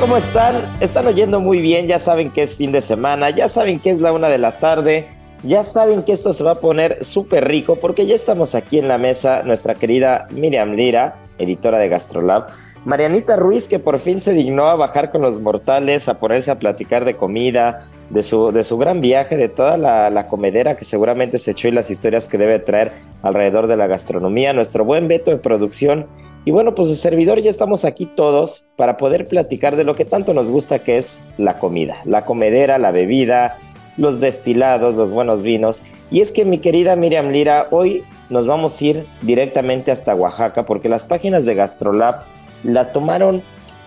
¿Cómo 0.00 0.16
están? 0.16 0.56
Están 0.80 1.06
oyendo 1.06 1.38
muy 1.38 1.60
bien, 1.60 1.86
ya 1.86 2.00
saben 2.00 2.30
que 2.30 2.42
es 2.42 2.56
fin 2.56 2.72
de 2.72 2.80
semana, 2.80 3.30
ya 3.30 3.48
saben 3.48 3.78
que 3.78 3.90
es 3.90 4.00
la 4.00 4.12
una 4.12 4.28
de 4.28 4.36
la 4.36 4.58
tarde, 4.58 5.06
ya 5.44 5.62
saben 5.62 6.02
que 6.02 6.10
esto 6.10 6.32
se 6.32 6.42
va 6.42 6.52
a 6.52 6.54
poner 6.56 7.04
súper 7.04 7.46
rico 7.46 7.76
porque 7.76 8.04
ya 8.04 8.16
estamos 8.16 8.56
aquí 8.56 8.80
en 8.80 8.88
la 8.88 8.98
mesa, 8.98 9.44
nuestra 9.44 9.76
querida 9.76 10.26
Miriam 10.32 10.72
Lira, 10.72 11.18
editora 11.38 11.78
de 11.78 11.88
Gastrolab, 11.88 12.48
Marianita 12.84 13.36
Ruiz, 13.36 13.68
que 13.68 13.78
por 13.78 14.00
fin 14.00 14.20
se 14.20 14.32
dignó 14.32 14.66
a 14.66 14.74
bajar 14.74 15.12
con 15.12 15.22
los 15.22 15.40
mortales, 15.40 16.08
a 16.08 16.14
ponerse 16.14 16.50
a 16.50 16.58
platicar 16.58 17.04
de 17.04 17.14
comida, 17.14 17.86
de 18.10 18.24
su, 18.24 18.50
de 18.50 18.64
su 18.64 18.78
gran 18.78 19.00
viaje, 19.00 19.36
de 19.36 19.48
toda 19.48 19.76
la, 19.76 20.10
la 20.10 20.26
comedera 20.26 20.76
que 20.76 20.84
seguramente 20.84 21.38
se 21.38 21.52
echó 21.52 21.68
y 21.68 21.72
las 21.72 21.88
historias 21.88 22.28
que 22.28 22.36
debe 22.36 22.58
traer 22.58 22.94
alrededor 23.22 23.68
de 23.68 23.76
la 23.76 23.86
gastronomía, 23.86 24.52
nuestro 24.52 24.84
buen 24.84 25.06
Beto 25.06 25.30
de 25.30 25.36
producción 25.36 26.06
y 26.48 26.50
bueno, 26.50 26.74
pues 26.74 26.88
su 26.88 26.94
servidor 26.94 27.42
ya 27.42 27.50
estamos 27.50 27.84
aquí 27.84 28.06
todos 28.06 28.64
para 28.74 28.96
poder 28.96 29.26
platicar 29.26 29.76
de 29.76 29.84
lo 29.84 29.94
que 29.94 30.06
tanto 30.06 30.32
nos 30.32 30.50
gusta 30.50 30.78
que 30.78 30.96
es 30.96 31.20
la 31.36 31.58
comida, 31.58 31.98
la 32.06 32.24
comedera, 32.24 32.78
la 32.78 32.90
bebida, 32.90 33.58
los 33.98 34.18
destilados, 34.18 34.94
los 34.94 35.10
buenos 35.10 35.42
vinos. 35.42 35.82
Y 36.10 36.22
es 36.22 36.32
que 36.32 36.46
mi 36.46 36.56
querida 36.56 36.96
Miriam 36.96 37.28
Lira, 37.28 37.66
hoy 37.70 38.02
nos 38.30 38.46
vamos 38.46 38.80
a 38.80 38.84
ir 38.86 39.06
directamente 39.20 39.90
hasta 39.90 40.14
Oaxaca 40.14 40.64
porque 40.64 40.88
las 40.88 41.04
páginas 41.04 41.44
de 41.44 41.54
Gastrolab 41.54 42.22
la 42.64 42.92
tomaron 42.92 43.42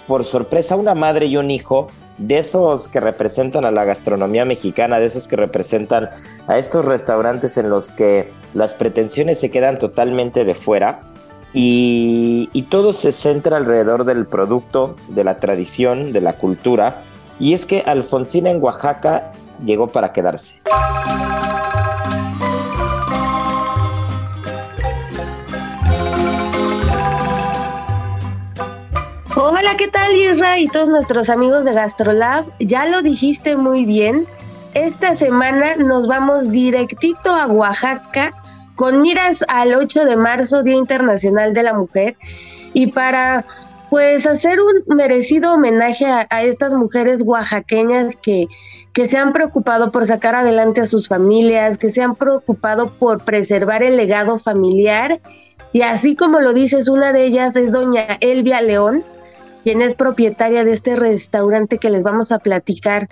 por 0.05 0.23
sorpresa 0.23 0.75
una 0.75 0.93
madre 0.93 1.25
y 1.25 1.37
un 1.37 1.49
hijo 1.49 1.87
de 2.19 2.37
esos 2.37 2.87
que 2.87 2.99
representan 2.99 3.65
a 3.65 3.71
la 3.71 3.85
gastronomía 3.85 4.45
mexicana, 4.45 4.99
de 4.99 5.07
esos 5.07 5.27
que 5.27 5.35
representan 5.35 6.11
a 6.45 6.59
estos 6.59 6.85
restaurantes 6.85 7.57
en 7.57 7.71
los 7.71 7.89
que 7.89 8.29
las 8.53 8.75
pretensiones 8.75 9.39
se 9.39 9.49
quedan 9.49 9.79
totalmente 9.79 10.45
de 10.45 10.53
fuera 10.53 11.01
y, 11.53 12.49
y, 12.53 12.61
todo 12.63 12.93
se 12.93 13.11
centra 13.11 13.57
alrededor 13.57 14.05
del 14.05 14.25
producto, 14.25 14.95
de 15.09 15.23
la 15.23 15.39
tradición, 15.39 16.13
de 16.13 16.21
la 16.21 16.33
cultura. 16.33 17.03
Y 17.39 17.53
es 17.53 17.65
que 17.65 17.83
Alfonsina 17.85 18.49
en 18.49 18.61
Oaxaca 18.61 19.31
llegó 19.65 19.87
para 19.87 20.13
quedarse. 20.13 20.61
Hola, 29.35 29.75
¿qué 29.77 29.87
tal 29.87 30.15
Isra 30.15 30.59
y 30.59 30.67
todos 30.67 30.89
nuestros 30.89 31.29
amigos 31.29 31.65
de 31.65 31.73
GastroLab? 31.73 32.45
Ya 32.59 32.85
lo 32.85 33.01
dijiste 33.01 33.55
muy 33.55 33.85
bien. 33.85 34.25
Esta 34.73 35.15
semana 35.15 35.75
nos 35.75 36.07
vamos 36.07 36.49
directito 36.51 37.33
a 37.33 37.47
Oaxaca 37.47 38.33
con 38.75 39.01
miras 39.01 39.43
al 39.47 39.73
8 39.75 40.05
de 40.05 40.15
marzo, 40.15 40.63
Día 40.63 40.75
Internacional 40.75 41.53
de 41.53 41.63
la 41.63 41.73
Mujer, 41.73 42.15
y 42.73 42.87
para 42.87 43.45
pues 43.89 44.25
hacer 44.25 44.61
un 44.61 44.95
merecido 44.95 45.53
homenaje 45.53 46.05
a, 46.05 46.43
estas 46.43 46.73
mujeres 46.73 47.23
oaxaqueñas 47.25 48.15
que, 48.15 48.47
que 48.93 49.05
se 49.05 49.17
han 49.17 49.33
preocupado 49.33 49.91
por 49.91 50.05
sacar 50.05 50.33
adelante 50.33 50.79
a 50.79 50.85
sus 50.85 51.09
familias, 51.09 51.77
que 51.77 51.89
se 51.89 52.01
han 52.01 52.15
preocupado 52.15 52.89
por 52.89 53.25
preservar 53.25 53.83
el 53.83 53.97
legado 53.97 54.37
familiar. 54.37 55.19
Y 55.73 55.81
así 55.81 56.15
como 56.15 56.39
lo 56.39 56.53
dices, 56.53 56.87
una 56.87 57.11
de 57.11 57.25
ellas 57.25 57.57
es 57.57 57.73
doña 57.73 58.17
Elvia 58.21 58.61
León, 58.61 59.03
quien 59.65 59.81
es 59.81 59.95
propietaria 59.95 60.63
de 60.63 60.71
este 60.71 60.95
restaurante 60.95 61.77
que 61.77 61.89
les 61.89 62.03
vamos 62.03 62.31
a 62.31 62.39
platicar 62.39 63.09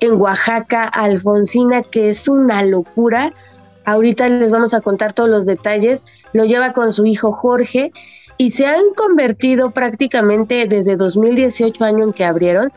en 0.00 0.20
Oaxaca, 0.20 0.84
Alfonsina, 0.84 1.82
que 1.82 2.08
es 2.08 2.28
una 2.28 2.62
locura. 2.62 3.32
Ahorita 3.84 4.28
les 4.28 4.50
vamos 4.50 4.74
a 4.74 4.80
contar 4.80 5.12
todos 5.12 5.28
los 5.28 5.46
detalles. 5.46 6.04
Lo 6.32 6.44
lleva 6.44 6.72
con 6.72 6.92
su 6.92 7.06
hijo 7.06 7.32
Jorge 7.32 7.92
y 8.38 8.50
se 8.50 8.66
han 8.66 8.92
convertido 8.96 9.70
prácticamente 9.70 10.66
desde 10.66 10.96
2018 10.96 11.84
año 11.84 12.04
en 12.04 12.12
que 12.12 12.24
abrieron 12.24 12.72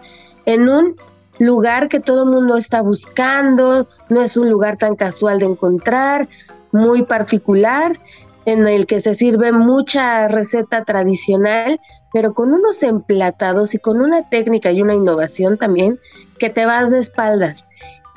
en 0.46 0.69
un 0.69 0.96
lugar 1.40 1.90
que 1.90 2.00
todo 2.00 2.23
el 2.23 2.29
mundo 2.29 2.57
está 2.57 2.81
buscando, 2.81 3.88
no 4.09 4.22
es 4.22 4.38
un 4.38 4.50
lugar 4.50 4.78
tan 4.78 4.96
casual 4.96 5.40
de 5.40 5.46
encontrar, 5.46 6.28
muy 6.72 7.03
particular, 7.03 7.97
en 8.46 8.66
el 8.66 8.85
que 8.85 9.01
se 9.01 9.13
sirve 9.13 9.51
mucha 9.51 10.28
receta 10.29 10.85
tradicional, 10.85 11.79
pero 12.13 12.34
con 12.34 12.53
unos 12.53 12.81
emplatados 12.81 13.73
y 13.73 13.78
con 13.78 14.00
una 14.00 14.28
técnica 14.29 14.72
y 14.72 14.81
una 14.81 14.96
innovación 14.96 15.57
también 15.57 16.00
que 16.40 16.50
te 16.50 16.66
vas 16.66 16.90
de 16.90 17.00
espaldas. 17.00 17.67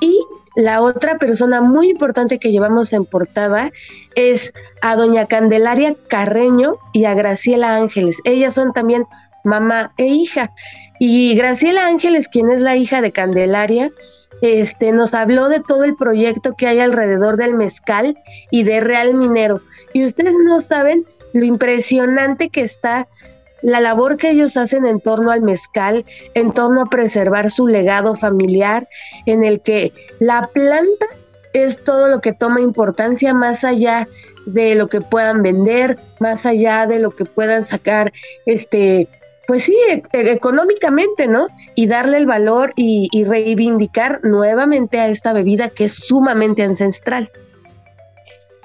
Y 0.01 0.25
la 0.57 0.81
otra 0.83 1.19
persona 1.19 1.61
muy 1.61 1.91
importante 1.91 2.39
que 2.39 2.51
llevamos 2.51 2.93
en 2.93 3.05
portada 3.05 3.71
es 4.15 4.53
a 4.83 4.97
doña 4.97 5.27
Candelaria 5.27 5.95
Carreño 6.09 6.77
y 6.93 7.05
a 7.05 7.15
Graciela 7.15 7.77
Ángeles. 7.77 8.19
Ellas 8.25 8.55
son 8.55 8.73
también 8.73 9.05
mamá 9.45 9.93
e 9.97 10.07
hija. 10.07 10.51
Y 10.99 11.35
Graciela 11.35 11.87
Ángeles, 11.87 12.29
quien 12.29 12.51
es 12.51 12.61
la 12.61 12.77
hija 12.77 13.01
de 13.01 13.13
Candelaria, 13.13 13.91
este, 14.43 14.93
nos 14.93 15.15
habló 15.15 15.49
de 15.49 15.61
todo 15.61 15.85
el 15.85 15.97
proyecto 15.97 16.55
que 16.55 16.67
hay 16.67 16.81
alrededor 16.81 17.37
del 17.37 17.55
mezcal 17.55 18.19
y 18.51 18.65
de 18.65 18.81
Real 18.81 19.15
Minero. 19.15 19.61
Y 19.93 20.05
ustedes 20.05 20.35
no 20.45 20.61
saben 20.61 21.05
lo 21.33 21.45
impresionante 21.45 22.49
que 22.49 22.63
está 22.63 23.07
la 23.63 23.81
labor 23.81 24.17
que 24.17 24.31
ellos 24.31 24.57
hacen 24.57 24.87
en 24.87 25.01
torno 25.01 25.31
al 25.31 25.43
mezcal, 25.43 26.05
en 26.35 26.53
torno 26.53 26.83
a 26.83 26.87
preservar 26.87 27.51
su 27.51 27.67
legado 27.67 28.15
familiar, 28.15 28.89
en 29.27 29.45
el 29.45 29.61
que 29.61 29.93
la 30.19 30.49
planta 30.53 31.07
es 31.53 31.83
todo 31.83 32.09
lo 32.09 32.21
que 32.21 32.33
toma 32.33 32.61
importancia 32.61 33.35
más 33.35 33.65
allá 33.65 34.07
de 34.47 34.75
lo 34.75 34.89
que 34.89 35.01
puedan 35.01 35.43
vender, 35.43 35.99
más 36.19 36.47
allá 36.47 36.87
de 36.87 36.99
lo 36.99 37.11
que 37.11 37.25
puedan 37.25 37.65
sacar, 37.65 38.13
este, 38.47 39.09
pues 39.47 39.65
sí, 39.65 39.77
e 39.91 40.03
económicamente, 40.31 41.27
¿no? 41.27 41.49
Y 41.75 41.87
darle 41.87 42.19
el 42.19 42.27
valor 42.27 42.71
y, 42.77 43.09
y 43.13 43.25
reivindicar 43.25 44.21
nuevamente 44.23 45.01
a 45.01 45.09
esta 45.09 45.33
bebida 45.33 45.69
que 45.69 45.85
es 45.85 45.95
sumamente 45.95 46.63
ancestral. 46.63 47.31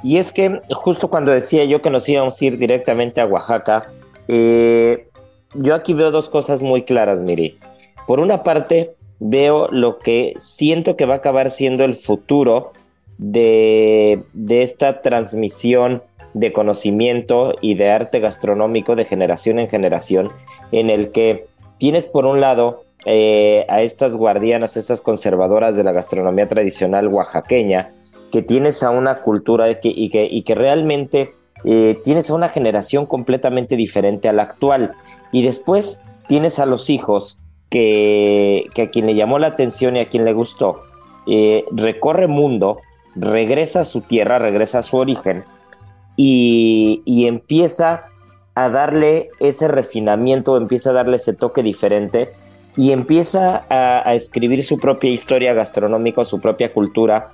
Y 0.04 0.18
es 0.18 0.32
que 0.32 0.62
justo 0.70 1.10
cuando 1.10 1.32
decía 1.32 1.66
yo 1.66 1.82
que 1.82 1.90
nos 1.90 2.08
íbamos 2.08 2.40
a 2.40 2.46
ir 2.46 2.60
directamente 2.60 3.22
a 3.22 3.26
Oaxaca, 3.26 3.88
eh, 4.28 5.08
yo 5.54 5.76
aquí 5.76 5.94
veo 5.94 6.12
dos 6.12 6.30
cosas 6.30 6.62
muy 6.62 6.84
claras, 6.84 7.22
Miri. 7.22 7.58
Por 8.08 8.20
una 8.20 8.44
parte, 8.44 8.96
veo 9.20 9.68
lo 9.70 10.00
que 10.00 10.34
siento 10.38 10.96
que 10.96 11.06
va 11.06 11.16
a 11.16 11.18
acabar 11.18 11.50
siendo 11.50 11.84
el 11.86 11.94
futuro 11.94 12.74
de, 13.18 14.24
de 14.34 14.62
esta 14.62 15.02
transmisión 15.02 16.04
de 16.34 16.52
conocimiento 16.52 17.54
y 17.62 17.76
de 17.76 17.90
arte 17.90 18.20
gastronómico 18.20 18.96
de 18.96 19.06
generación 19.06 19.58
en 19.58 19.70
generación, 19.70 20.32
en 20.72 20.90
el 20.90 21.12
que 21.12 21.48
tienes 21.78 22.08
por 22.08 22.26
un 22.26 22.42
lado 22.42 22.84
eh, 23.06 23.66
a 23.70 23.84
estas 23.84 24.16
guardianas, 24.18 24.78
estas 24.78 25.02
conservadoras 25.02 25.76
de 25.78 25.84
la 25.84 25.92
gastronomía 25.92 26.48
tradicional 26.48 27.08
oaxaqueña, 27.08 27.92
que 28.32 28.42
tienes 28.42 28.82
a 28.82 28.90
una 28.90 29.20
cultura 29.20 29.68
y, 29.70 30.10
que, 30.10 30.56
realmente 30.56 31.34
eh, 31.66 32.00
tienes 32.04 32.30
una 32.30 32.50
generación 32.50 33.06
completamente 33.06 33.76
diferente 33.76 34.30
a 34.30 34.34
la 34.34 34.44
actual. 34.44 34.94
Y 35.32 35.44
después 35.44 36.02
tienes 36.28 36.60
a 36.60 36.66
los 36.66 36.90
hijos 36.90 37.40
que, 37.70 38.70
a 38.78 38.88
quien 38.88 39.08
le 39.08 39.16
llamó 39.16 39.40
la 39.40 39.48
atención 39.48 39.98
y 39.98 40.00
a 40.00 40.08
quien 40.08 40.26
le 40.26 40.34
gustó, 40.34 40.82
eh, 41.28 41.66
recorre 41.72 42.28
mundo, 42.28 42.78
regresa 43.16 43.82
a 43.82 43.86
su 43.86 44.02
tierra, 44.02 44.40
regresa 44.40 44.80
a 44.80 44.84
su 44.84 44.98
origen 44.98 45.44
y, 46.16 47.26
empieza 47.28 48.06
a 48.54 48.70
darle 48.70 49.30
ese 49.40 49.68
refinamiento, 49.68 50.56
empieza 50.58 50.92
a 50.92 50.94
darle 50.94 51.18
ese 51.18 51.34
toque 51.34 51.64
diferente 51.64 52.30
y 52.78 52.92
empieza 52.92 53.66
a, 53.70 54.14
escribir 54.14 54.64
su 54.64 54.78
propia 54.78 55.10
historia 55.10 55.54
gastronómica, 55.54 56.24
su 56.24 56.40
propia 56.40 56.72
cultura 56.74 57.32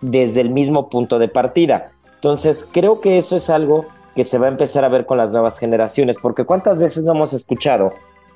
desde 0.00 0.40
el 0.40 0.50
mismo 0.50 0.88
punto 0.90 1.18
de 1.18 1.28
partida. 1.28 1.92
Entonces, 2.18 2.68
creo 2.72 3.00
que 3.00 3.16
eso 3.16 3.36
es 3.36 3.48
algo 3.48 3.86
que 4.16 4.24
se 4.24 4.38
va 4.38 4.46
a 4.46 4.50
empezar 4.50 4.84
a 4.84 4.88
ver 4.88 5.06
con 5.06 5.18
las 5.18 5.30
nuevas 5.30 5.58
generaciones, 5.58 6.16
porque 6.20 6.44
cuántas 6.44 6.78
veces 6.78 7.04
no 7.04 7.12
hemos 7.12 7.32
escuchado 7.32 7.92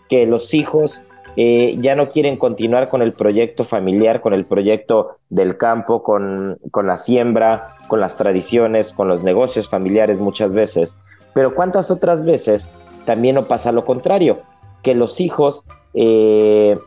que 0.08 0.26
los 0.26 0.54
hijos 0.54 1.02
eh, 1.36 1.76
ya 1.80 1.96
no 1.96 2.10
quieren 2.10 2.36
continuar 2.36 2.88
con 2.88 3.02
el 3.02 3.12
proyecto 3.12 3.64
familiar, 3.64 4.20
con 4.20 4.34
el 4.34 4.44
proyecto 4.44 5.16
del 5.30 5.56
campo, 5.56 6.02
con, 6.02 6.58
con 6.70 6.86
la 6.86 6.96
siembra, 6.96 7.74
con 7.88 8.00
las 8.00 8.16
tradiciones, 8.16 8.92
con 8.92 9.08
los 9.08 9.24
negocios 9.24 9.68
familiares 9.68 10.20
muchas 10.20 10.52
veces. 10.52 10.96
Pero 11.34 11.54
cuántas 11.54 11.90
otras 11.90 12.24
veces 12.24 12.70
también 13.04 13.34
no 13.34 13.46
pasa 13.46 13.72
lo 13.72 13.84
contrario, 13.84 14.40
que 14.82 14.94
los 14.94 15.20
hijos 15.20 15.64
eh, 15.94 16.78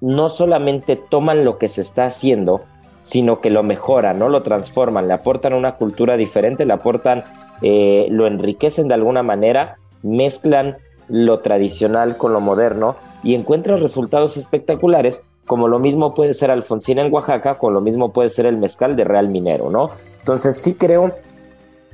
no 0.00 0.28
solamente 0.28 0.96
toman 0.96 1.44
lo 1.44 1.58
que 1.58 1.68
se 1.68 1.80
está 1.80 2.04
haciendo, 2.04 2.62
sino 3.02 3.40
que 3.40 3.50
lo 3.50 3.62
mejoran, 3.62 4.18
¿no? 4.18 4.30
Lo 4.30 4.42
transforman, 4.42 5.08
le 5.08 5.14
aportan 5.14 5.52
una 5.52 5.74
cultura 5.74 6.16
diferente, 6.16 6.64
le 6.64 6.72
aportan, 6.72 7.24
eh, 7.60 8.06
lo 8.10 8.26
enriquecen 8.26 8.88
de 8.88 8.94
alguna 8.94 9.22
manera, 9.22 9.76
mezclan 10.02 10.78
lo 11.08 11.40
tradicional 11.40 12.16
con 12.16 12.32
lo 12.32 12.40
moderno 12.40 12.96
y 13.22 13.34
encuentran 13.34 13.80
resultados 13.80 14.36
espectaculares, 14.36 15.26
como 15.46 15.68
lo 15.68 15.78
mismo 15.78 16.14
puede 16.14 16.32
ser 16.32 16.50
Alfonsina 16.50 17.02
en 17.02 17.12
Oaxaca, 17.12 17.56
como 17.56 17.72
lo 17.72 17.80
mismo 17.80 18.12
puede 18.12 18.30
ser 18.30 18.46
el 18.46 18.56
mezcal 18.56 18.96
de 18.96 19.04
Real 19.04 19.28
Minero, 19.28 19.68
¿no? 19.68 19.90
Entonces 20.20 20.56
sí 20.56 20.74
creo 20.74 21.12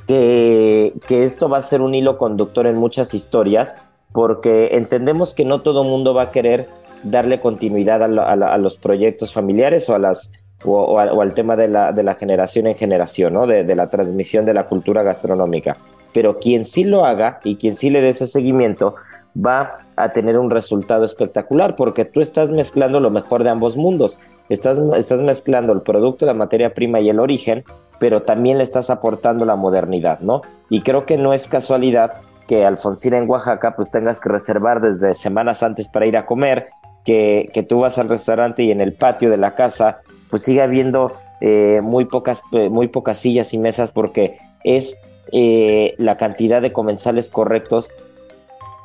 que, 0.07 0.93
que 1.09 1.25
esto 1.25 1.49
va 1.49 1.59
a 1.59 1.63
ser 1.63 1.81
un 1.81 1.95
hilo 1.95 2.19
conductor 2.19 2.67
en 2.67 2.77
muchas 2.77 3.15
historias, 3.15 3.77
porque 4.13 4.71
entendemos 4.73 5.35
que 5.35 5.45
no 5.45 5.61
todo 5.61 5.85
mundo 5.85 6.15
va 6.15 6.25
a 6.25 6.31
querer 6.31 6.69
darle 7.03 7.41
continuidad 7.41 8.03
a, 8.03 8.59
los 8.59 8.77
proyectos 8.77 9.33
familiares 9.33 9.89
o 9.89 9.95
a 9.95 9.99
las 9.99 10.33
o, 10.65 10.99
al 10.99 11.35
tema 11.35 11.57
de 11.57 11.69
la, 11.69 11.93
de 11.93 12.03
la, 12.03 12.15
generación 12.15 12.67
en 12.67 12.77
generación, 12.77 13.35
¿no? 13.35 13.47
De, 13.47 13.75
la 13.75 13.91
transmisión 13.91 14.45
de 14.45 14.55
la 14.55 14.67
cultura 14.67 15.03
gastronómica. 15.03 15.77
Pero 16.13 16.39
quien 16.39 16.65
sí 16.65 16.85
lo 16.85 17.05
haga 17.05 17.41
y 17.45 17.57
quien 17.57 17.75
sí 17.75 17.91
le 17.91 18.01
dé 18.01 18.09
ese 18.09 18.27
seguimiento 18.27 18.97
va 19.37 19.79
a 19.97 20.13
tener 20.13 20.39
un 20.39 20.51
resultado 20.51 21.05
espectacular 21.05 21.77
porque 21.77 22.05
tú 22.05 22.21
estás 22.21 22.51
mezclando 22.51 22.99
lo 22.99 23.11
mejor 23.11 23.45
de 23.45 23.51
ambos 23.51 23.77
mundos. 23.77 24.19
Estás, 24.49 24.81
estás 24.97 25.23
mezclando 25.23 25.73
el 25.73 25.83
producto, 25.83 26.27
la 26.27 26.35
materia 26.35 26.75
prima 26.75 27.01
y 27.01 27.11
el 27.11 27.21
origen, 27.21 27.65
pero 28.01 28.23
también 28.23 28.59
le 28.59 28.65
estás 28.65 28.91
aportando 28.91 29.45
la 29.45 29.55
modernidad, 29.55 30.21
¿no? 30.21 30.43
Y 30.71 30.81
creo 30.81 31.07
que 31.07 31.19
no 31.19 31.33
es 31.33 31.47
casualidad 31.47 32.15
que 32.49 32.65
Alfonsina 32.65 33.19
en 33.19 33.29
Oaxaca 33.29 33.77
pues 33.77 33.91
tengas 33.91 34.19
que 34.19 34.31
reservar 34.31 34.81
desde 34.81 35.15
semanas 35.15 35.63
antes 35.63 35.89
para 35.89 36.07
ir 36.07 36.17
a 36.17 36.25
comer, 36.25 36.71
que, 37.05 37.51
que 37.53 37.63
tú 37.63 37.81
vas 37.81 37.99
al 37.99 38.09
restaurante 38.09 38.65
y 38.65 38.71
en 38.71 38.81
el 38.81 38.95
patio 38.95 39.31
de 39.31 39.37
la 39.37 39.55
casa 39.55 40.01
pues 40.31 40.43
sigue 40.43 40.63
habiendo 40.63 41.13
eh, 41.41 41.81
muy, 41.83 42.05
pocas, 42.05 42.43
eh, 42.53 42.69
muy 42.69 42.89
pocas 42.89 43.19
sillas 43.19 43.55
y 43.55 43.59
mesas 43.59 43.93
porque 43.93 44.39
es 44.65 44.99
eh, 45.33 45.95
la 45.99 46.17
cantidad 46.17 46.63
de 46.63 46.73
comensales 46.73 47.31
correctos 47.31 47.91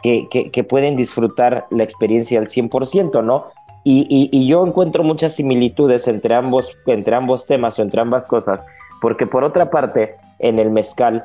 que, 0.01 0.27
que, 0.29 0.63
pueden 0.65 0.97
disfrutar 0.97 1.63
la 1.69 1.83
experiencia 1.83 2.37
al 2.37 2.49
100%, 2.49 3.23
¿no? 3.23 3.45
Y, 3.85 4.29
y, 4.31 4.47
yo 4.47 4.65
encuentro 4.65 5.01
muchas 5.01 5.33
similitudes 5.33 6.09
entre 6.09 6.35
ambos, 6.35 6.77
entre 6.87 7.15
ambos 7.15 7.45
temas 7.45 7.79
o 7.79 7.83
entre 7.83 8.01
ambas 8.01 8.27
cosas, 8.27 8.65
porque 9.01 9.27
por 9.27 9.45
otra 9.45 9.69
parte, 9.69 10.15
en 10.39 10.59
el 10.59 10.71
mezcal 10.71 11.23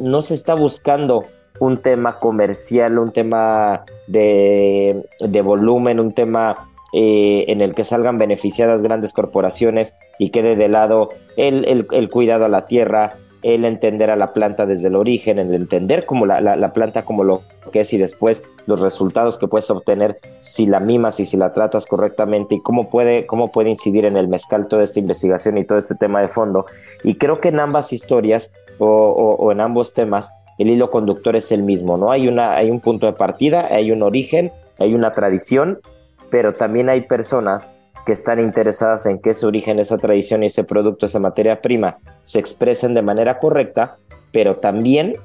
no 0.00 0.22
se 0.22 0.34
está 0.34 0.54
buscando 0.54 1.24
un 1.60 1.76
tema 1.78 2.18
comercial, 2.18 2.98
un 2.98 3.12
tema 3.12 3.84
de, 4.06 5.04
volumen, 5.44 6.00
un 6.00 6.12
tema 6.12 6.56
eh, 6.92 7.44
en 7.48 7.60
el 7.60 7.74
que 7.74 7.84
salgan 7.84 8.18
beneficiadas 8.18 8.82
grandes 8.82 9.12
corporaciones 9.12 9.94
y 10.18 10.30
quede 10.30 10.56
de 10.56 10.68
lado 10.68 11.10
el, 11.36 12.08
cuidado 12.10 12.44
a 12.44 12.48
la 12.48 12.66
tierra, 12.66 13.14
el 13.42 13.64
entender 13.64 14.10
a 14.10 14.16
la 14.16 14.32
planta 14.32 14.66
desde 14.66 14.88
el 14.88 14.96
origen, 14.96 15.38
el 15.38 15.54
entender 15.54 16.04
como 16.04 16.26
la, 16.26 16.72
planta 16.74 17.02
como 17.02 17.24
lo 17.24 17.42
que 17.72 17.80
es 17.80 17.92
y 17.92 17.98
después 17.98 18.42
los 18.66 18.80
resultados 18.80 19.38
que 19.38 19.48
puedes 19.48 19.70
obtener 19.70 20.18
si 20.38 20.66
la 20.66 20.80
mimas 20.80 21.20
y 21.20 21.26
si 21.26 21.36
la 21.36 21.52
tratas 21.52 21.86
correctamente 21.86 22.56
y 22.56 22.62
cómo 22.62 22.90
puede, 22.90 23.26
cómo 23.26 23.50
puede 23.50 23.70
incidir 23.70 24.04
en 24.04 24.16
el 24.16 24.28
mezcal 24.28 24.68
toda 24.68 24.82
esta 24.82 24.98
investigación 24.98 25.58
y 25.58 25.64
todo 25.64 25.78
este 25.78 25.94
tema 25.94 26.20
de 26.20 26.28
fondo. 26.28 26.66
Y 27.04 27.14
creo 27.14 27.40
que 27.40 27.48
en 27.48 27.60
ambas 27.60 27.92
historias 27.92 28.52
o 28.78 29.52
en 29.52 29.60
ambos 29.60 29.92
temas 29.92 30.32
el 30.60 30.68
hilo 30.68 30.90
conductor 30.90 31.36
es 31.36 31.52
el 31.52 31.62
mismo, 31.62 31.96
¿no? 31.96 32.12
Hay, 32.12 32.28
una, 32.28 32.54
hay 32.54 32.70
un 32.70 32.80
punto 32.80 33.06
de 33.06 33.14
partida, 33.14 33.68
hay 33.70 33.92
un 33.92 34.02
origen, 34.02 34.52
hay 34.78 34.92
una 34.92 35.14
tradición, 35.14 35.80
pero 36.30 36.54
también 36.54 36.88
hay 36.88 37.02
personas 37.02 37.72
que 38.06 38.12
están 38.12 38.40
interesadas 38.40 39.06
en 39.06 39.18
que 39.18 39.30
ese 39.30 39.46
origen, 39.46 39.78
esa 39.78 39.98
tradición 39.98 40.42
y 40.42 40.46
ese 40.46 40.64
producto, 40.64 41.06
esa 41.06 41.18
materia 41.18 41.60
prima 41.60 41.98
se 42.22 42.38
expresen 42.38 42.94
de 42.94 43.02
manera 43.02 43.38
correcta, 43.38 43.98
pero 44.32 44.56
también 44.56 45.16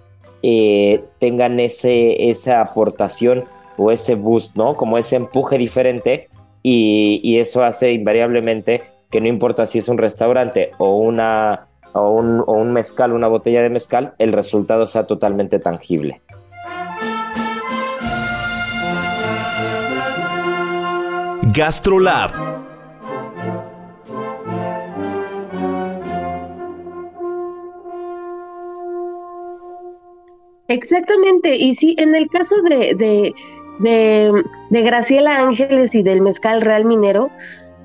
eh, 0.44 1.04
tengan 1.20 1.60
ese, 1.60 2.30
esa 2.30 2.62
aportación 2.62 3.46
o 3.78 3.92
ese 3.92 4.16
boost, 4.16 4.56
¿no? 4.56 4.76
Como 4.76 4.98
ese 4.98 5.16
empuje 5.16 5.58
diferente 5.58 6.30
y, 6.62 7.38
eso 7.40 7.64
hace 7.64 7.92
invariablemente 7.92 8.82
que 9.12 9.22
no 9.22 9.28
importa 9.28 9.66
si 9.66 9.78
es 9.78 9.88
un 9.88 9.98
restaurante 9.98 10.72
o 10.78 10.98
una 10.98 11.68
o 11.94 12.10
un, 12.12 12.74
mezcal, 12.74 13.14
una 13.14 13.28
botella 13.28 13.62
de 13.62 13.70
mezcal, 13.70 14.14
el 14.18 14.34
resultado 14.34 14.86
sea 14.86 15.08
totalmente 15.08 15.60
tangible. 15.60 16.22
GastroLab. 21.56 22.32
Exactamente, 30.68 31.56
y 31.56 31.76
sí, 31.76 31.96
en 31.98 32.14
el 32.14 32.28
caso 32.28 32.56
de, 32.64 32.94
de, 32.96 33.34
de, 34.70 34.82
Graciela 34.82 35.40
Ángeles 35.40 35.96
y 35.96 36.04
del 36.04 36.22
Mezcal 36.22 36.62
Real 36.62 36.84
Minero, 36.84 37.30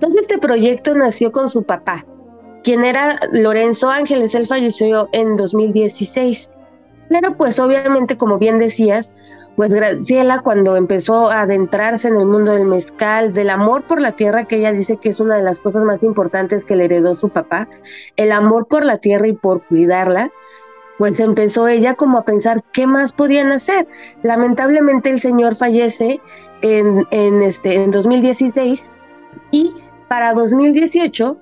todo 0.00 0.18
este 0.18 0.38
proyecto 0.38 0.94
nació 0.96 1.30
con 1.30 1.48
su 1.48 1.62
papá, 1.62 2.04
quien 2.64 2.84
era 2.84 3.20
Lorenzo 3.32 3.88
Ángeles. 3.88 4.34
Él 4.34 4.46
falleció 4.46 5.08
en 5.12 5.36
2016. 5.36 6.50
Pero 7.08 7.36
pues 7.36 7.60
obviamente, 7.60 8.16
como 8.16 8.38
bien 8.38 8.58
decías, 8.58 9.12
pues 9.60 9.74
Graciela 9.74 10.40
cuando 10.40 10.74
empezó 10.74 11.28
a 11.28 11.42
adentrarse 11.42 12.08
en 12.08 12.16
el 12.16 12.24
mundo 12.24 12.52
del 12.52 12.64
mezcal, 12.64 13.34
del 13.34 13.50
amor 13.50 13.86
por 13.86 14.00
la 14.00 14.12
tierra, 14.12 14.44
que 14.44 14.56
ella 14.56 14.72
dice 14.72 14.96
que 14.96 15.10
es 15.10 15.20
una 15.20 15.36
de 15.36 15.42
las 15.42 15.60
cosas 15.60 15.84
más 15.84 16.02
importantes 16.02 16.64
que 16.64 16.76
le 16.76 16.86
heredó 16.86 17.14
su 17.14 17.28
papá, 17.28 17.68
el 18.16 18.32
amor 18.32 18.68
por 18.68 18.86
la 18.86 18.96
tierra 18.96 19.28
y 19.28 19.34
por 19.34 19.62
cuidarla, 19.66 20.32
pues 20.96 21.20
empezó 21.20 21.68
ella 21.68 21.92
como 21.94 22.16
a 22.16 22.24
pensar 22.24 22.62
qué 22.72 22.86
más 22.86 23.12
podían 23.12 23.52
hacer. 23.52 23.86
Lamentablemente 24.22 25.10
el 25.10 25.20
señor 25.20 25.54
fallece 25.54 26.22
en, 26.62 27.06
en, 27.10 27.42
este, 27.42 27.74
en 27.74 27.90
2016 27.90 28.88
y 29.50 29.68
para 30.10 30.34
2018 30.34 31.38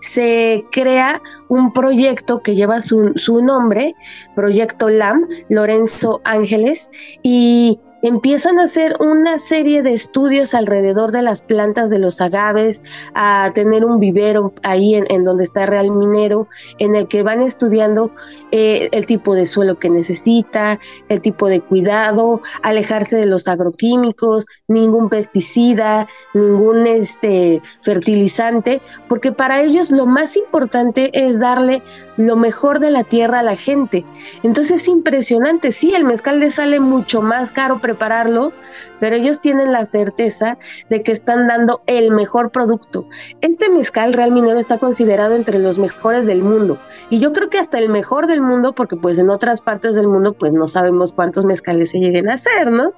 se 0.00 0.64
crea 0.70 1.20
un 1.48 1.72
proyecto 1.72 2.40
que 2.40 2.54
lleva 2.54 2.80
su, 2.80 3.14
su 3.16 3.42
nombre, 3.42 3.96
Proyecto 4.36 4.88
LAM, 4.88 5.26
Lorenzo 5.48 6.20
Ángeles, 6.22 6.88
y 7.24 7.80
empiezan 8.02 8.58
a 8.58 8.64
hacer 8.64 8.96
una 9.00 9.38
serie 9.38 9.82
de 9.82 9.94
estudios 9.94 10.54
alrededor 10.54 11.12
de 11.12 11.22
las 11.22 11.42
plantas 11.42 11.88
de 11.88 11.98
los 11.98 12.20
agaves, 12.20 12.82
a 13.14 13.50
tener 13.54 13.84
un 13.84 14.00
vivero 14.00 14.52
ahí 14.62 14.94
en, 14.94 15.24
donde 15.24 15.44
está 15.44 15.66
Real 15.66 15.90
Minero, 15.90 16.48
en 16.78 16.96
el 16.96 17.08
que 17.08 17.22
van 17.22 17.40
estudiando 17.40 18.10
eh, 18.50 18.88
el 18.92 19.06
tipo 19.06 19.34
de 19.34 19.46
suelo 19.46 19.78
que 19.78 19.88
necesita, 19.88 20.78
el 21.08 21.20
tipo 21.20 21.48
de 21.48 21.60
cuidado, 21.60 22.42
alejarse 22.62 23.16
de 23.16 23.26
los 23.26 23.46
agroquímicos, 23.46 24.46
ningún 24.66 25.08
pesticida, 25.08 26.08
ningún 26.34 26.86
este, 26.86 27.62
fertilizante, 27.82 28.80
porque 29.08 29.32
para 29.32 29.62
ellos 29.62 29.90
lo 29.90 30.06
más 30.06 30.36
importante 30.36 31.10
es 31.14 31.38
darle 31.38 31.82
lo 32.16 32.36
mejor 32.36 32.80
de 32.80 32.90
la 32.90 33.04
tierra 33.04 33.40
a 33.40 33.42
la 33.42 33.56
gente. 33.56 34.04
Entonces 34.42 34.82
es 34.82 34.88
impresionante, 34.88 35.72
sí, 35.72 35.94
el 35.94 36.04
mezcal 36.04 36.40
les 36.40 36.54
sale 36.54 36.80
mucho 36.80 37.22
más 37.22 37.52
caro 37.52 37.78
prepararlo, 37.92 38.52
pero 39.00 39.16
ellos 39.16 39.40
tienen 39.40 39.70
la 39.70 39.84
certeza 39.84 40.58
de 40.88 41.02
que 41.02 41.12
están 41.12 41.46
dando 41.46 41.82
el 41.86 42.10
mejor 42.10 42.50
producto. 42.50 43.06
Este 43.42 43.68
mezcal 43.70 44.14
Real 44.14 44.32
Minero 44.32 44.58
está 44.58 44.78
considerado 44.78 45.36
entre 45.36 45.58
los 45.58 45.78
mejores 45.78 46.24
del 46.24 46.42
mundo 46.42 46.78
y 47.10 47.18
yo 47.18 47.32
creo 47.32 47.50
que 47.50 47.58
hasta 47.58 47.78
el 47.78 47.90
mejor 47.90 48.26
del 48.26 48.40
mundo 48.40 48.74
porque 48.74 48.96
pues 48.96 49.18
en 49.18 49.28
otras 49.28 49.60
partes 49.60 49.94
del 49.94 50.08
mundo 50.08 50.32
pues 50.32 50.52
no 50.52 50.68
sabemos 50.68 51.12
cuántos 51.12 51.44
mezcales 51.44 51.90
se 51.90 51.98
lleguen 51.98 52.30
a 52.30 52.34
hacer, 52.34 52.70
¿no? 52.70 52.92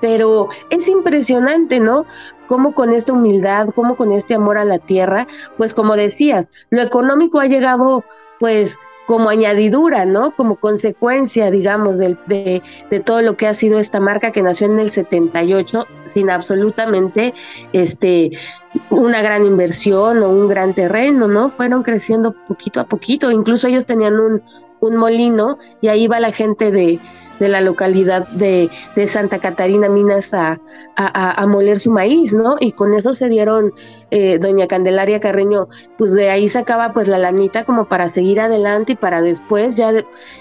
Pero 0.00 0.48
es 0.70 0.88
impresionante, 0.88 1.80
¿no? 1.80 2.06
Cómo 2.46 2.74
con 2.74 2.92
esta 2.92 3.12
humildad, 3.12 3.70
cómo 3.74 3.96
con 3.96 4.12
este 4.12 4.34
amor 4.34 4.56
a 4.56 4.64
la 4.64 4.78
tierra, 4.78 5.26
pues 5.56 5.74
como 5.74 5.96
decías, 5.96 6.50
lo 6.70 6.80
económico 6.82 7.40
ha 7.40 7.46
llegado 7.46 8.04
pues 8.38 8.78
como 9.08 9.30
añadidura, 9.30 10.04
¿no? 10.04 10.32
Como 10.32 10.56
consecuencia, 10.56 11.50
digamos, 11.50 11.96
de, 11.96 12.18
de, 12.26 12.62
de, 12.90 13.00
todo 13.00 13.22
lo 13.22 13.38
que 13.38 13.46
ha 13.46 13.54
sido 13.54 13.78
esta 13.78 14.00
marca 14.00 14.32
que 14.32 14.42
nació 14.42 14.66
en 14.66 14.78
el 14.78 14.90
78 14.90 15.86
sin 16.04 16.28
absolutamente 16.28 17.32
este, 17.72 18.30
una 18.90 19.22
gran 19.22 19.46
inversión 19.46 20.22
o 20.22 20.28
un 20.28 20.46
gran 20.46 20.74
terreno, 20.74 21.26
¿no? 21.26 21.48
Fueron 21.48 21.82
creciendo 21.82 22.34
poquito 22.46 22.80
a 22.80 22.84
poquito, 22.84 23.30
incluso 23.30 23.66
ellos 23.68 23.86
tenían 23.86 24.20
un, 24.20 24.42
un 24.80 24.96
molino 24.96 25.56
y 25.80 25.88
ahí 25.88 26.06
va 26.06 26.20
la 26.20 26.30
gente 26.30 26.70
de, 26.70 27.00
de 27.38 27.48
la 27.48 27.60
localidad 27.60 28.26
de, 28.28 28.70
de, 28.94 29.06
Santa 29.06 29.38
Catarina 29.38 29.88
Minas 29.88 30.34
a, 30.34 30.58
a, 30.96 31.46
moler 31.46 31.78
su 31.78 31.90
maíz, 31.90 32.34
¿no? 32.34 32.56
Y 32.60 32.72
con 32.72 32.94
eso 32.94 33.12
se 33.12 33.28
dieron, 33.28 33.72
eh, 34.10 34.38
doña 34.38 34.66
Candelaria 34.66 35.20
Carreño, 35.20 35.68
pues 35.96 36.12
de 36.12 36.30
ahí 36.30 36.48
sacaba 36.48 36.92
pues 36.92 37.08
la 37.08 37.18
lanita 37.18 37.64
como 37.64 37.88
para 37.88 38.08
seguir 38.08 38.40
adelante 38.40 38.92
y 38.92 38.96
para 38.96 39.22
después 39.22 39.76
ya 39.76 39.92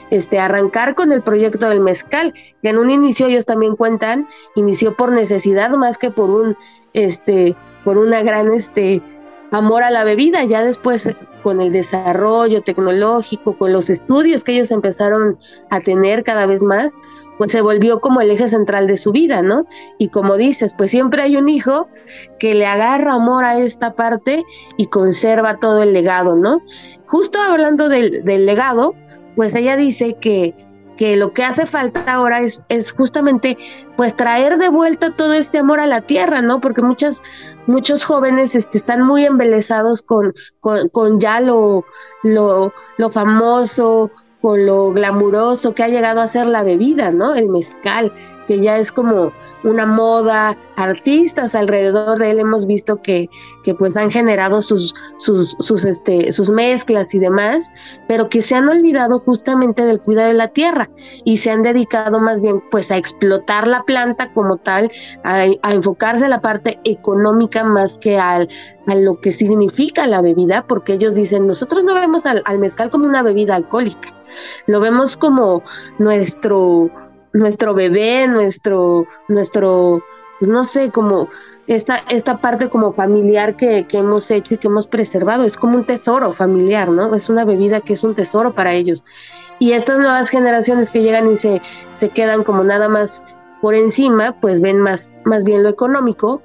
este, 0.10 0.40
arrancar 0.40 0.96
con 0.96 1.12
el 1.12 1.22
proyecto 1.22 1.70
del 1.70 1.82
mezcal, 1.82 2.34
que 2.62 2.70
en 2.70 2.78
un 2.78 2.90
inicio 2.90 3.28
ellos 3.28 3.46
también 3.46 3.76
cuentan, 3.76 4.28
inició 4.56 4.96
por 4.96 5.12
necesidad 5.12 5.70
más 5.72 5.98
que 5.98 6.12
por 6.12 6.30
un, 6.30 6.58
este, 6.94 7.56
por 7.84 7.98
una 7.98 8.24
gran, 8.24 8.54
este, 8.54 9.02
amor 9.52 9.84
a 9.84 9.92
la 9.92 10.04
bebida, 10.04 10.44
ya 10.44 10.64
después 10.64 11.10
con 11.44 11.62
el 11.62 11.72
desarrollo 11.72 12.62
tecnológico, 12.62 13.58
con 13.58 13.72
los 13.72 13.90
estudios 13.90 14.44
que 14.44 14.54
ellos 14.54 14.72
empezaron 14.72 15.38
a 15.70 15.80
tener 15.80 16.24
cada 16.24 16.46
vez 16.46 16.64
más, 16.64 16.94
pues 17.38 17.52
se 17.52 17.62
volvió 17.62 18.00
como 18.00 18.20
el 18.22 18.32
eje 18.32 18.48
central 18.48 18.88
de 18.88 18.98
su 18.98 19.12
vida, 19.12 19.42
¿no? 19.42 19.66
Y 19.98 20.10
como 20.10 20.38
dices, 20.38 20.74
pues 20.78 20.92
siempre 20.92 21.22
hay 21.22 21.38
un 21.38 21.48
hijo 21.48 21.88
que 22.40 22.54
le 22.54 22.66
agarra 22.66 23.14
amor 23.14 23.46
a 23.46 23.60
esta 23.60 23.94
parte 23.94 24.44
y 24.78 24.88
conserva 24.88 25.60
todo 25.60 25.84
el 25.84 25.94
legado, 25.94 26.36
¿no? 26.36 26.62
Justo 27.06 27.40
hablando 27.40 27.90
del, 27.90 28.26
del 28.26 28.46
legado, 28.46 28.96
pues 29.36 29.54
ella 29.56 29.78
dice 29.78 30.16
que 30.20 30.56
que 30.98 31.16
lo 31.16 31.32
que 31.32 31.44
hace 31.44 31.66
falta 31.66 32.04
ahora 32.08 32.42
es, 32.42 32.62
es 32.68 32.92
justamente 32.92 33.58
pues 33.96 34.16
traer 34.16 34.58
de 34.58 34.70
vuelta 34.70 35.16
todo 35.16 35.34
este 35.34 35.60
amor 35.60 35.80
a 35.80 35.88
la 35.88 36.02
tierra, 36.02 36.42
¿no? 36.42 36.60
Porque 36.60 36.82
muchas, 36.82 37.22
muchos 37.68 38.04
jóvenes 38.04 38.56
este, 38.56 38.78
están 38.78 39.04
muy 39.04 39.26
embelesados 39.26 40.02
con, 40.02 40.34
con, 40.60 40.90
con 40.90 41.20
ya 41.20 41.40
lo, 41.40 41.86
lo, 42.24 42.74
lo 42.98 43.12
famoso, 43.12 44.12
con 44.42 44.66
lo 44.66 44.92
glamuroso 44.92 45.74
que 45.74 45.84
ha 45.84 45.88
llegado 45.88 46.22
a 46.22 46.28
ser 46.28 46.48
la 46.48 46.64
bebida, 46.64 47.12
¿no? 47.12 47.36
El 47.36 47.50
mezcal, 47.50 48.14
que 48.48 48.60
ya 48.60 48.78
es 48.78 48.92
como 48.92 49.32
una 49.64 49.86
moda, 49.86 50.58
artistas 50.76 51.56
alrededor 51.56 52.20
de 52.20 52.32
él 52.32 52.40
hemos 52.40 52.66
visto 52.66 53.02
que, 53.02 53.30
que 53.64 53.76
pues 53.76 53.98
han 53.98 54.10
generado 54.10 54.62
sus, 54.62 54.94
sus, 55.18 55.56
sus, 55.60 55.84
este, 55.84 56.32
sus 56.32 56.50
mezclas 56.50 57.14
y 57.14 57.20
demás, 57.20 57.70
pero 58.08 58.30
que 58.30 58.42
se 58.42 58.56
han 58.56 58.70
olvidado 58.70 59.20
justamente 59.20 59.86
del 59.86 60.02
cuidado 60.02 60.30
de 60.30 60.36
la 60.36 60.48
tierra 60.50 60.90
y 61.26 61.38
se 61.38 61.52
han 61.52 61.64
dedicado 61.64 62.20
más 62.20 62.42
bien 62.42 62.64
pues 62.72 62.92
a 62.92 62.98
explotar 62.98 63.68
la 63.68 63.84
planta 63.84 64.32
como 64.34 64.58
tal, 64.58 64.90
a, 65.24 65.46
a 65.62 65.74
enfocarse 65.74 66.26
en 66.26 66.32
la 66.32 66.42
parte 66.42 66.80
económica 66.84 67.64
más 67.64 67.98
que 67.98 68.18
al, 68.18 68.48
a 68.88 68.96
lo 68.96 69.20
que 69.20 69.32
significa 69.32 70.08
la 70.08 70.22
bebida, 70.22 70.66
porque 70.66 70.94
ellos 70.94 71.16
dicen, 71.16 71.48
nosotros 71.48 71.84
no 71.84 71.94
vemos 71.94 72.26
al 72.26 72.60
mezcal 72.60 72.90
como 72.90 73.06
una 73.06 73.24
bebida 73.24 73.56
alcohólica, 73.56 74.10
lo 74.68 74.80
vemos 74.80 75.18
como 75.18 75.62
nuestro 76.00 76.90
nuestro 77.38 77.74
bebé, 77.74 78.28
nuestro, 78.28 79.06
nuestro, 79.28 80.04
pues 80.40 80.50
no 80.50 80.64
sé, 80.64 80.92
como 80.92 81.30
esta, 81.68 81.98
esta 82.10 82.38
parte 82.38 82.70
como 82.70 82.92
familiar 82.92 83.56
que, 83.56 83.86
que, 83.88 83.98
hemos 83.98 84.30
hecho 84.32 84.56
y 84.56 84.58
que 84.58 84.68
hemos 84.68 84.88
preservado, 84.88 85.44
es 85.44 85.58
como 85.58 85.78
un 85.78 85.86
tesoro 85.86 86.34
familiar, 86.34 86.90
¿no? 86.90 87.14
Es 87.14 87.30
una 87.30 87.46
bebida 87.46 87.82
que 87.82 87.94
es 87.94 88.04
un 88.04 88.16
tesoro 88.16 88.54
para 88.54 88.74
ellos. 88.74 89.04
Y 89.60 89.74
estas 89.74 90.00
nuevas 90.00 90.30
generaciones 90.30 90.90
que 90.90 91.02
llegan 91.02 91.32
y 91.32 91.36
se, 91.36 91.62
se 91.94 92.10
quedan 92.10 92.44
como 92.44 92.64
nada 92.64 92.88
más 92.88 93.24
por 93.62 93.76
encima, 93.76 94.34
pues 94.40 94.62
ven 94.62 94.80
más, 94.80 95.14
más 95.26 95.44
bien 95.44 95.64
lo 95.64 95.70
económico. 95.70 96.42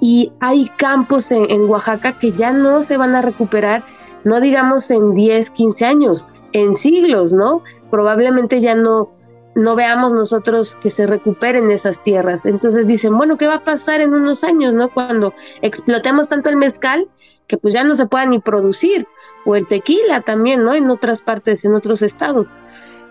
Y 0.00 0.32
hay 0.40 0.68
campos 0.76 1.32
en, 1.32 1.68
Oaxaca 1.68 2.18
que 2.18 2.32
ya 2.32 2.52
no 2.52 2.82
se 2.82 2.96
van 2.96 3.14
a 3.14 3.22
recuperar, 3.22 3.82
no 4.24 4.40
digamos 4.40 4.90
en 4.90 5.14
10, 5.14 5.50
15 5.50 5.84
años, 5.84 6.26
en 6.52 6.74
siglos, 6.74 7.32
¿no? 7.32 7.62
Probablemente 7.90 8.60
ya 8.60 8.74
no, 8.74 9.10
no 9.54 9.74
veamos 9.74 10.12
nosotros 10.12 10.76
que 10.76 10.90
se 10.90 11.06
recuperen 11.06 11.70
esas 11.70 12.00
tierras. 12.00 12.46
Entonces 12.46 12.86
dicen, 12.86 13.16
bueno, 13.16 13.36
¿qué 13.36 13.46
va 13.46 13.54
a 13.54 13.64
pasar 13.64 14.00
en 14.00 14.14
unos 14.14 14.44
años, 14.44 14.72
no? 14.72 14.88
Cuando 14.92 15.34
explotemos 15.62 16.28
tanto 16.28 16.48
el 16.50 16.56
mezcal 16.56 17.08
que 17.46 17.56
pues 17.56 17.74
ya 17.74 17.82
no 17.82 17.96
se 17.96 18.06
pueda 18.06 18.26
ni 18.26 18.38
producir, 18.38 19.06
o 19.46 19.56
el 19.56 19.66
tequila 19.66 20.20
también, 20.20 20.64
¿no? 20.64 20.74
En 20.74 20.90
otras 20.90 21.22
partes, 21.22 21.64
en 21.64 21.74
otros 21.74 22.02
estados. 22.02 22.54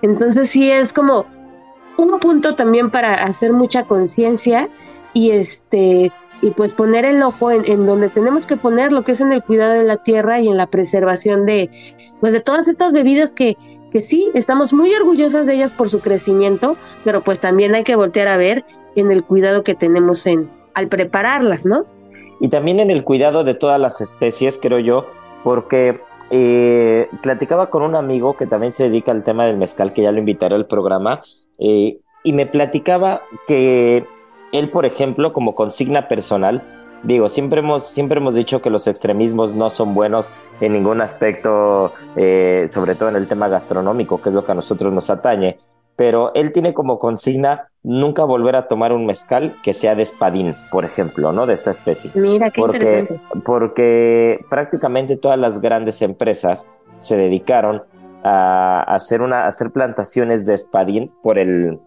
Entonces 0.02 0.50
sí 0.50 0.70
es 0.70 0.94
como 0.94 1.26
un 1.98 2.20
punto 2.20 2.56
también 2.56 2.92
para 2.92 3.16
hacer 3.16 3.52
mucha 3.52 3.84
conciencia 3.86 4.70
y 5.14 5.32
este 5.32 6.12
y 6.42 6.52
pues 6.52 6.74
poner 6.74 7.06
el 7.06 7.22
ojo 7.24 7.52
en, 7.52 7.70
en, 7.70 7.86
donde 7.86 8.10
tenemos 8.10 8.46
que 8.46 8.58
poner 8.58 8.92
lo 8.92 9.04
que 9.04 9.14
es 9.14 9.22
en 9.22 9.34
el 9.34 9.44
cuidado 9.44 9.74
de 9.74 9.84
la 9.84 9.98
tierra 9.98 10.40
y 10.40 10.48
en 10.48 10.58
la 10.58 10.68
preservación 10.68 11.46
de 11.46 11.70
pues 12.20 12.34
de 12.34 12.40
todas 12.40 12.68
estas 12.68 12.94
bebidas 12.94 13.34
que, 13.34 13.58
que 13.92 14.00
sí, 14.00 14.30
estamos 14.34 14.74
muy 14.74 14.94
orgullosas 14.94 15.46
de 15.46 15.56
ellas 15.56 15.74
por 15.74 15.90
su 15.90 16.00
crecimiento, 16.00 16.78
pero 17.04 17.22
pues 17.22 17.40
también 17.40 17.76
hay 17.76 17.84
que 17.84 17.96
voltear 17.96 18.28
a 18.28 18.38
ver 18.38 18.66
en 18.96 19.12
el 19.12 19.24
cuidado 19.24 19.64
que 19.64 19.76
tenemos 19.76 20.26
en 20.28 20.50
al 20.74 20.90
prepararlas, 20.90 21.66
¿no? 21.66 21.86
Y 22.40 22.50
también 22.50 22.80
en 22.80 22.92
el 22.92 23.04
cuidado 23.04 23.44
de 23.44 23.56
todas 23.56 23.80
las 23.80 24.00
especies, 24.00 24.60
creo 24.62 24.78
yo, 24.78 25.06
porque 25.44 26.00
eh, 26.30 27.10
platicaba 27.24 27.72
con 27.72 27.82
un 27.82 27.96
amigo 27.96 28.38
que 28.38 28.46
también 28.46 28.74
se 28.74 28.84
dedica 28.84 29.12
al 29.12 29.24
tema 29.24 29.48
del 29.48 29.58
mezcal, 29.58 29.92
que 29.92 30.04
ya 30.04 30.12
lo 30.12 30.20
invitaré 30.20 30.54
al 30.54 30.68
programa, 30.68 31.20
eh, 31.58 32.00
y 32.24 32.34
me 32.34 32.46
platicaba 32.46 33.24
que 33.48 34.06
él, 34.52 34.70
por 34.70 34.86
ejemplo, 34.86 35.34
como 35.34 35.56
consigna 35.56 36.08
personal, 36.08 36.64
digo, 37.04 37.30
siempre 37.30 37.60
hemos, 37.60 37.84
siempre 37.84 38.20
hemos 38.20 38.36
dicho 38.36 38.62
que 38.62 38.70
los 38.70 38.88
extremismos 38.88 39.54
no 39.54 39.70
son 39.70 39.94
buenos 39.94 40.32
en 40.62 40.74
ningún 40.74 41.02
aspecto, 41.02 41.94
eh, 42.16 42.66
sobre 42.68 42.96
todo 42.96 43.10
en 43.10 43.16
el 43.16 43.28
tema 43.28 43.48
gastronómico, 43.48 44.22
que 44.22 44.30
es 44.30 44.36
lo 44.36 44.46
que 44.46 44.52
a 44.52 44.56
nosotros 44.56 44.94
nos 44.94 45.10
atañe, 45.10 45.58
pero 45.96 46.32
él 46.36 46.52
tiene 46.52 46.74
como 46.74 47.00
consigna 47.00 47.70
nunca 47.84 48.24
volver 48.24 48.56
a 48.56 48.68
tomar 48.68 48.94
un 48.94 49.06
mezcal 49.06 49.56
que 49.64 49.74
sea 49.74 49.96
de 49.96 50.04
espadín, 50.04 50.56
por 50.72 50.86
ejemplo, 50.86 51.32
¿no? 51.32 51.48
De 51.48 51.54
esta 51.54 51.72
especie. 51.72 52.12
Mira, 52.14 52.52
qué 52.52 52.62
porque, 52.62 52.78
interesante. 52.78 53.22
Porque 53.46 54.46
prácticamente 54.50 55.18
todas 55.18 55.40
las 55.40 55.60
grandes 55.60 56.02
empresas 56.02 56.68
se 56.98 57.18
dedicaron 57.18 57.84
a 58.24 58.84
hacer, 58.84 59.22
una, 59.22 59.44
a 59.44 59.48
hacer 59.48 59.72
plantaciones 59.72 60.46
de 60.46 60.54
espadín 60.54 61.12
por, 61.24 61.40
el, 61.40 61.80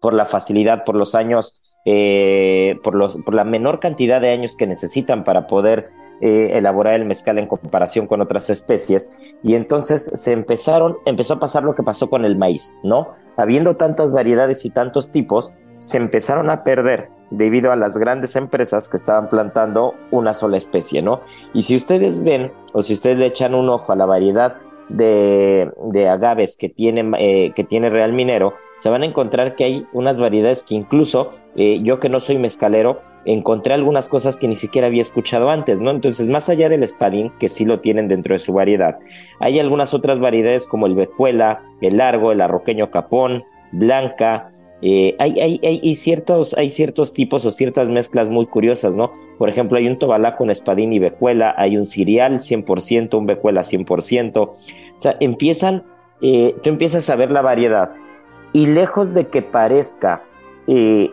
por 0.00 0.14
la 0.14 0.26
facilidad, 0.26 0.84
por 0.84 0.96
los 0.96 1.14
años 1.14 1.59
eh, 1.84 2.78
por, 2.82 3.34
la 3.34 3.44
menor 3.44 3.80
cantidad 3.80 4.20
de 4.20 4.30
años 4.30 4.56
que 4.56 4.66
necesitan 4.66 5.24
para 5.24 5.46
poder 5.46 5.90
eh, 6.20 6.50
elaborar 6.54 6.94
el 6.94 7.06
mezcal 7.06 7.38
en 7.38 7.46
comparación 7.46 8.06
con 8.06 8.20
otras 8.20 8.50
especies. 8.50 9.10
Y 9.42 9.54
entonces 9.54 10.10
se 10.14 10.32
empezaron, 10.32 10.98
empezó 11.06 11.34
a 11.34 11.40
pasar 11.40 11.62
lo 11.62 11.74
que 11.74 11.82
pasó 11.82 12.10
con 12.10 12.24
el 12.24 12.36
maíz, 12.36 12.76
¿no? 12.82 13.14
Habiendo 13.36 13.76
tantas 13.76 14.12
variedades 14.12 14.64
y 14.64 14.70
tantos 14.70 15.10
tipos, 15.10 15.54
se 15.78 15.96
empezaron 15.96 16.50
a 16.50 16.62
perder 16.62 17.08
debido 17.30 17.72
a 17.72 17.76
las 17.76 17.96
grandes 17.96 18.36
empresas 18.36 18.88
que 18.88 18.96
estaban 18.96 19.28
plantando 19.28 19.94
una 20.10 20.34
sola 20.34 20.56
especie, 20.56 21.00
¿no? 21.00 21.20
Y 21.54 21.62
si 21.62 21.76
ustedes 21.76 22.22
ven, 22.22 22.52
o 22.74 22.82
si 22.82 22.92
ustedes 22.92 23.16
le 23.16 23.26
echan 23.26 23.54
un 23.54 23.68
ojo 23.68 23.92
a 23.92 23.96
la 23.96 24.04
variedad 24.04 24.56
de, 24.88 25.72
de 25.84 26.08
agaves 26.08 26.56
que 26.56 26.68
tiene, 26.68 27.10
eh, 27.18 27.52
que 27.54 27.64
tiene 27.64 27.88
Real 27.88 28.12
Minero, 28.12 28.54
se 28.80 28.88
van 28.88 29.02
a 29.02 29.06
encontrar 29.06 29.56
que 29.56 29.64
hay 29.64 29.86
unas 29.92 30.18
variedades 30.18 30.62
que 30.62 30.74
incluso 30.74 31.32
eh, 31.54 31.80
yo 31.82 32.00
que 32.00 32.08
no 32.08 32.18
soy 32.18 32.38
mezcalero, 32.38 33.02
encontré 33.26 33.74
algunas 33.74 34.08
cosas 34.08 34.38
que 34.38 34.48
ni 34.48 34.54
siquiera 34.54 34.86
había 34.86 35.02
escuchado 35.02 35.50
antes, 35.50 35.82
¿no? 35.82 35.90
Entonces, 35.90 36.28
más 36.28 36.48
allá 36.48 36.70
del 36.70 36.82
espadín, 36.82 37.30
que 37.38 37.48
sí 37.48 37.66
lo 37.66 37.80
tienen 37.80 38.08
dentro 38.08 38.32
de 38.32 38.38
su 38.38 38.54
variedad, 38.54 38.98
hay 39.38 39.60
algunas 39.60 39.92
otras 39.92 40.18
variedades 40.18 40.66
como 40.66 40.86
el 40.86 40.94
bejuela, 40.94 41.62
el 41.82 41.98
largo, 41.98 42.32
el 42.32 42.40
arroqueño 42.40 42.90
capón, 42.90 43.44
blanca, 43.70 44.46
eh, 44.80 45.14
hay, 45.18 45.38
hay, 45.40 45.60
hay, 45.62 45.94
ciertos, 45.94 46.56
hay 46.56 46.70
ciertos 46.70 47.12
tipos 47.12 47.44
o 47.44 47.50
ciertas 47.50 47.90
mezclas 47.90 48.30
muy 48.30 48.46
curiosas, 48.46 48.96
¿no? 48.96 49.12
Por 49.36 49.50
ejemplo, 49.50 49.76
hay 49.76 49.88
un 49.88 49.98
tobalá 49.98 50.36
con 50.36 50.48
espadín 50.48 50.94
y 50.94 50.98
becuela, 50.98 51.54
hay 51.58 51.76
un 51.76 51.84
cereal 51.84 52.38
100%, 52.38 53.18
un 53.18 53.26
becuela 53.26 53.60
100%. 53.60 54.38
O 54.38 54.56
sea, 54.96 55.18
empiezan, 55.20 55.84
eh, 56.22 56.56
tú 56.62 56.70
empiezas 56.70 57.10
a 57.10 57.16
ver 57.16 57.30
la 57.30 57.42
variedad 57.42 57.90
y 58.52 58.66
lejos 58.66 59.14
de 59.14 59.28
que 59.28 59.42
parezca, 59.42 60.22
eh, 60.66 61.10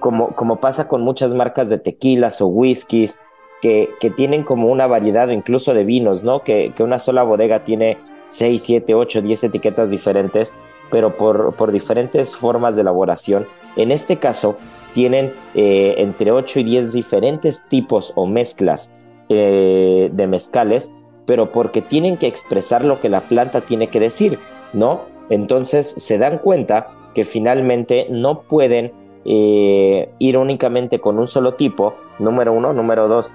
como, 0.00 0.60
pasa 0.60 0.88
con 0.88 1.02
muchas 1.02 1.34
marcas 1.34 1.68
de 1.68 1.78
tequilas 1.78 2.40
o 2.40 2.46
whiskies, 2.46 3.20
que, 3.62 3.88
tienen 4.14 4.44
como 4.44 4.68
una 4.70 4.86
variedad 4.86 5.28
incluso 5.30 5.74
de 5.74 5.84
vinos, 5.84 6.22
¿no? 6.22 6.44
Que, 6.44 6.72
una 6.78 6.98
sola 6.98 7.24
bodega 7.24 7.64
tiene 7.64 7.98
6, 8.28 8.62
7, 8.62 8.94
8, 8.94 9.22
10 9.22 9.44
etiquetas 9.44 9.90
diferentes 9.90 10.54
pero 10.90 11.16
por, 11.16 11.54
por 11.54 11.72
diferentes 11.72 12.36
formas 12.36 12.76
de 12.76 12.82
elaboración. 12.82 13.46
En 13.76 13.90
este 13.90 14.16
caso, 14.18 14.56
tienen 14.94 15.32
eh, 15.54 15.96
entre 15.98 16.32
8 16.32 16.60
y 16.60 16.64
10 16.64 16.92
diferentes 16.92 17.66
tipos 17.68 18.12
o 18.14 18.26
mezclas 18.26 18.94
eh, 19.28 20.10
de 20.12 20.26
mezcales, 20.26 20.92
pero 21.26 21.50
porque 21.52 21.82
tienen 21.82 22.16
que 22.16 22.26
expresar 22.26 22.84
lo 22.84 23.00
que 23.00 23.08
la 23.08 23.20
planta 23.20 23.60
tiene 23.60 23.88
que 23.88 24.00
decir, 24.00 24.38
¿no? 24.72 25.02
Entonces 25.30 25.94
se 25.96 26.18
dan 26.18 26.38
cuenta 26.38 26.88
que 27.14 27.24
finalmente 27.24 28.06
no 28.10 28.42
pueden 28.42 28.92
eh, 29.24 30.08
ir 30.18 30.38
únicamente 30.38 31.00
con 31.00 31.18
un 31.18 31.26
solo 31.26 31.54
tipo, 31.54 31.94
número 32.18 32.52
uno, 32.52 32.72
número 32.72 33.08
dos, 33.08 33.34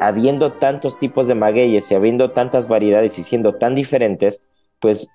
habiendo 0.00 0.52
tantos 0.52 1.00
tipos 1.00 1.26
de 1.26 1.34
magueyes 1.34 1.90
y 1.90 1.96
habiendo 1.96 2.30
tantas 2.30 2.68
variedades 2.68 3.18
y 3.18 3.24
siendo 3.24 3.54
tan 3.54 3.74
diferentes, 3.74 4.44
pues 4.78 5.08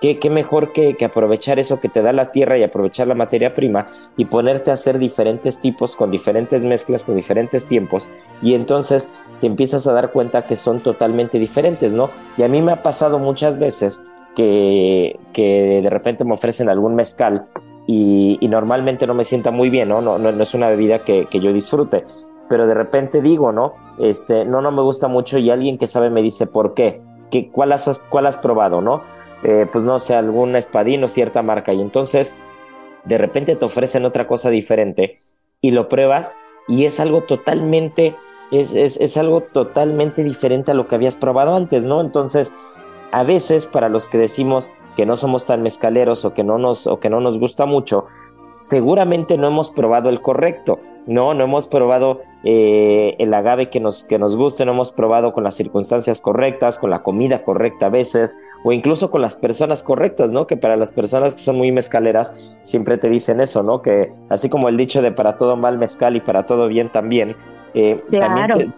¿Qué, 0.00 0.30
mejor 0.30 0.72
que, 0.72 0.96
aprovechar 1.04 1.58
eso 1.58 1.78
que 1.78 1.90
te 1.90 2.00
da 2.00 2.14
la 2.14 2.32
tierra 2.32 2.56
y 2.56 2.62
aprovechar 2.62 3.06
la 3.06 3.14
materia 3.14 3.52
prima 3.52 3.88
y 4.16 4.24
ponerte 4.24 4.70
a 4.70 4.74
hacer 4.74 4.98
diferentes 4.98 5.60
tipos 5.60 5.94
con 5.94 6.10
diferentes 6.10 6.64
mezclas, 6.64 7.04
con 7.04 7.16
diferentes 7.16 7.66
tiempos 7.66 8.08
y 8.40 8.54
entonces 8.54 9.10
te 9.42 9.46
empiezas 9.46 9.86
a 9.86 9.92
dar 9.92 10.10
cuenta 10.10 10.46
que 10.46 10.56
son 10.56 10.80
totalmente 10.80 11.38
diferentes, 11.38 11.92
¿no? 11.92 12.08
Y 12.38 12.44
a 12.44 12.48
mí 12.48 12.62
me 12.62 12.72
ha 12.72 12.82
pasado 12.82 13.18
muchas 13.18 13.58
veces 13.58 14.00
que, 15.32 15.80
de 15.82 15.90
repente 15.90 16.24
me 16.24 16.34
ofrecen 16.34 16.68
algún 16.68 16.94
mezcal 16.94 17.46
y, 17.86 18.38
normalmente 18.48 19.06
no 19.06 19.14
me 19.14 19.24
sienta 19.24 19.50
muy 19.50 19.70
bien, 19.70 19.88
¿no? 19.88 20.00
No, 20.00 20.18
no, 20.18 20.30
es 20.30 20.54
una 20.54 20.68
bebida 20.68 21.00
que, 21.00 21.26
que 21.26 21.40
yo 21.40 21.52
disfrute, 21.52 22.04
pero 22.48 22.66
de 22.66 22.74
repente 22.74 23.22
digo, 23.22 23.52
¿no? 23.52 23.74
Este, 23.98 24.44
no, 24.44 24.60
no 24.60 24.72
me 24.72 24.82
gusta 24.82 25.08
mucho 25.08 25.38
y 25.38 25.50
alguien 25.50 25.78
que 25.78 25.86
sabe 25.86 26.10
me 26.10 26.22
dice 26.22 26.46
por 26.46 26.74
qué, 26.74 27.00
¿Qué 27.30 27.48
cuál, 27.50 27.72
has, 27.72 28.04
¿cuál 28.10 28.26
has 28.26 28.36
probado, 28.38 28.80
no? 28.80 29.02
Eh, 29.44 29.66
pues 29.70 29.84
no 29.84 29.98
sé, 29.98 30.14
algún 30.14 30.56
espadín 30.56 31.04
o 31.04 31.08
cierta 31.08 31.42
marca 31.42 31.72
y 31.72 31.80
entonces 31.80 32.36
de 33.04 33.18
repente 33.18 33.56
te 33.56 33.64
ofrecen 33.64 34.04
otra 34.04 34.26
cosa 34.26 34.50
diferente 34.50 35.22
y 35.60 35.70
lo 35.70 35.88
pruebas 35.88 36.38
y 36.68 36.84
es 36.84 37.00
algo 37.00 37.22
totalmente, 37.22 38.16
es, 38.50 38.74
es, 38.74 38.98
es 39.00 39.16
algo 39.16 39.42
totalmente 39.42 40.24
diferente 40.24 40.72
a 40.72 40.74
lo 40.74 40.86
que 40.88 40.96
habías 40.96 41.16
probado 41.16 41.54
antes, 41.54 41.86
¿no? 41.86 42.00
Entonces, 42.00 42.52
a 43.12 43.22
veces 43.24 43.66
para 43.66 43.88
los 43.88 44.08
que 44.08 44.18
decimos 44.18 44.70
que 44.96 45.06
no 45.06 45.16
somos 45.16 45.46
tan 45.46 45.62
mezcaleros 45.62 46.24
o 46.24 46.34
que 46.34 46.44
no 46.44 46.58
nos, 46.58 46.86
o 46.86 47.00
que 47.00 47.10
no 47.10 47.20
nos 47.20 47.38
gusta 47.38 47.66
mucho, 47.66 48.06
seguramente 48.56 49.38
no 49.38 49.48
hemos 49.48 49.70
probado 49.70 50.10
el 50.10 50.20
correcto. 50.20 50.80
No, 51.06 51.32
no 51.32 51.44
hemos 51.44 51.66
probado 51.66 52.20
eh, 52.44 53.16
el 53.18 53.32
agave 53.32 53.70
que 53.70 53.80
nos, 53.80 54.04
que 54.04 54.18
nos 54.18 54.36
guste, 54.36 54.66
no 54.66 54.72
hemos 54.72 54.92
probado 54.92 55.32
con 55.32 55.42
las 55.42 55.54
circunstancias 55.54 56.20
correctas, 56.20 56.78
con 56.78 56.90
la 56.90 57.02
comida 57.02 57.42
correcta 57.42 57.86
a 57.86 57.88
veces, 57.88 58.36
o 58.64 58.72
incluso 58.72 59.10
con 59.10 59.22
las 59.22 59.36
personas 59.36 59.82
correctas, 59.82 60.30
¿no? 60.30 60.46
Que 60.46 60.58
para 60.58 60.76
las 60.76 60.92
personas 60.92 61.34
que 61.34 61.40
son 61.40 61.56
muy 61.56 61.72
mezcaleras 61.72 62.34
siempre 62.62 62.98
te 62.98 63.08
dicen 63.08 63.40
eso, 63.40 63.62
¿no? 63.62 63.80
Que 63.80 64.12
así 64.28 64.50
como 64.50 64.68
el 64.68 64.76
dicho 64.76 65.00
de 65.00 65.10
para 65.10 65.38
todo 65.38 65.56
mal 65.56 65.78
mezcal 65.78 66.16
y 66.16 66.20
para 66.20 66.44
todo 66.44 66.68
bien 66.68 66.92
también, 66.92 67.34
eh, 67.74 68.02
también, 68.18 68.72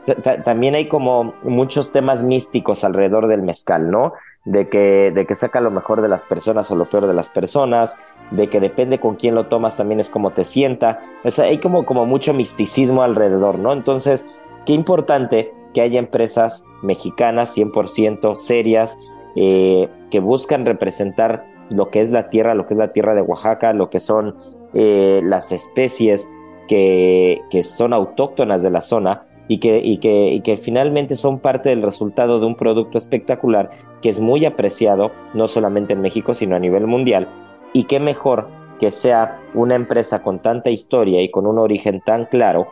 también 0.44 0.74
hay 0.74 0.88
como 0.88 1.34
muchos 1.42 1.92
temas 1.92 2.22
místicos 2.22 2.84
alrededor 2.84 3.26
del 3.26 3.42
mezcal, 3.42 3.90
¿no? 3.90 4.12
De 4.44 4.68
que, 4.68 5.12
de 5.14 5.26
que 5.26 5.34
saca 5.34 5.60
lo 5.60 5.70
mejor 5.70 6.02
de 6.02 6.08
las 6.08 6.24
personas 6.24 6.70
o 6.70 6.76
lo 6.76 6.90
peor 6.90 7.06
de 7.06 7.14
las 7.14 7.28
personas, 7.28 7.96
de 8.30 8.48
que 8.48 8.60
depende 8.60 8.98
con 8.98 9.14
quién 9.14 9.34
lo 9.34 9.46
tomas 9.46 9.76
también 9.76 10.00
es 10.00 10.10
como 10.10 10.32
te 10.32 10.44
sienta. 10.44 11.00
O 11.24 11.30
sea, 11.30 11.46
hay 11.46 11.58
como, 11.58 11.86
como 11.86 12.06
mucho 12.06 12.34
misticismo 12.34 13.02
alrededor, 13.02 13.58
¿no? 13.58 13.72
Entonces, 13.72 14.26
qué 14.66 14.72
importante 14.72 15.52
que 15.72 15.80
haya 15.80 15.98
empresas 15.98 16.64
mexicanas 16.82 17.56
100% 17.56 18.34
serias 18.34 18.98
eh, 19.36 19.88
que 20.10 20.20
buscan 20.20 20.66
representar 20.66 21.46
lo 21.70 21.88
que 21.88 22.00
es 22.00 22.10
la 22.10 22.28
tierra, 22.28 22.54
lo 22.54 22.66
que 22.66 22.74
es 22.74 22.78
la 22.78 22.92
tierra 22.92 23.14
de 23.14 23.22
Oaxaca, 23.22 23.72
lo 23.72 23.88
que 23.88 24.00
son 24.00 24.36
eh, 24.74 25.20
las 25.22 25.52
especies 25.52 26.28
que, 26.68 27.40
son 27.62 27.92
autóctonas 27.92 28.62
de 28.62 28.70
la 28.70 28.80
zona 28.80 29.26
y 29.48 29.58
que, 29.58 30.60
finalmente 30.60 31.16
son 31.16 31.38
parte 31.38 31.68
del 31.68 31.82
resultado 31.82 32.40
de 32.40 32.46
un 32.46 32.54
producto 32.54 32.98
espectacular 32.98 33.70
que 34.00 34.08
es 34.08 34.20
muy 34.20 34.44
apreciado 34.44 35.12
no 35.34 35.48
solamente 35.48 35.92
en 35.92 36.00
México, 36.00 36.34
sino 36.34 36.56
a 36.56 36.58
nivel 36.58 36.86
mundial 36.86 37.28
y 37.72 37.84
qué 37.84 38.00
mejor 38.00 38.48
que 38.80 38.90
sea 38.90 39.40
una 39.54 39.74
empresa 39.74 40.22
con 40.22 40.40
tanta 40.40 40.70
historia 40.70 41.22
y 41.22 41.30
con 41.30 41.46
un 41.46 41.58
origen 41.58 42.00
tan 42.00 42.26
claro 42.26 42.68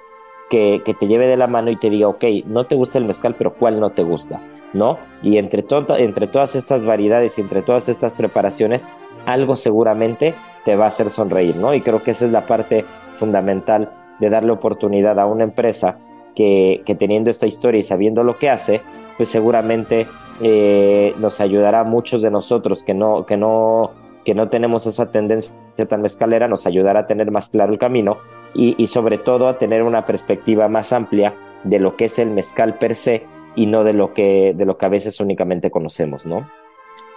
que, 0.51 0.83
te 0.99 1.07
lleve 1.07 1.29
de 1.29 1.37
la 1.37 1.47
mano 1.47 1.71
y 1.71 1.77
te 1.77 1.89
diga, 1.89 2.09
ok, 2.09 2.25
no 2.47 2.67
te 2.67 2.75
gusta 2.75 2.99
el 2.99 3.05
mezcal, 3.05 3.37
pero 3.39 3.55
¿cuál 3.55 3.79
no 3.79 3.91
te 3.91 4.03
gusta? 4.03 4.41
¿No? 4.73 4.99
Y 5.23 5.39
entre, 5.39 5.65
entre 5.99 6.27
todas 6.27 6.57
estas 6.57 6.85
variedades 6.85 7.39
y 7.39 7.41
entre 7.41 7.63
todas 7.63 7.89
estas 7.89 8.15
preparaciones, 8.15 8.89
algo 9.27 9.55
seguramente 9.55 10.35
te 10.65 10.77
va 10.77 10.87
a 10.87 10.89
hacer 10.89 11.11
sonreír, 11.11 11.57
¿no? 11.57 11.75
Y 11.75 11.81
creo 11.81 12.03
que 12.03 12.11
esa 12.11 12.25
es 12.25 12.33
la 12.33 12.47
parte 12.47 12.85
fundamental 13.21 13.93
de 14.19 14.31
darle 14.31 14.51
oportunidad 14.51 15.21
a 15.21 15.27
una 15.27 15.45
empresa 15.45 15.99
que, 16.35 16.83
que 16.85 16.95
teniendo 16.95 17.31
esta 17.31 17.47
historia 17.47 17.79
y 17.79 17.83
sabiendo 17.83 18.25
lo 18.25 18.37
que 18.39 18.51
hace, 18.51 18.83
pues 19.17 19.29
seguramente 19.29 20.07
eh, 20.43 21.15
nos 21.19 21.41
ayudará 21.41 21.81
a 21.81 21.85
muchos 21.85 22.23
de 22.23 22.31
nosotros 22.31 22.83
que 22.83 22.95
no, 22.95 23.27
que 23.27 23.37
no 23.37 23.93
que 24.25 24.35
no 24.35 24.49
tenemos 24.49 24.87
esa 24.87 25.11
tendencia 25.11 25.55
tan 25.89 26.05
escalera 26.05 26.49
nos 26.49 26.67
ayudará 26.67 27.01
a 27.01 27.07
tener 27.07 27.31
más 27.31 27.49
claro 27.49 27.73
el 27.73 27.79
camino 27.79 28.19
y, 28.53 28.87
sobre 28.89 29.17
todo 29.17 29.47
a 29.47 29.59
tener 29.59 29.83
una 29.83 30.05
perspectiva 30.05 30.69
más 30.69 30.93
amplia 30.93 31.35
de 31.63 31.79
lo 31.79 31.97
que 31.97 32.07
es 32.07 32.19
el 32.19 32.31
mezcal 32.31 32.79
per 32.79 32.95
se 32.95 33.25
y 33.55 33.67
no 33.67 33.85
de 33.85 33.93
lo 33.93 34.13
que, 34.13 34.55
de 34.57 34.65
lo 34.65 34.77
que 34.77 34.87
a 34.87 34.89
veces 34.89 35.21
únicamente 35.21 35.71
conocemos, 35.71 36.27
¿no? 36.27 36.51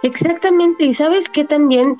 Exactamente, 0.02 0.84
y 0.84 0.94
sabes 0.94 1.28
que 1.28 1.44
también 1.44 1.96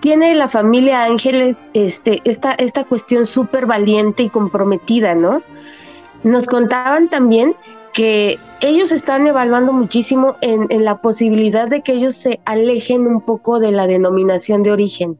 tiene 0.00 0.34
la 0.34 0.48
familia 0.48 1.04
Ángeles 1.04 1.66
este, 1.74 2.20
esta, 2.24 2.52
esta 2.54 2.84
cuestión 2.84 3.26
súper 3.26 3.66
valiente 3.66 4.22
y 4.22 4.28
comprometida, 4.28 5.14
¿no? 5.14 5.42
Nos 6.22 6.46
contaban 6.46 7.08
también 7.08 7.54
que 7.92 8.38
ellos 8.60 8.92
están 8.92 9.26
evaluando 9.26 9.72
muchísimo 9.72 10.36
en, 10.40 10.84
la 10.84 11.00
posibilidad 11.00 11.68
de 11.68 11.80
que 11.80 11.92
ellos 11.92 12.16
se 12.16 12.40
alejen 12.44 13.06
un 13.06 13.20
poco 13.20 13.58
de 13.58 13.72
la 13.72 13.86
denominación 13.86 14.62
de 14.62 14.72
origen. 14.72 15.18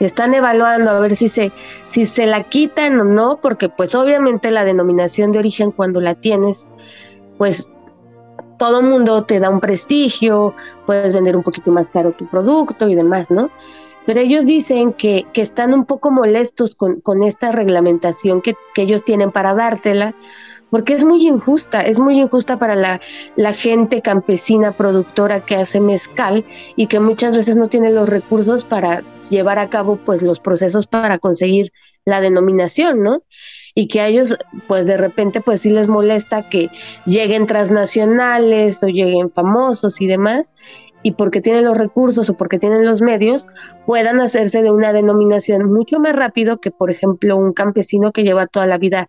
Están 0.00 0.34
evaluando 0.34 0.90
a 0.90 1.00
ver 1.00 1.16
si 1.16 1.28
se, 1.28 1.52
si 1.86 2.06
se 2.06 2.26
la 2.26 2.44
quitan 2.44 3.00
o 3.00 3.04
no, 3.04 3.38
porque 3.40 3.68
pues 3.68 3.94
obviamente 3.94 4.50
la 4.50 4.64
denominación 4.64 5.32
de 5.32 5.38
origen 5.38 5.72
cuando 5.72 6.00
la 6.00 6.14
tienes, 6.14 6.66
pues 7.38 7.70
todo 8.58 8.82
mundo 8.82 9.24
te 9.24 9.38
da 9.38 9.50
un 9.50 9.60
prestigio, 9.60 10.54
puedes 10.86 11.12
vender 11.12 11.36
un 11.36 11.42
poquito 11.42 11.70
más 11.70 11.90
caro 11.90 12.12
tu 12.12 12.26
producto 12.26 12.88
y 12.88 12.94
demás, 12.94 13.30
¿no? 13.30 13.50
Pero 14.06 14.20
ellos 14.20 14.46
dicen 14.46 14.92
que, 14.92 15.26
que 15.32 15.42
están 15.42 15.74
un 15.74 15.84
poco 15.84 16.10
molestos 16.10 16.74
con, 16.74 17.00
con 17.00 17.22
esta 17.22 17.52
reglamentación 17.52 18.40
que, 18.40 18.54
que 18.74 18.82
ellos 18.82 19.04
tienen 19.04 19.32
para 19.32 19.52
dártela, 19.52 20.14
porque 20.70 20.94
es 20.94 21.04
muy 21.04 21.26
injusta, 21.26 21.80
es 21.82 22.00
muy 22.00 22.20
injusta 22.20 22.58
para 22.58 22.74
la, 22.74 23.00
la, 23.36 23.52
gente 23.52 24.02
campesina 24.02 24.72
productora 24.72 25.44
que 25.44 25.56
hace 25.56 25.80
mezcal 25.80 26.44
y 26.74 26.88
que 26.88 27.00
muchas 27.00 27.36
veces 27.36 27.56
no 27.56 27.68
tiene 27.68 27.92
los 27.92 28.08
recursos 28.08 28.64
para 28.64 29.02
llevar 29.30 29.58
a 29.58 29.70
cabo 29.70 29.96
pues 29.96 30.22
los 30.22 30.40
procesos 30.40 30.86
para 30.86 31.18
conseguir 31.18 31.72
la 32.04 32.20
denominación, 32.20 33.02
¿no? 33.02 33.22
Y 33.74 33.88
que 33.88 34.00
a 34.00 34.08
ellos 34.08 34.36
pues 34.66 34.86
de 34.86 34.96
repente 34.96 35.40
pues 35.40 35.60
sí 35.60 35.70
les 35.70 35.88
molesta 35.88 36.48
que 36.48 36.70
lleguen 37.04 37.46
transnacionales 37.46 38.82
o 38.82 38.88
lleguen 38.88 39.30
famosos 39.30 40.00
y 40.00 40.06
demás 40.06 40.54
y 41.06 41.12
porque 41.12 41.40
tienen 41.40 41.64
los 41.64 41.78
recursos 41.78 42.28
o 42.30 42.36
porque 42.36 42.58
tienen 42.58 42.84
los 42.84 43.00
medios, 43.00 43.46
puedan 43.86 44.20
hacerse 44.20 44.60
de 44.60 44.72
una 44.72 44.92
denominación 44.92 45.72
mucho 45.72 46.00
más 46.00 46.16
rápido 46.16 46.58
que, 46.58 46.72
por 46.72 46.90
ejemplo, 46.90 47.36
un 47.36 47.52
campesino 47.52 48.10
que 48.10 48.24
lleva 48.24 48.48
toda 48.48 48.66
la 48.66 48.76
vida 48.76 49.08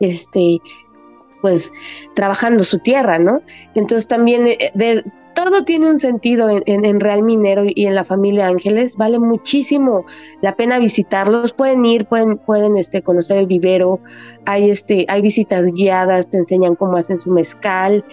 este, 0.00 0.56
pues 1.42 1.70
trabajando 2.14 2.64
su 2.64 2.78
tierra, 2.78 3.18
¿no? 3.18 3.42
Entonces 3.74 4.08
también 4.08 4.46
eh, 4.46 4.72
de, 4.74 5.04
todo 5.34 5.64
tiene 5.64 5.88
un 5.90 5.98
sentido 5.98 6.48
en, 6.48 7.00
Real 7.00 7.22
Minero 7.22 7.64
y 7.66 7.86
en 7.86 7.94
la 7.94 8.04
familia 8.04 8.46
Ángeles. 8.46 8.96
Vale 8.96 9.18
muchísimo 9.18 10.04
la 10.40 10.56
pena 10.56 10.78
visitarlos. 10.78 11.52
Pueden 11.52 11.84
ir, 11.84 12.06
pueden, 12.06 12.38
pueden 12.38 12.76
este, 12.76 13.02
conocer 13.02 13.38
el 13.38 13.46
vivero. 13.46 14.00
Hay, 14.46 14.70
este, 14.70 15.04
hay 15.08 15.22
visitas 15.22 15.66
guiadas, 15.66 16.30
te 16.30 16.38
enseñan 16.38 16.76
cómo 16.76 16.96
hacen 16.96 17.20
su 17.20 17.30
mezcal. 17.30 18.04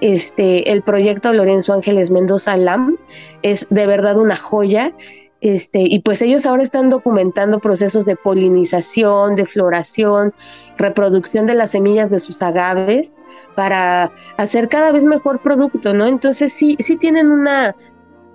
Este, 0.00 0.70
el 0.72 0.82
proyecto 0.82 1.32
Lorenzo 1.32 1.72
Ángeles 1.72 2.10
Mendoza 2.10 2.56
Lam 2.56 2.96
es 3.42 3.66
de 3.70 3.86
verdad 3.86 4.16
una 4.16 4.36
joya. 4.36 4.92
Este, 5.40 5.82
y 5.82 6.00
pues 6.00 6.20
ellos 6.20 6.46
ahora 6.46 6.64
están 6.64 6.90
documentando 6.90 7.60
procesos 7.60 8.04
de 8.06 8.16
polinización, 8.16 9.36
de 9.36 9.44
floración, 9.44 10.34
reproducción 10.78 11.46
de 11.46 11.54
las 11.54 11.70
semillas 11.70 12.10
de 12.10 12.18
sus 12.18 12.42
agaves 12.42 13.16
para 13.58 14.12
hacer 14.36 14.68
cada 14.68 14.92
vez 14.92 15.04
mejor 15.04 15.42
producto, 15.42 15.92
¿no? 15.92 16.06
Entonces 16.06 16.52
sí, 16.52 16.76
sí 16.78 16.96
tienen 16.96 17.28
una, 17.28 17.74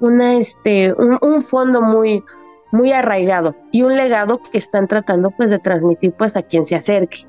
una, 0.01 0.37
este, 0.37 0.93
un, 0.93 1.41
fondo 1.41 1.81
muy, 1.81 2.21
muy 2.73 2.91
arraigado 2.91 3.55
y 3.71 3.83
un 3.83 3.95
legado 3.95 4.41
que 4.51 4.57
están 4.57 4.85
tratando 4.85 5.31
pues 5.31 5.49
de 5.49 5.59
transmitir 5.59 6.11
pues 6.11 6.35
a 6.35 6.41
quien 6.41 6.65
se 6.65 6.75
acerque. 6.75 7.19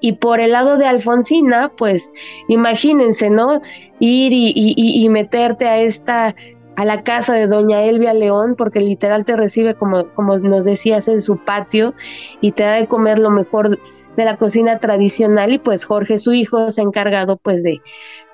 Y 0.00 0.14
por 0.14 0.40
el 0.40 0.50
lado 0.50 0.78
de 0.78 0.86
Alfonsina, 0.88 1.70
pues 1.76 2.10
imagínense, 2.48 3.30
¿no? 3.30 3.60
Ir 4.00 4.32
y, 4.32 4.52
y 4.76 5.08
meterte 5.08 5.68
a 5.68 5.78
esta 5.78 6.34
a 6.74 6.84
la 6.84 7.02
casa 7.02 7.34
de 7.34 7.46
doña 7.48 7.82
Elvia 7.84 8.14
León, 8.14 8.54
porque 8.56 8.80
literal 8.80 9.24
te 9.24 9.36
recibe, 9.36 9.74
como, 9.74 10.12
como 10.14 10.38
nos 10.38 10.64
decías, 10.64 11.08
en 11.08 11.20
su 11.20 11.36
patio 11.36 11.92
y 12.40 12.52
te 12.52 12.62
da 12.62 12.74
de 12.74 12.86
comer 12.86 13.18
lo 13.18 13.30
mejor 13.30 13.78
de 14.18 14.24
la 14.24 14.36
cocina 14.36 14.80
tradicional 14.80 15.52
y 15.52 15.58
pues 15.58 15.84
Jorge, 15.84 16.18
su 16.18 16.32
hijo, 16.32 16.72
se 16.72 16.80
ha 16.80 16.84
encargado 16.84 17.36
pues 17.36 17.62
de 17.62 17.80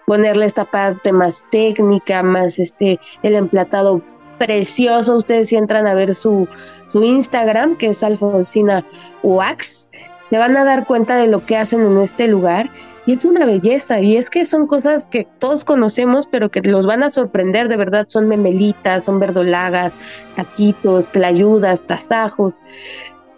ponerle 0.07 0.47
esta 0.47 0.65
parte 0.65 1.13
más 1.13 1.45
técnica, 1.51 2.23
más 2.23 2.59
este, 2.59 2.99
el 3.23 3.35
emplatado 3.35 4.01
precioso. 4.39 5.17
Ustedes 5.17 5.51
si 5.51 5.57
entran 5.57 5.87
a 5.87 5.95
ver 5.95 6.15
su, 6.15 6.49
su 6.87 7.05
Instagram, 7.05 7.77
que 7.77 7.89
es 7.89 8.03
Alfonsina 8.03 8.83
Wax, 9.23 9.91
se 10.25 10.39
van 10.39 10.57
a 10.57 10.65
dar 10.65 10.87
cuenta 10.87 11.19
de 11.19 11.27
lo 11.27 11.45
que 11.45 11.59
hacen 11.59 11.83
en 11.83 11.99
este 11.99 12.29
lugar 12.29 12.71
y 13.05 13.13
es 13.13 13.25
una 13.27 13.45
belleza, 13.45 14.01
y 14.01 14.17
es 14.17 14.31
que 14.31 14.47
son 14.47 14.67
cosas 14.67 15.07
que 15.07 15.29
todos 15.39 15.67
conocemos, 15.67 16.27
pero 16.27 16.51
que 16.51 16.63
los 16.63 16.87
van 16.87 17.03
a 17.03 17.11
sorprender, 17.11 17.69
de 17.69 17.77
verdad, 17.77 18.07
son 18.09 18.29
memelitas, 18.29 19.05
son 19.05 19.19
verdolagas, 19.19 19.93
taquitos, 20.37 21.09
tlayudas, 21.13 21.83
tasajos, 21.83 22.61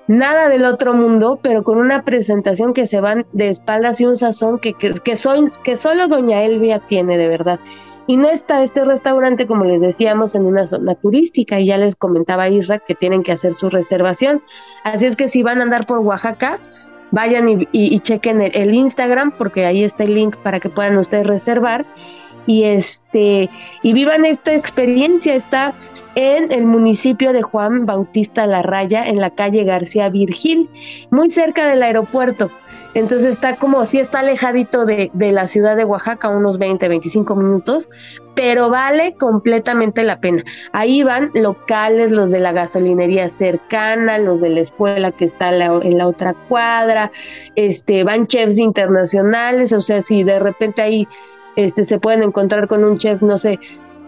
nada 0.08 0.48
del 0.48 0.64
otro 0.64 0.94
mundo, 0.94 1.38
pero 1.42 1.62
con 1.62 1.78
una 1.78 2.02
presentación 2.02 2.72
que 2.72 2.86
se 2.86 3.00
van 3.00 3.26
de 3.32 3.48
espaldas 3.48 4.00
y 4.00 4.06
un 4.06 4.16
sazón 4.16 4.58
que, 4.58 4.74
que, 4.74 4.94
que, 4.94 5.16
que 5.64 5.76
solo 5.76 6.08
Doña 6.08 6.42
Elvia 6.42 6.80
tiene, 6.80 7.18
de 7.18 7.28
verdad. 7.28 7.60
Y 8.08 8.16
no 8.16 8.28
está 8.28 8.62
este 8.62 8.84
restaurante, 8.84 9.46
como 9.46 9.64
les 9.64 9.80
decíamos, 9.80 10.36
en 10.36 10.46
una 10.46 10.66
zona 10.68 10.94
turística, 10.94 11.58
y 11.58 11.66
ya 11.66 11.76
les 11.76 11.96
comentaba 11.96 12.48
Isra 12.48 12.78
que 12.78 12.94
tienen 12.94 13.24
que 13.24 13.32
hacer 13.32 13.52
su 13.52 13.68
reservación. 13.68 14.42
Así 14.84 15.06
es 15.06 15.16
que 15.16 15.26
si 15.26 15.42
van 15.42 15.58
a 15.58 15.64
andar 15.64 15.86
por 15.86 15.98
Oaxaca, 15.98 16.60
vayan 17.10 17.66
y, 17.72 18.00
chequen 18.00 18.42
el, 18.42 18.74
Instagram 18.74 19.32
porque 19.36 19.66
ahí 19.66 19.84
está 19.84 20.04
el 20.04 20.14
link 20.14 20.36
para 20.38 20.60
que 20.60 20.68
puedan 20.70 20.96
ustedes 20.98 21.26
reservar 21.26 21.86
y 22.46 22.64
este 22.64 23.50
y 23.82 23.92
vivan 23.92 24.24
esta 24.24 24.54
experiencia 24.54 25.34
está 25.34 25.74
en 26.14 26.52
el 26.52 26.64
municipio 26.64 27.32
de 27.32 27.42
Juan 27.42 27.86
Bautista 27.86 28.46
La 28.46 28.62
Raya 28.62 29.04
en 29.04 29.20
la 29.20 29.30
calle 29.30 29.64
García 29.64 30.08
Virgil 30.08 30.68
muy 31.10 31.30
cerca 31.30 31.66
del 31.68 31.82
aeropuerto 31.82 32.50
entonces 32.96 33.32
está 33.32 33.56
como 33.56 33.84
si 33.84 33.98
está 33.98 34.20
alejadito 34.20 34.86
de, 34.86 35.10
de, 35.12 35.30
la 35.30 35.48
ciudad 35.48 35.76
de 35.76 35.84
Oaxaca, 35.84 36.30
unos 36.30 36.56
20, 36.56 36.88
25 36.88 37.36
minutos, 37.36 37.90
pero 38.34 38.70
vale 38.70 39.12
completamente 39.16 40.02
la 40.02 40.18
pena. 40.18 40.42
Ahí 40.72 41.02
van 41.02 41.30
locales, 41.34 42.10
los 42.10 42.30
de 42.30 42.40
la 42.40 42.52
gasolinería 42.52 43.28
cercana, 43.28 44.16
los 44.16 44.40
de 44.40 44.48
la 44.48 44.60
escuela 44.60 45.12
que 45.12 45.26
está 45.26 45.50
en 45.54 45.98
la 45.98 46.08
otra 46.08 46.32
cuadra, 46.48 47.12
este, 47.54 48.02
van 48.02 48.26
chefs 48.26 48.58
internacionales, 48.58 49.74
o 49.74 49.82
sea, 49.82 50.00
si 50.00 50.24
de 50.24 50.38
repente 50.38 50.80
ahí 50.80 51.06
este, 51.56 51.84
se 51.84 51.98
pueden 51.98 52.22
encontrar 52.22 52.68
con 52.68 52.84
un 52.84 52.98
chef, 52.98 53.22
no 53.22 53.38
sé, 53.38 53.58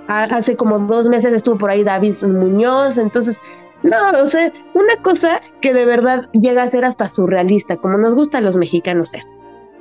hace 0.07 0.57
como 0.57 0.79
dos 0.79 1.09
meses 1.09 1.33
estuvo 1.33 1.59
por 1.59 1.71
ahí 1.71 1.85
David 1.85 2.15
Muñoz, 2.25 2.99
entonces 2.99 3.41
no, 3.83 4.11
o 4.23 4.27
sea, 4.27 4.53
una 4.75 4.97
cosa 5.03 5.41
que 5.61 5.73
de 5.73 5.85
verdad 5.85 6.25
llega 6.33 6.63
a 6.63 6.69
ser 6.69 6.85
hasta 6.85 7.09
surrealista, 7.09 7.77
como 7.77 7.99
nos 7.99 8.15
gusta 8.15 8.39
a 8.39 8.41
los 8.41 8.57
mexicanos 8.57 9.11
ser. 9.11 9.23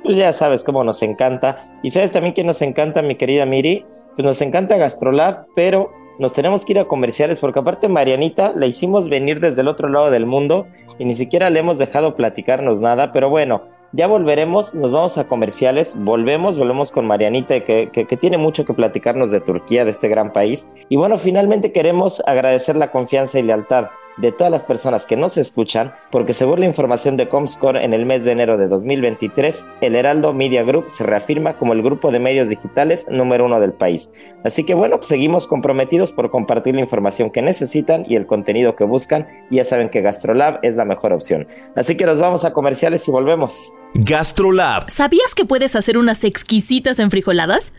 Pues 0.04 0.16
ya 0.16 0.32
sabes 0.32 0.62
cómo 0.62 0.84
nos 0.84 1.02
encanta. 1.02 1.68
Y 1.82 1.90
sabes 1.90 2.12
también 2.12 2.34
que 2.34 2.44
nos 2.44 2.62
encanta, 2.62 3.02
mi 3.02 3.16
querida 3.16 3.44
Miri, 3.44 3.84
pues 4.14 4.24
nos 4.24 4.40
encanta 4.40 4.76
Gastrolab, 4.76 5.46
pero 5.56 5.90
nos 6.20 6.32
tenemos 6.32 6.64
que 6.64 6.72
ir 6.72 6.78
a 6.78 6.86
comerciales 6.86 7.38
porque 7.38 7.60
aparte 7.60 7.88
Marianita 7.88 8.52
la 8.54 8.66
hicimos 8.66 9.08
venir 9.08 9.40
desde 9.40 9.62
el 9.62 9.68
otro 9.68 9.88
lado 9.88 10.10
del 10.10 10.26
mundo 10.26 10.66
y 10.98 11.04
ni 11.04 11.14
siquiera 11.14 11.50
le 11.50 11.60
hemos 11.60 11.78
dejado 11.78 12.14
platicarnos 12.14 12.80
nada, 12.80 13.12
pero 13.12 13.30
bueno, 13.30 13.62
ya 13.92 14.06
volveremos, 14.06 14.74
nos 14.74 14.92
vamos 14.92 15.16
a 15.18 15.26
comerciales, 15.26 15.94
volvemos, 15.96 16.58
volvemos 16.58 16.92
con 16.92 17.06
Marianita, 17.06 17.60
que, 17.64 18.18
tiene 18.20 18.36
mucho 18.36 18.64
que 18.64 18.74
platicarnos 18.74 19.30
de 19.30 19.40
Turquía, 19.40 19.84
de 19.84 19.90
este 19.90 20.08
gran 20.08 20.32
país. 20.32 20.70
Y 20.88 20.96
bueno, 20.96 21.16
finalmente 21.16 21.72
queremos 21.72 22.22
agradecer 22.26 22.76
la 22.76 22.90
confianza 22.90 23.38
y 23.38 23.42
lealtad 23.42 23.88
de 24.20 24.32
todas 24.32 24.50
las 24.50 24.64
personas 24.64 25.06
que 25.06 25.16
nos 25.16 25.36
escuchan, 25.36 25.92
porque 26.10 26.32
según 26.32 26.60
la 26.60 26.66
información 26.66 27.16
de 27.16 27.28
Comscore 27.28 27.84
en 27.84 27.94
el 27.94 28.06
mes 28.06 28.24
de 28.24 28.32
enero 28.32 28.56
de 28.56 28.68
2023, 28.68 29.64
el 29.80 29.96
Heraldo 29.96 30.32
Media 30.32 30.62
Group 30.62 30.88
se 30.88 31.04
reafirma 31.04 31.56
como 31.58 31.72
el 31.72 31.82
grupo 31.82 32.10
de 32.10 32.18
medios 32.18 32.48
digitales 32.48 33.06
número 33.10 33.46
uno 33.46 33.60
del 33.60 33.72
país. 33.72 34.10
Así 34.44 34.64
que 34.64 34.74
bueno, 34.74 34.96
pues 34.96 35.08
seguimos 35.08 35.46
comprometidos 35.46 36.12
por 36.12 36.30
compartir 36.30 36.74
la 36.74 36.80
información 36.80 37.30
que 37.30 37.42
necesitan 37.42 38.04
y 38.08 38.16
el 38.16 38.26
contenido 38.26 38.76
que 38.76 38.84
buscan, 38.84 39.26
y 39.50 39.56
ya 39.56 39.64
saben 39.64 39.88
que 39.88 40.02
GastroLab 40.02 40.60
es 40.62 40.76
la 40.76 40.84
mejor 40.84 41.12
opción. 41.12 41.46
Así 41.76 41.96
que 41.96 42.06
nos 42.06 42.18
vamos 42.18 42.44
a 42.44 42.52
comerciales 42.52 43.06
y 43.08 43.10
volvemos. 43.10 43.72
GastroLab. 43.94 44.90
¿Sabías 44.90 45.34
que 45.34 45.44
puedes 45.44 45.74
hacer 45.76 45.98
unas 45.98 46.24
exquisitas 46.24 46.98
enfrijoladas? 46.98 47.72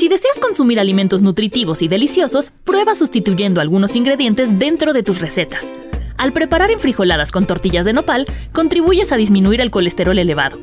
Si 0.00 0.08
deseas 0.08 0.40
consumir 0.40 0.80
alimentos 0.80 1.20
nutritivos 1.20 1.82
y 1.82 1.88
deliciosos, 1.88 2.52
prueba 2.64 2.94
sustituyendo 2.94 3.60
algunos 3.60 3.96
ingredientes 3.96 4.58
dentro 4.58 4.94
de 4.94 5.02
tus 5.02 5.20
recetas. 5.20 5.74
Al 6.16 6.32
preparar 6.32 6.70
enfrijoladas 6.70 7.30
con 7.30 7.46
tortillas 7.46 7.84
de 7.84 7.92
nopal, 7.92 8.26
contribuyes 8.54 9.12
a 9.12 9.18
disminuir 9.18 9.60
el 9.60 9.70
colesterol 9.70 10.18
elevado. 10.18 10.58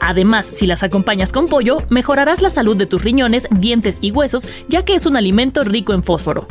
Además, 0.00 0.46
si 0.46 0.64
las 0.64 0.82
acompañas 0.82 1.30
con 1.30 1.46
pollo, 1.46 1.80
mejorarás 1.90 2.40
la 2.40 2.48
salud 2.48 2.74
de 2.74 2.86
tus 2.86 3.04
riñones, 3.04 3.48
dientes 3.50 3.98
y 4.00 4.12
huesos, 4.12 4.48
ya 4.66 4.82
que 4.82 4.94
es 4.94 5.04
un 5.04 5.18
alimento 5.18 5.62
rico 5.62 5.92
en 5.92 6.02
fósforo. 6.02 6.48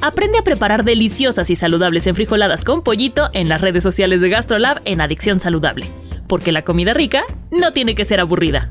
Aprende 0.00 0.38
a 0.38 0.42
preparar 0.42 0.84
deliciosas 0.84 1.50
y 1.50 1.54
saludables 1.54 2.06
enfrijoladas 2.06 2.64
con 2.64 2.82
pollito 2.82 3.28
en 3.34 3.50
las 3.50 3.60
redes 3.60 3.82
sociales 3.82 4.22
de 4.22 4.30
GastroLab 4.30 4.80
en 4.86 5.02
Adicción 5.02 5.38
Saludable, 5.38 5.86
porque 6.28 6.50
la 6.50 6.62
comida 6.62 6.94
rica 6.94 7.24
no 7.50 7.74
tiene 7.74 7.94
que 7.94 8.06
ser 8.06 8.20
aburrida. 8.20 8.70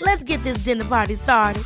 Let's 0.00 0.24
get 0.24 0.42
this 0.42 0.64
dinner 0.64 0.88
party 0.88 1.14
started. 1.14 1.62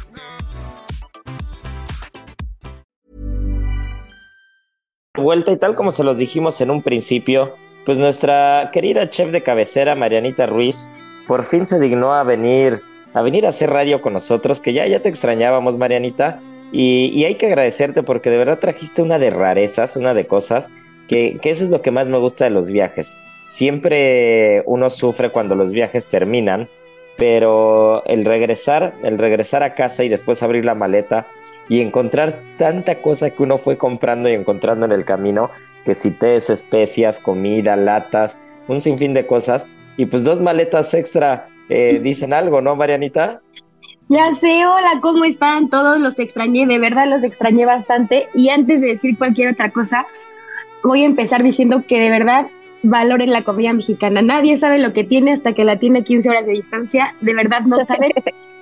Vuelta 5.16 5.52
y 5.52 5.56
tal 5.56 5.74
como 5.74 5.90
se 5.90 6.04
los 6.04 6.16
dijimos 6.18 6.60
en 6.60 6.70
un 6.70 6.82
principio, 6.82 7.54
pues 7.84 7.98
nuestra 7.98 8.70
querida 8.72 9.08
chef 9.10 9.30
de 9.30 9.42
cabecera, 9.42 9.94
Marianita 9.94 10.46
Ruiz, 10.46 10.88
por 11.26 11.42
fin 11.42 11.66
se 11.66 11.80
dignó 11.80 12.14
a 12.14 12.22
venir 12.22 12.82
a 13.14 13.22
venir 13.22 13.46
a 13.46 13.48
hacer 13.48 13.70
radio 13.70 14.00
con 14.00 14.12
nosotros, 14.12 14.60
que 14.60 14.72
ya, 14.72 14.86
ya 14.86 15.00
te 15.00 15.08
extrañábamos, 15.08 15.78
Marianita, 15.78 16.40
y, 16.70 17.24
hay 17.24 17.36
que 17.36 17.46
agradecerte 17.46 18.02
porque 18.02 18.30
de 18.30 18.36
verdad 18.36 18.58
trajiste 18.58 19.00
una 19.00 19.18
de 19.18 19.30
rarezas, 19.30 19.96
una 19.96 20.12
de 20.12 20.26
cosas, 20.26 20.70
que 21.08 21.38
eso 21.42 21.64
es 21.64 21.70
lo 21.70 21.80
que 21.80 21.90
más 21.90 22.08
me 22.10 22.18
gusta 22.18 22.44
de 22.44 22.50
los 22.50 22.68
viajes. 22.68 23.16
Siempre 23.48 24.62
uno 24.66 24.90
sufre 24.90 25.30
cuando 25.30 25.54
los 25.54 25.72
viajes 25.72 26.06
terminan, 26.06 26.68
pero 27.18 28.04
el 28.06 28.24
regresar, 28.24 28.94
el 29.02 29.18
regresar 29.18 29.64
a 29.64 29.74
casa 29.74 30.04
y 30.04 30.08
después 30.08 30.42
abrir 30.42 30.64
la 30.64 30.76
maleta 30.76 31.26
y 31.68 31.80
encontrar 31.80 32.40
tanta 32.56 32.94
cosa 33.02 33.30
que 33.30 33.42
uno 33.42 33.58
fue 33.58 33.76
comprando 33.76 34.28
y 34.28 34.34
encontrando 34.34 34.86
en 34.86 34.92
el 34.92 35.04
camino, 35.04 35.50
que 35.84 35.94
si 35.94 36.12
tés, 36.12 36.48
especias, 36.48 37.18
comida, 37.18 37.76
latas, 37.76 38.38
un 38.68 38.80
sinfín 38.80 39.14
de 39.14 39.26
cosas, 39.26 39.66
y 39.96 40.06
pues 40.06 40.22
dos 40.22 40.40
maletas 40.40 40.94
extra 40.94 41.48
eh, 41.68 41.98
dicen 42.02 42.32
algo, 42.32 42.60
¿no, 42.60 42.76
Marianita? 42.76 43.40
Ya 44.08 44.32
sé, 44.34 44.64
hola, 44.64 45.00
¿cómo 45.02 45.24
están? 45.24 45.68
Todos 45.68 45.98
los 45.98 46.18
extrañé, 46.20 46.66
de 46.66 46.78
verdad 46.78 47.08
los 47.08 47.24
extrañé 47.24 47.66
bastante. 47.66 48.28
Y 48.32 48.48
antes 48.48 48.80
de 48.80 48.86
decir 48.86 49.18
cualquier 49.18 49.52
otra 49.52 49.70
cosa, 49.70 50.06
voy 50.82 51.02
a 51.02 51.06
empezar 51.06 51.42
diciendo 51.42 51.82
que 51.86 51.98
de 51.98 52.10
verdad 52.10 52.46
valoren 52.82 53.30
la 53.30 53.44
comida 53.44 53.72
mexicana. 53.72 54.22
Nadie 54.22 54.56
sabe 54.56 54.78
lo 54.78 54.92
que 54.92 55.04
tiene 55.04 55.32
hasta 55.32 55.52
que 55.52 55.64
la 55.64 55.78
tiene 55.78 56.04
15 56.04 56.28
horas 56.28 56.46
de 56.46 56.52
distancia. 56.52 57.14
De 57.20 57.34
verdad 57.34 57.62
no 57.62 57.82
sabe 57.82 58.12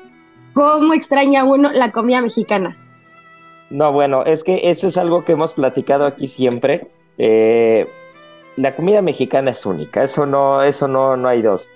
cómo 0.52 0.94
extraña 0.94 1.44
uno 1.44 1.70
la 1.72 1.92
comida 1.92 2.20
mexicana. 2.20 2.76
No, 3.70 3.92
bueno, 3.92 4.24
es 4.24 4.44
que 4.44 4.70
eso 4.70 4.86
es 4.86 4.96
algo 4.96 5.24
que 5.24 5.32
hemos 5.32 5.52
platicado 5.52 6.06
aquí 6.06 6.28
siempre. 6.28 6.86
Eh, 7.18 7.86
la 8.56 8.74
comida 8.74 9.02
mexicana 9.02 9.50
es 9.50 9.66
única, 9.66 10.02
eso 10.02 10.24
no, 10.24 10.62
eso 10.62 10.88
no, 10.88 11.16
no 11.16 11.28
hay 11.28 11.42
dos. 11.42 11.68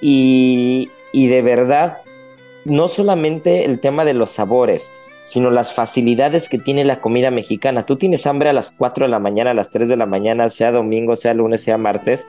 Y, 0.00 0.90
y 1.12 1.28
de 1.28 1.42
verdad, 1.42 1.98
no 2.64 2.88
solamente 2.88 3.64
el 3.64 3.78
tema 3.78 4.04
de 4.04 4.14
los 4.14 4.30
sabores, 4.30 4.90
sino 5.28 5.50
las 5.50 5.74
facilidades 5.74 6.48
que 6.48 6.56
tiene 6.56 6.84
la 6.84 7.02
comida 7.02 7.30
mexicana. 7.30 7.84
Tú 7.84 7.96
tienes 7.96 8.26
hambre 8.26 8.48
a 8.48 8.54
las 8.54 8.72
4 8.72 9.04
de 9.04 9.10
la 9.10 9.18
mañana, 9.18 9.50
a 9.50 9.54
las 9.54 9.68
3 9.68 9.86
de 9.86 9.96
la 9.96 10.06
mañana, 10.06 10.48
sea 10.48 10.72
domingo, 10.72 11.16
sea 11.16 11.34
lunes, 11.34 11.62
sea 11.62 11.76
martes, 11.76 12.26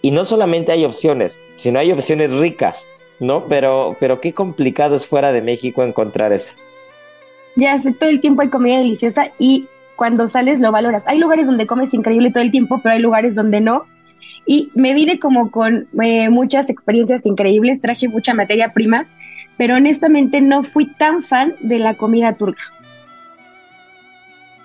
y 0.00 0.10
no 0.10 0.24
solamente 0.24 0.72
hay 0.72 0.86
opciones, 0.86 1.38
sino 1.56 1.78
hay 1.78 1.92
opciones 1.92 2.32
ricas, 2.32 2.88
¿no? 3.18 3.44
Pero, 3.44 3.94
pero 4.00 4.22
qué 4.22 4.32
complicado 4.32 4.96
es 4.96 5.04
fuera 5.06 5.32
de 5.32 5.42
México 5.42 5.84
encontrar 5.84 6.32
eso. 6.32 6.54
Ya 7.56 7.78
sé, 7.78 7.92
todo 7.92 8.08
el 8.08 8.22
tiempo 8.22 8.40
hay 8.40 8.48
comida 8.48 8.78
deliciosa 8.78 9.28
y 9.38 9.66
cuando 9.96 10.26
sales 10.26 10.60
lo 10.60 10.72
valoras. 10.72 11.06
Hay 11.08 11.18
lugares 11.18 11.46
donde 11.46 11.66
comes 11.66 11.92
increíble 11.92 12.30
todo 12.30 12.42
el 12.42 12.50
tiempo, 12.50 12.80
pero 12.82 12.94
hay 12.94 13.02
lugares 13.02 13.34
donde 13.34 13.60
no. 13.60 13.84
Y 14.46 14.70
me 14.74 14.94
vine 14.94 15.18
como 15.18 15.50
con 15.50 15.88
eh, 16.02 16.30
muchas 16.30 16.70
experiencias 16.70 17.26
increíbles, 17.26 17.82
traje 17.82 18.08
mucha 18.08 18.32
materia 18.32 18.72
prima 18.72 19.06
pero 19.60 19.76
honestamente 19.76 20.40
no 20.40 20.62
fui 20.62 20.86
tan 20.86 21.22
fan 21.22 21.52
de 21.60 21.78
la 21.78 21.92
comida 21.92 22.32
turca. 22.32 22.62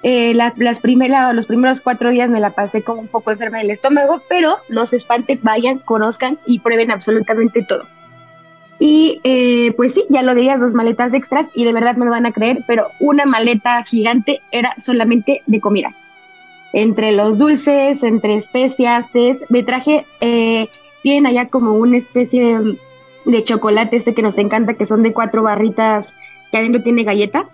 Eh, 0.04 0.34
las 0.34 0.54
los 0.58 1.46
primeros 1.48 1.82
cuatro 1.82 2.12
días 2.12 2.30
me 2.30 2.40
la 2.40 2.52
pasé 2.52 2.82
como 2.82 3.02
un 3.02 3.10
poco 3.10 3.32
enferma 3.32 3.58
del 3.58 3.72
estómago, 3.72 4.22
pero 4.30 4.56
no 4.70 4.86
se 4.86 4.96
espanten, 4.96 5.42
vayan, 5.44 5.80
conozcan 5.80 6.40
y 6.46 6.60
prueben 6.60 6.92
absolutamente 6.92 7.62
todo. 7.64 7.84
Y 8.80 9.20
eh, 9.26 9.74
pues 9.76 9.96
sí, 9.96 10.06
ya 10.08 10.24
lo 10.24 10.34
diría, 10.34 10.58
dos 10.58 10.74
maletas 10.74 11.14
extras 11.14 11.50
y 11.54 11.66
de 11.66 11.74
verdad 11.74 11.98
no 11.98 12.06
me 12.06 12.12
van 12.12 12.28
a 12.28 12.32
creer, 12.32 12.64
pero 12.66 12.88
una 13.02 13.26
maleta 13.26 13.84
gigante 13.84 14.40
era 14.52 14.76
solamente 14.78 15.42
de 15.46 15.60
comida. 15.60 15.92
Entre 16.72 17.12
los 17.12 17.38
dulces, 17.38 18.02
entre 18.02 18.36
especias, 18.36 19.08
me 19.50 19.62
traje, 19.62 20.06
eh, 20.22 20.70
tienen 21.04 21.26
allá 21.26 21.50
como 21.50 21.74
una 21.74 21.98
especie 21.98 22.46
de 22.46 22.78
de 23.26 23.44
chocolate 23.44 23.98
este 23.98 24.14
que 24.14 24.22
nos 24.22 24.38
encanta, 24.38 24.76
que 24.76 24.86
son 24.86 25.04
de 25.04 25.14
cuatro 25.14 25.44
barritas 25.44 26.14
que 26.52 26.58
adentro 26.58 26.84
tiene 26.84 27.04
galleta, 27.04 27.50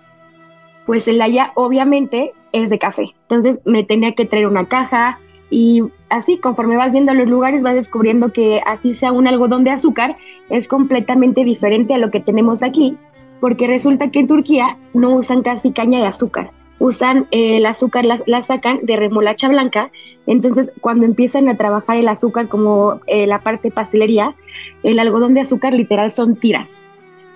pues 0.86 1.08
el 1.08 1.20
allá 1.20 1.52
obviamente 1.54 2.32
es 2.52 2.70
de 2.70 2.78
café. 2.78 3.06
Entonces 3.22 3.60
me 3.64 3.84
tenía 3.84 4.12
que 4.12 4.26
traer 4.26 4.46
una 4.46 4.66
caja 4.66 5.18
y 5.50 5.82
así 6.08 6.38
conforme 6.38 6.76
vas 6.76 6.92
viendo 6.92 7.12
los 7.14 7.28
lugares 7.28 7.62
vas 7.62 7.74
descubriendo 7.74 8.32
que 8.32 8.60
así 8.66 8.94
sea 8.94 9.12
un 9.12 9.26
algodón 9.26 9.64
de 9.64 9.70
azúcar 9.70 10.16
es 10.48 10.68
completamente 10.68 11.44
diferente 11.44 11.94
a 11.94 11.98
lo 11.98 12.10
que 12.10 12.20
tenemos 12.20 12.62
aquí, 12.62 12.96
porque 13.40 13.66
resulta 13.66 14.10
que 14.10 14.20
en 14.20 14.26
Turquía 14.26 14.76
no 14.94 15.14
usan 15.14 15.42
casi 15.42 15.72
caña 15.72 16.00
de 16.00 16.06
azúcar, 16.06 16.50
usan 16.82 17.28
eh, 17.30 17.58
el 17.58 17.66
azúcar, 17.66 18.04
la, 18.04 18.42
sacan 18.42 18.80
de 18.82 18.96
remolacha 18.96 19.48
blanca, 19.48 19.92
entonces 20.26 20.72
cuando 20.80 21.06
empiezan 21.06 21.48
a 21.48 21.56
trabajar 21.56 21.96
el 21.96 22.08
azúcar 22.08 22.48
como 22.48 23.00
eh, 23.06 23.28
la 23.28 23.38
parte 23.38 23.70
pastelería, 23.70 24.34
el 24.82 24.98
algodón 24.98 25.32
de 25.34 25.42
azúcar 25.42 25.74
literal 25.74 26.10
son 26.10 26.34
tiras. 26.34 26.82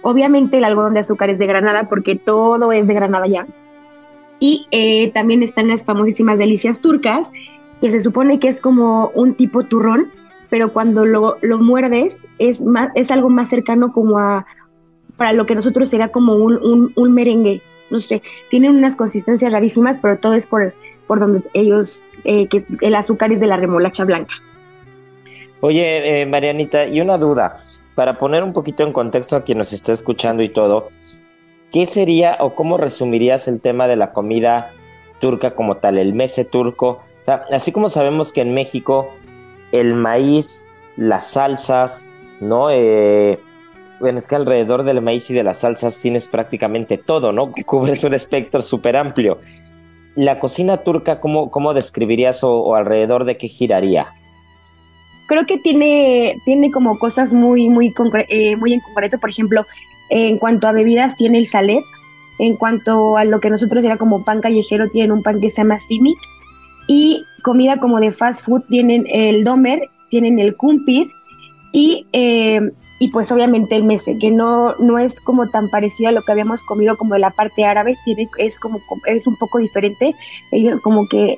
Obviamente 0.02 0.56
el 0.56 0.64
algodón 0.64 0.94
de 0.94 1.00
azúcar 1.00 1.30
es 1.30 1.38
de 1.38 1.46
Granada 1.46 1.88
porque 1.88 2.16
todo 2.16 2.72
es 2.72 2.88
de 2.88 2.94
Granada 2.94 3.28
ya. 3.28 3.46
Y 4.40 4.66
eh, 4.72 5.12
también 5.12 5.44
están 5.44 5.68
las 5.68 5.85
famosísimas 5.85 6.38
delicias 6.38 6.80
turcas, 6.80 7.30
que 7.80 7.92
se 7.92 8.00
supone 8.00 8.40
que 8.40 8.48
es 8.48 8.61
como 8.61 9.11
un 9.14 9.35
tipo 9.35 9.62
turrón, 9.62 10.09
pero 10.50 10.72
cuando 10.72 11.06
lo, 11.06 11.37
lo 11.42 11.59
muerdes 11.59 12.26
es, 12.40 12.62
más, 12.62 12.90
es 12.96 13.12
algo 13.12 13.28
más 13.28 13.48
cercano 13.48 13.92
como 13.92 14.18
a, 14.18 14.44
para 15.16 15.32
lo 15.32 15.46
que 15.46 15.54
nosotros 15.54 15.88
sería 15.88 16.09
como 16.09 16.35
un, 16.35 16.92
un, 16.96 17.14
merengue, 17.14 17.62
no 17.90 18.01
sé, 18.01 18.22
tienen 18.51 18.77
unas 18.77 18.96
consistencias 18.96 19.53
rarísimas, 19.53 19.99
pero 20.01 20.18
todo 20.18 20.35
es 20.35 20.46
por, 20.46 20.75
por 21.07 21.20
donde 21.20 21.42
ellos, 21.55 22.05
eh, 22.25 22.49
que 22.49 22.64
el 22.81 22.94
azúcar 22.94 23.33
es 23.33 23.40
de 23.40 23.46
la 23.46 23.57
remolacha 23.57 24.05
blanca. 24.05 24.35
Oye, 25.61 26.22
eh, 26.22 26.27
Marianita, 26.27 26.87
y 26.87 27.01
una 27.01 27.18
duda, 27.18 27.64
para 27.94 28.18
poner 28.18 28.42
un 28.42 28.53
poquito 28.53 28.83
en 28.83 28.92
contexto 28.92 29.37
a 29.37 29.42
quien 29.42 29.59
nos 29.59 29.72
está 29.72 29.92
escuchando 29.92 30.42
y 30.42 30.51
todo, 30.51 30.88
¿qué 31.72 31.87
sería 31.87 32.37
o 32.40 32.55
cómo 32.55 32.77
resumirías 32.77 33.49
el 33.49 33.61
tema 33.61 33.88
de 33.88 33.96
la 33.96 34.12
comida 34.12 34.72
turca 35.20 35.55
como 35.55 35.79
tal, 35.79 35.99
el 35.99 36.12
mese 36.12 36.44
turco? 36.44 37.03
Así 37.51 37.72
como 37.72 37.88
sabemos 37.88 38.33
que 38.33 38.42
en 38.42 38.55
México 38.55 39.09
el 39.72 39.94
maíz, 39.94 40.64
las 40.96 41.33
salsas, 41.33 42.07
¿no? 42.40 42.70
Eh, 42.70 43.40
bueno, 44.00 44.18
es 44.18 44.28
que 44.28 44.37
alrededor 44.37 44.82
del 44.82 45.00
maíz 45.02 45.30
y 45.30 45.35
de 45.35 45.42
las 45.42 45.59
salsas 45.59 45.98
tienes 45.98 46.28
prácticamente 46.28 46.98
todo, 46.98 47.32
¿no? 47.32 47.52
Cubres 47.66 48.04
un 48.04 48.14
espectro 48.14 48.62
súper 48.62 48.96
amplio. 48.96 49.40
La 50.14 50.40
cocina 50.40 50.78
turca, 50.78 51.20
¿cómo, 51.20 51.50
cómo 51.50 51.74
describirías 51.74 52.42
o 52.42 52.74
alrededor 52.74 53.24
de 53.24 53.37
qué 53.37 53.48
giraría? 53.48 54.09
creo 55.26 55.44
que 55.46 55.59
tiene, 55.59 56.37
tiene 56.44 56.70
como 56.70 56.98
cosas 56.98 57.32
muy, 57.32 57.68
muy, 57.68 57.92
eh, 58.28 58.56
muy 58.56 58.72
en 58.72 58.80
concreto, 58.80 59.18
por 59.18 59.30
ejemplo, 59.30 59.66
en 60.11 60.38
cuanto 60.38 60.68
a 60.68 60.72
bebidas 60.72 61.16
tiene 61.16 61.38
el 61.38 61.46
salet, 61.46 61.82
en 62.38 62.56
cuanto 62.56 63.16
a 63.16 63.24
lo 63.24 63.40
que 63.40 63.50
nosotros 63.50 63.85
era 63.85 63.96
como 63.96 64.24
pan 64.24 64.40
callejero, 64.40 64.88
tienen 64.88 65.12
un 65.12 65.22
pan 65.22 65.40
que 65.40 65.50
se 65.50 65.59
llama 65.59 65.80
simit, 65.80 66.18
y 66.87 67.22
comida 67.42 67.78
como 67.78 67.98
de 67.98 68.12
fast 68.12 68.44
food 68.44 68.62
tienen 68.68 69.06
el 69.09 69.42
domer, 69.42 69.80
tienen 70.11 70.38
el 70.38 70.56
kumpir, 70.56 71.09
y, 71.72 72.06
eh, 72.12 72.61
y 72.98 73.09
pues 73.09 73.30
obviamente 73.30 73.76
el 73.76 73.85
mese, 73.85 74.18
que 74.18 74.30
no, 74.30 74.74
no 74.76 74.98
es 74.98 75.20
como 75.20 75.48
tan 75.48 75.68
parecido 75.68 76.09
a 76.09 76.12
lo 76.12 76.22
que 76.22 76.32
habíamos 76.32 76.62
comido 76.62 76.96
como 76.96 77.14
de 77.14 77.20
la 77.20 77.30
parte 77.30 77.64
árabe, 77.64 77.96
tiene, 78.04 78.28
es 78.38 78.59
como 78.59 78.80
es 79.06 79.26
un 79.26 79.37
poco 79.37 79.59
diferente, 79.59 80.14
ellos 80.50 80.80
como 80.82 81.06
que 81.09 81.37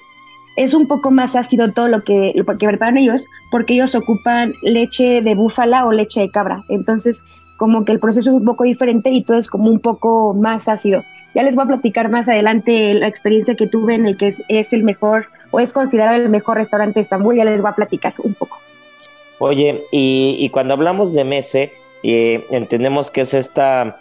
es 0.57 0.75
un 0.75 0.89
poco 0.89 1.13
más 1.13 1.37
ácido 1.37 1.73
todo 1.73 1.89
lo 1.89 2.03
que, 2.03 2.33
lo 2.35 2.45
que 2.45 2.67
preparan 2.67 2.97
ellos, 2.97 3.27
porque 3.51 3.75
ellos 3.75 3.95
ocupan 3.95 4.53
leche 4.63 5.23
de 5.23 5.35
búfala 5.37 5.87
o 5.87 5.93
leche 5.93 6.21
de 6.21 6.31
cabra. 6.31 6.65
Entonces, 6.69 7.23
como 7.59 7.85
que 7.85 7.93
el 7.93 8.01
proceso 8.01 8.31
es 8.31 8.37
un 8.37 8.45
poco 8.45 8.65
diferente 8.65 9.11
y 9.11 9.23
todo 9.23 9.39
es 9.39 9.49
como 9.49 9.71
un 9.71 9.79
poco 9.79 10.35
más 10.35 10.69
ácido. 10.69 11.05
Ya 11.35 11.45
les 11.45 11.55
voy 11.55 11.65
a 11.65 11.69
platicar 11.69 12.09
más 12.11 12.29
adelante 12.29 12.93
la 12.95 13.07
experiencia 13.07 13.55
que 13.55 13.69
tuve 13.69 13.95
en 13.95 14.07
el 14.07 14.17
que 14.17 14.35
es, 14.49 14.73
el 14.73 14.83
mejor 14.83 15.27
o 15.53 15.61
es 15.61 15.73
considerado 15.73 16.17
el 16.17 16.29
mejor 16.29 16.57
restaurante 16.57 16.99
de 16.99 17.03
Estambul, 17.03 17.37
ya 17.37 17.45
les 17.45 17.61
voy 17.61 17.71
a 17.71 17.77
platicar 17.77 18.15
un 18.19 18.35
poco. 18.35 18.59
Oye, 19.39 19.85
y, 19.93 20.49
cuando 20.51 20.75
hablamos 20.75 21.13
de 21.13 21.25
mese, 21.25 21.73
eh, 22.03 22.45
entendemos 22.51 23.11
que 23.11 23.23
es 23.23 23.35
esta 23.35 24.01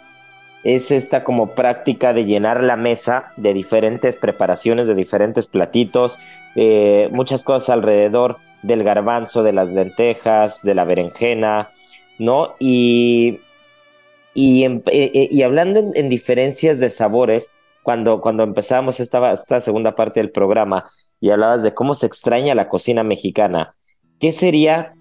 es 0.64 0.90
esta 0.90 1.22
como 1.22 1.54
práctica 1.54 2.12
de 2.12 2.24
llenar 2.24 2.62
la 2.62 2.76
mesa 2.76 3.32
de 3.36 3.54
diferentes 3.54 4.16
preparaciones, 4.16 4.88
de 4.88 4.94
diferentes 4.94 5.46
platitos, 5.46 6.18
eh, 6.56 7.08
muchas 7.12 7.44
cosas 7.44 7.70
alrededor 7.70 8.38
del 8.62 8.82
garbanzo, 8.82 9.42
de 9.42 9.52
las 9.52 9.70
lentejas, 9.70 10.62
de 10.62 10.74
la 10.74 10.84
berenjena, 10.84 11.70
¿no? 12.18 12.54
Y, 12.58 13.38
y, 14.34 14.64
eh, 14.64 15.44
hablando 15.44 15.92
en, 15.94 16.08
diferencias 16.08 16.80
de 16.80 16.90
sabores, 16.90 17.52
cuando, 17.84 18.20
cuando 18.20 18.42
empezamos 18.42 19.00
esta, 19.00 19.30
esta 19.30 19.60
segunda 19.60 19.94
parte 19.94 20.20
del 20.20 20.30
programa 20.30 20.84
y 21.20 21.30
hablabas 21.30 21.62
de 21.62 21.72
cómo 21.72 21.94
se 21.94 22.06
extraña 22.06 22.54
la 22.54 22.68
cocina 22.68 23.04
mexicana, 23.04 23.76
¿qué 24.18 24.32
sería 24.32 24.97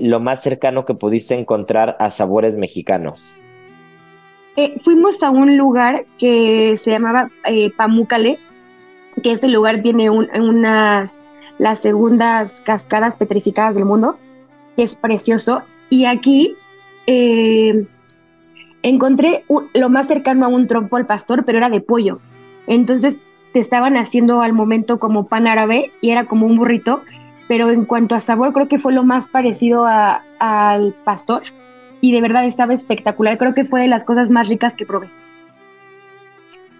lo 0.00 0.20
más 0.20 0.42
cercano 0.42 0.84
que 0.84 0.94
pudiste 0.94 1.34
encontrar 1.34 1.96
a 2.00 2.10
sabores 2.10 2.56
mexicanos? 2.56 3.36
Eh, 4.56 4.74
fuimos 4.78 5.22
a 5.22 5.30
un 5.30 5.56
lugar 5.56 6.06
que 6.18 6.76
se 6.76 6.92
llamaba 6.92 7.30
eh, 7.44 7.70
Pamucale, 7.76 8.38
que 9.22 9.32
este 9.32 9.48
lugar 9.48 9.82
tiene 9.82 10.10
unas 10.10 11.20
las 11.58 11.80
segundas 11.80 12.60
cascadas 12.60 13.16
petrificadas 13.16 13.74
del 13.74 13.84
mundo, 13.84 14.18
que 14.76 14.84
es 14.84 14.94
precioso. 14.94 15.62
Y 15.90 16.04
aquí 16.04 16.56
eh, 17.06 17.86
encontré 18.82 19.44
lo 19.72 19.88
más 19.88 20.08
cercano 20.08 20.46
a 20.46 20.48
un 20.48 20.66
trompo 20.66 20.96
al 20.96 21.06
pastor, 21.06 21.44
pero 21.44 21.58
era 21.58 21.68
de 21.68 21.80
pollo. 21.80 22.20
Entonces 22.66 23.18
te 23.52 23.58
estaban 23.60 23.96
haciendo 23.96 24.40
al 24.40 24.52
momento 24.52 24.98
como 24.98 25.28
pan 25.28 25.46
árabe 25.46 25.92
y 26.00 26.10
era 26.10 26.26
como 26.26 26.46
un 26.46 26.56
burrito, 26.56 27.02
pero 27.48 27.70
en 27.70 27.84
cuanto 27.84 28.14
a 28.14 28.20
sabor 28.20 28.52
creo 28.52 28.68
que 28.68 28.78
fue 28.78 28.92
lo 28.92 29.04
más 29.04 29.28
parecido 29.28 29.86
al 29.86 30.94
pastor 31.04 31.42
y 32.00 32.12
de 32.12 32.20
verdad 32.20 32.44
estaba 32.44 32.74
espectacular. 32.74 33.38
Creo 33.38 33.54
que 33.54 33.64
fue 33.64 33.80
de 33.80 33.88
las 33.88 34.04
cosas 34.04 34.30
más 34.30 34.48
ricas 34.48 34.76
que 34.76 34.86
probé. 34.86 35.08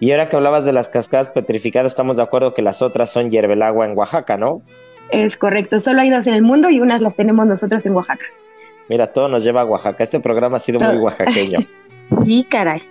Y 0.00 0.10
ahora 0.10 0.28
que 0.28 0.36
hablabas 0.36 0.64
de 0.64 0.72
las 0.72 0.88
cascadas 0.88 1.30
petrificadas, 1.30 1.92
estamos 1.92 2.16
de 2.16 2.22
acuerdo 2.22 2.52
que 2.52 2.62
las 2.62 2.82
otras 2.82 3.10
son 3.10 3.30
agua 3.62 3.86
en 3.86 3.96
Oaxaca, 3.96 4.36
¿no? 4.36 4.60
Es 5.10 5.36
correcto, 5.36 5.80
solo 5.80 6.00
hay 6.00 6.10
dos 6.10 6.26
en 6.26 6.34
el 6.34 6.42
mundo 6.42 6.68
y 6.70 6.80
unas 6.80 7.00
las 7.00 7.14
tenemos 7.14 7.46
nosotros 7.46 7.86
en 7.86 7.94
Oaxaca. 7.94 8.24
Mira, 8.88 9.06
todo 9.06 9.28
nos 9.28 9.44
lleva 9.44 9.62
a 9.62 9.64
Oaxaca. 9.64 10.02
Este 10.02 10.20
programa 10.20 10.56
ha 10.56 10.60
sido 10.60 10.80
muy 10.80 10.96
oaxaqueño. 10.96 11.60
y 12.24 12.44
caray. 12.44 12.82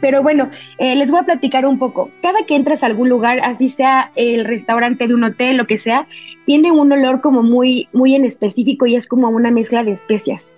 Pero 0.00 0.22
bueno, 0.22 0.50
eh, 0.78 0.96
les 0.96 1.10
voy 1.10 1.20
a 1.20 1.24
platicar 1.24 1.66
un 1.66 1.78
poco. 1.78 2.10
Cada 2.22 2.44
que 2.46 2.56
entras 2.56 2.82
a 2.82 2.86
algún 2.86 3.08
lugar, 3.08 3.40
así 3.42 3.68
sea 3.68 4.12
el 4.16 4.44
restaurante 4.44 5.06
de 5.06 5.14
un 5.14 5.24
hotel, 5.24 5.56
lo 5.56 5.66
que 5.66 5.78
sea, 5.78 6.06
tiene 6.46 6.72
un 6.72 6.90
olor 6.90 7.20
como 7.20 7.42
muy, 7.42 7.88
muy 7.92 8.14
en 8.14 8.24
específico 8.24 8.86
y 8.86 8.96
es 8.96 9.06
como 9.06 9.28
una 9.28 9.50
mezcla 9.50 9.84
de 9.84 9.92
especias. 9.92 10.54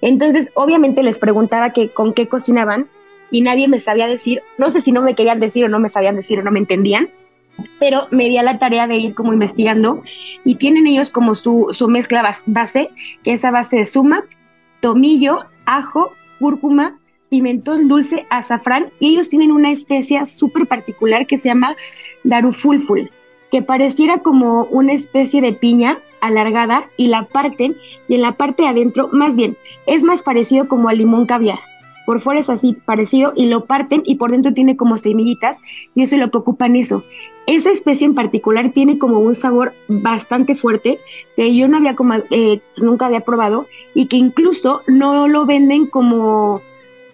Entonces, 0.00 0.48
obviamente 0.54 1.02
les 1.02 1.18
preguntaba 1.18 1.70
que 1.70 1.88
con 1.88 2.14
qué 2.14 2.28
cocinaban 2.28 2.86
y 3.30 3.40
nadie 3.40 3.68
me 3.68 3.80
sabía 3.80 4.06
decir, 4.06 4.42
no 4.58 4.70
sé 4.70 4.80
si 4.80 4.92
no 4.92 5.02
me 5.02 5.14
querían 5.14 5.40
decir 5.40 5.64
o 5.64 5.68
no 5.68 5.78
me 5.78 5.88
sabían 5.88 6.16
decir 6.16 6.38
o 6.38 6.42
no 6.42 6.50
me 6.50 6.58
entendían, 6.58 7.08
pero 7.78 8.08
me 8.10 8.28
di 8.28 8.36
a 8.38 8.42
la 8.42 8.58
tarea 8.58 8.86
de 8.86 8.96
ir 8.96 9.14
como 9.14 9.32
investigando 9.32 10.02
y 10.44 10.56
tienen 10.56 10.86
ellos 10.86 11.10
como 11.10 11.34
su, 11.34 11.68
su 11.72 11.88
mezcla 11.88 12.22
base, 12.46 12.90
que 13.24 13.32
es 13.32 13.44
a 13.44 13.50
base 13.50 13.78
de 13.78 13.86
sumac, 13.86 14.24
tomillo, 14.80 15.40
ajo, 15.64 16.12
cúrcuma, 16.38 16.98
pimentón 17.28 17.88
dulce, 17.88 18.26
azafrán 18.30 18.90
y 19.00 19.08
ellos 19.08 19.28
tienen 19.28 19.52
una 19.52 19.72
especia 19.72 20.26
súper 20.26 20.66
particular 20.66 21.26
que 21.26 21.38
se 21.38 21.48
llama 21.48 21.76
darufulful, 22.24 23.10
que 23.50 23.62
pareciera 23.62 24.18
como 24.18 24.64
una 24.64 24.92
especie 24.92 25.40
de 25.40 25.52
piña 25.52 25.98
alargada 26.20 26.84
y 26.96 27.08
la 27.08 27.24
parten 27.24 27.76
y 28.08 28.14
en 28.14 28.22
la 28.22 28.32
parte 28.32 28.62
de 28.62 28.68
adentro, 28.70 29.08
más 29.12 29.36
bien, 29.36 29.56
es 29.86 30.04
más 30.04 30.22
parecido 30.22 30.68
como 30.68 30.88
al 30.88 30.98
limón 30.98 31.26
caviar. 31.26 31.58
Por 32.06 32.20
fuera 32.20 32.38
es 32.38 32.48
así 32.48 32.76
parecido 32.84 33.32
y 33.34 33.46
lo 33.46 33.64
parten 33.64 34.02
y 34.04 34.14
por 34.14 34.30
dentro 34.30 34.54
tiene 34.54 34.76
como 34.76 34.96
semillitas 34.96 35.60
y 35.94 36.02
eso 36.02 36.14
es 36.14 36.20
lo 36.20 36.30
que 36.30 36.38
ocupan 36.38 36.76
eso. 36.76 37.02
Esa 37.46 37.70
especie 37.70 38.06
en 38.06 38.14
particular 38.14 38.70
tiene 38.72 38.98
como 38.98 39.18
un 39.18 39.34
sabor 39.34 39.72
bastante 39.88 40.54
fuerte 40.54 40.98
que 41.36 41.54
yo 41.54 41.66
no 41.66 41.76
había 41.76 41.96
como, 41.96 42.14
eh, 42.30 42.60
nunca 42.76 43.06
había 43.06 43.20
probado 43.20 43.66
y 43.94 44.06
que 44.06 44.16
incluso 44.16 44.82
no 44.86 45.26
lo 45.26 45.46
venden 45.46 45.86
como 45.86 46.62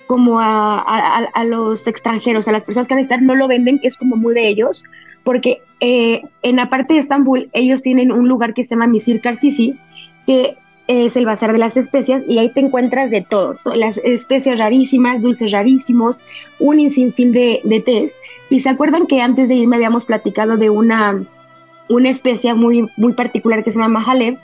como 0.07 0.41
a, 0.41 0.79
a, 0.79 1.45
los 1.45 1.87
extranjeros, 1.87 2.49
a 2.49 2.53
las 2.53 2.65
personas 2.65 2.89
que 2.89 2.95
van 2.95 3.01
a 3.01 3.03
estar, 3.03 3.23
no 3.23 3.35
lo 3.35 3.49
venden, 3.49 3.79
que 3.79 3.89
es 3.89 3.97
como 3.97 4.17
muy 4.17 4.35
de 4.35 4.49
ellos, 4.49 4.85
porque 5.25 5.61
eh, 5.81 6.23
en 6.43 6.57
la 6.57 6.69
parte 6.69 6.95
de 6.95 7.01
Estambul 7.01 7.49
ellos 7.53 7.83
tienen 7.83 8.13
un 8.13 8.29
lugar 8.29 8.55
que 8.55 8.65
se 8.65 8.71
llama 8.71 8.87
Misir 8.87 9.21
Karsisi, 9.21 9.79
que 10.27 10.57
es 10.89 11.17
el 11.17 11.25
bazar 11.25 11.53
de 11.53 11.59
las 11.59 11.77
especias 11.77 12.23
y 12.27 12.39
ahí 12.39 12.51
te 12.51 12.61
encuentras 12.61 13.11
de 13.11 13.23
todo, 13.23 13.57
las 13.75 13.99
especias 13.99 14.59
rarísimas, 14.59 15.23
dulces 15.23 15.53
rarísimos, 15.53 16.19
un 16.59 16.91
sinfín 16.91 17.33
de, 17.33 17.61
de 17.65 17.81
tés. 17.81 18.21
Y 18.51 18.61
se 18.61 18.69
acuerdan 18.69 19.07
que 19.07 19.21
antes 19.21 19.49
de 19.49 19.55
irme 19.55 19.77
habíamos 19.77 20.05
platicado 20.05 20.57
de 20.57 20.71
una, 20.71 21.23
una 21.89 22.11
especia 22.11 22.55
muy, 22.55 22.89
muy 22.97 23.13
particular 23.13 23.65
que 23.65 23.73
se 23.73 23.79
llama 23.79 24.03
Jaleb 24.03 24.39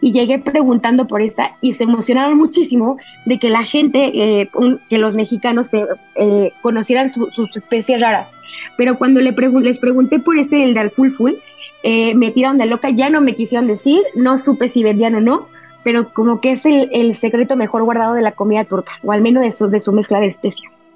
y 0.00 0.12
llegué 0.12 0.38
preguntando 0.40 1.06
por 1.06 1.22
esta 1.22 1.56
y 1.60 1.74
se 1.74 1.84
emocionaron 1.84 2.36
muchísimo 2.36 2.98
de 3.24 3.38
que 3.38 3.48
la 3.48 3.62
gente, 3.62 4.10
eh, 4.40 4.50
que 4.90 4.98
los 4.98 5.14
mexicanos 5.14 5.70
eh, 5.72 6.52
conocieran 6.60 7.08
sus 7.08 7.56
especies 7.56 8.00
raras. 8.00 8.34
Pero 8.76 8.98
cuando 8.98 9.20
le 9.20 9.32
les 9.32 9.78
pregunté 9.78 10.18
por 10.18 10.38
este, 10.38 10.64
el 10.64 10.74
de 10.74 10.80
Alfulful, 10.80 11.38
eh, 11.84 12.14
me 12.14 12.32
tiraron 12.32 12.58
de 12.58 12.66
loca, 12.66 12.90
ya 12.90 13.10
no 13.10 13.20
me 13.20 13.36
quisieron 13.36 13.68
decir, 13.68 14.02
no 14.14 14.38
supe 14.38 14.68
si 14.68 14.82
vendían 14.82 15.14
o 15.14 15.20
no, 15.20 15.46
pero 15.84 16.12
como 16.12 16.40
que 16.40 16.52
es 16.52 16.66
el, 16.66 17.14
secreto 17.14 17.56
mejor 17.56 17.84
guardado 17.84 18.14
de 18.14 18.22
la 18.22 18.32
comida 18.32 18.64
turca, 18.64 18.92
o 19.04 19.12
al 19.12 19.22
menos 19.22 19.44
de 19.44 19.52
su, 19.52 19.68
de 19.68 19.80
su 19.80 19.92
mezcla 19.92 20.20
de 20.20 20.26
especias. 20.26 20.88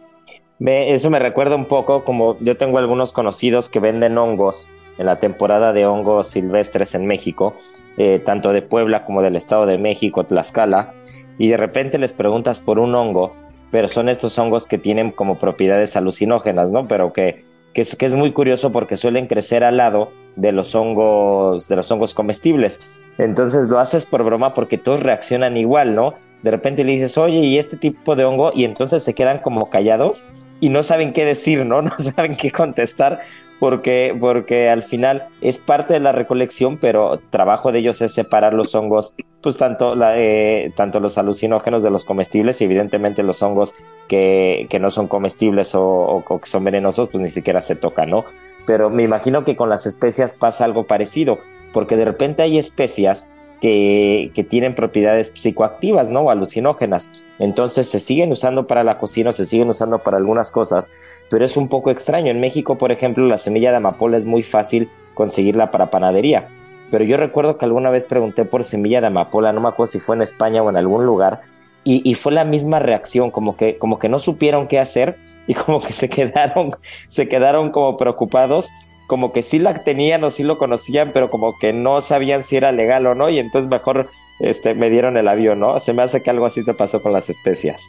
eso 0.61 1.11
me 1.11 1.19
recuerda 1.21 1.55
un 1.55 1.67
poco 1.67 2.05
como 2.05 2.37
yo 2.41 2.57
tengo 2.57 2.79
algunos 2.79 3.13
conocidos 3.13 3.71
que 3.71 3.81
venden 3.81 4.19
hongos 4.19 4.67
en 4.99 5.07
la 5.07 5.19
temporada 5.19 5.73
de 5.73 5.87
hongos 5.87 6.29
silvestres 6.29 6.95
en 6.95 7.07
México 7.07 7.55
eh, 7.99 8.21
tanto 8.23 8.53
de 8.53 8.61
Puebla 8.61 9.07
como 9.07 9.23
del 9.23 9.37
Estado 9.37 9.65
de 9.65 9.79
México, 9.79 10.25
Tlaxcala, 10.25 10.93
y 11.39 11.49
de 11.49 11.57
repente 11.57 11.99
les 11.99 12.13
preguntas 12.13 12.61
por 12.61 12.79
un 12.79 12.95
hongo, 12.95 13.35
pero 13.71 13.89
son 13.89 14.11
estos 14.11 14.39
hongos 14.39 14.67
que 14.67 14.77
tienen 14.77 15.11
como 15.11 15.39
propiedades 15.39 15.97
alucinógenas, 15.97 16.71
¿no? 16.71 16.87
Pero 16.89 17.15
que, 17.15 17.47
que, 17.73 17.81
es, 17.81 17.97
que 17.97 18.05
es 18.05 18.15
muy 18.15 18.33
curioso 18.33 18.71
porque 18.71 18.99
suelen 18.99 19.29
crecer 19.29 19.65
al 19.65 19.79
lado 19.79 20.11
de 20.37 20.53
los 20.53 20.75
hongos, 20.75 21.69
de 21.69 21.77
los 21.77 21.91
hongos 21.91 22.13
comestibles. 22.13 22.81
Entonces 23.17 23.69
lo 23.69 23.79
haces 23.79 24.05
por 24.05 24.23
broma 24.23 24.53
porque 24.53 24.77
todos 24.77 25.03
reaccionan 25.03 25.57
igual, 25.57 25.95
¿no? 25.95 26.15
De 26.43 26.51
repente 26.51 26.85
le 26.85 26.93
dices, 26.93 27.17
oye, 27.17 27.39
¿y 27.39 27.57
este 27.57 27.79
tipo 27.79 28.15
de 28.15 28.27
hongo? 28.27 28.53
Y 28.55 28.65
entonces 28.65 29.03
se 29.03 29.15
quedan 29.15 29.39
como 29.39 29.71
callados 29.71 30.27
y 30.61 30.69
no 30.69 30.83
saben 30.83 31.13
qué 31.13 31.25
decir, 31.25 31.65
¿no? 31.65 31.83
No 31.87 31.99
saben 31.99 32.37
qué 32.37 32.51
contestar 32.51 33.21
porque, 33.59 34.17
porque 34.19 34.69
al 34.69 34.83
final 34.83 35.29
es 35.41 35.59
parte 35.59 35.95
de 35.95 36.01
la 36.01 36.13
recolección, 36.13 36.77
pero 36.79 37.21
trabajo 37.31 37.73
de 37.73 37.79
ellos 37.79 38.03
es 38.03 38.13
separar 38.13 38.55
los 38.55 38.75
hongos, 38.75 39.15
pues 39.41 39.57
tanto, 39.57 39.95
la, 39.95 40.19
eh, 40.19 40.73
tanto 40.77 41.01
los 41.01 41.19
alucinógenos 41.19 41.83
de 41.83 41.91
los 41.91 42.05
comestibles 42.05 42.61
y 42.61 42.65
evidentemente 42.65 43.23
los 43.23 43.43
hongos 43.43 43.75
que, 44.09 44.67
que 44.69 44.79
no 44.79 44.91
son 44.91 45.09
comestibles 45.09 45.73
o, 45.75 46.23
que 46.27 46.49
son 46.49 46.65
venenosos, 46.65 47.09
pues 47.09 47.23
ni 47.23 47.29
siquiera 47.29 47.61
se 47.61 47.77
tocan, 47.77 48.11
¿no? 48.11 48.25
Pero 48.67 48.91
me 48.91 49.05
imagino 49.05 49.45
que 49.45 49.57
con 49.57 49.69
las 49.69 49.87
especias 49.87 50.35
pasa 50.35 50.65
algo 50.65 50.85
parecido, 50.85 51.39
porque 51.73 51.97
de 51.97 52.05
repente 52.05 52.43
hay 52.43 52.59
especias 52.59 53.29
que, 53.61 54.47
tienen 54.49 54.75
propiedades 54.75 55.33
psicoactivas, 55.35 56.11
¿no? 56.11 56.23
O 56.23 56.31
alucinógenas. 56.31 57.11
Entonces 57.39 57.89
se 57.89 58.01
siguen 58.01 58.33
usando 58.33 58.67
para 58.67 58.85
la 58.85 58.99
cocina, 58.99 59.33
se 59.33 59.47
siguen 59.47 59.69
usando 59.71 59.99
para 59.99 60.17
algunas 60.17 60.51
cosas, 60.53 60.91
pero 61.31 61.45
es 61.45 61.57
un 61.57 61.69
poco 61.69 61.91
extraño. 61.91 62.31
En 62.31 62.41
México, 62.41 62.79
por 62.79 62.93
ejemplo, 62.93 63.27
la 63.27 63.39
semilla 63.39 63.71
de 63.71 63.79
amapola 63.79 64.17
es 64.17 64.27
muy 64.27 64.43
fácil 64.43 64.89
conseguirla 65.15 65.71
para 65.71 65.91
panadería. 65.91 66.49
Pero 66.91 67.05
yo 67.05 67.17
recuerdo 67.17 67.59
que 67.59 67.65
alguna 67.65 67.91
vez 67.91 68.05
pregunté 68.05 68.45
por 68.45 68.63
semilla 68.63 69.01
de 69.01 69.09
amapola, 69.09 69.53
no 69.53 69.61
me 69.61 69.69
acuerdo 69.69 69.93
si 69.93 69.99
fue 69.99 70.17
en 70.17 70.23
España 70.23 70.63
o 70.63 70.71
en 70.71 70.77
algún 70.77 71.05
lugar, 71.05 71.41
y, 71.89 72.15
fue 72.17 72.33
la 72.33 72.45
misma 72.45 72.81
reacción, 72.81 73.31
como 73.31 73.57
que, 73.57 73.79
como 73.79 74.01
que 74.01 74.09
no 74.09 74.19
supieron 74.19 74.67
qué 74.67 74.81
hacer 74.81 75.17
y 75.47 75.55
como 75.55 75.79
que 75.79 75.93
se 75.93 76.09
quedaron, 76.11 76.71
se 77.07 77.29
quedaron 77.29 77.71
como 77.71 77.97
preocupados, 77.97 78.71
como 79.07 79.33
que 79.33 79.43
sí 79.43 79.59
la 79.59 79.75
tenían 79.75 80.25
o 80.25 80.31
sí 80.31 80.43
lo 80.43 80.59
conocían, 80.59 81.11
pero 81.13 81.31
como 81.31 81.59
que 81.59 81.73
no 81.73 82.01
sabían 82.01 82.43
si 82.43 82.57
era 82.57 82.73
legal 82.73 83.07
o 83.07 83.15
no, 83.15 83.29
y 83.29 83.39
entonces 83.39 83.71
mejor 83.71 84.09
este, 84.41 84.75
me 84.75 84.91
dieron 84.91 85.17
el 85.17 85.29
avión, 85.29 85.61
¿no? 85.61 85.79
Se 85.81 85.93
me 85.93 86.03
hace 86.03 86.23
que 86.23 86.31
algo 86.31 86.47
así 86.47 86.65
te 86.65 86.75
pasó 86.75 87.01
con 87.03 87.13
las 87.13 87.31
especias. 87.31 87.89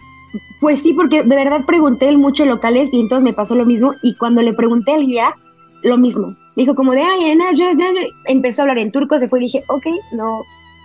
Pues 0.59 0.81
sí, 0.81 0.93
porque 0.93 1.23
de 1.23 1.35
verdad 1.35 1.61
pregunté 1.65 2.07
en 2.07 2.19
muchos 2.19 2.47
locales 2.47 2.93
y 2.93 2.99
entonces 2.99 3.23
me 3.23 3.33
pasó 3.33 3.55
lo 3.55 3.65
mismo. 3.65 3.93
Y 4.03 4.15
cuando 4.15 4.41
le 4.41 4.53
pregunté 4.53 4.91
al 4.91 5.05
guía, 5.05 5.33
lo 5.83 5.97
mismo. 5.97 6.35
Dijo 6.55 6.75
como 6.75 6.93
de, 6.93 7.01
ay, 7.01 7.35
no, 7.35 7.45
empezó 8.25 8.61
a 8.61 8.63
hablar 8.63 8.79
en 8.79 8.91
turco, 8.91 9.19
se 9.19 9.29
fue 9.29 9.39
y 9.39 9.43
dije, 9.43 9.63
ok, 9.67 9.85
no, 10.11 10.41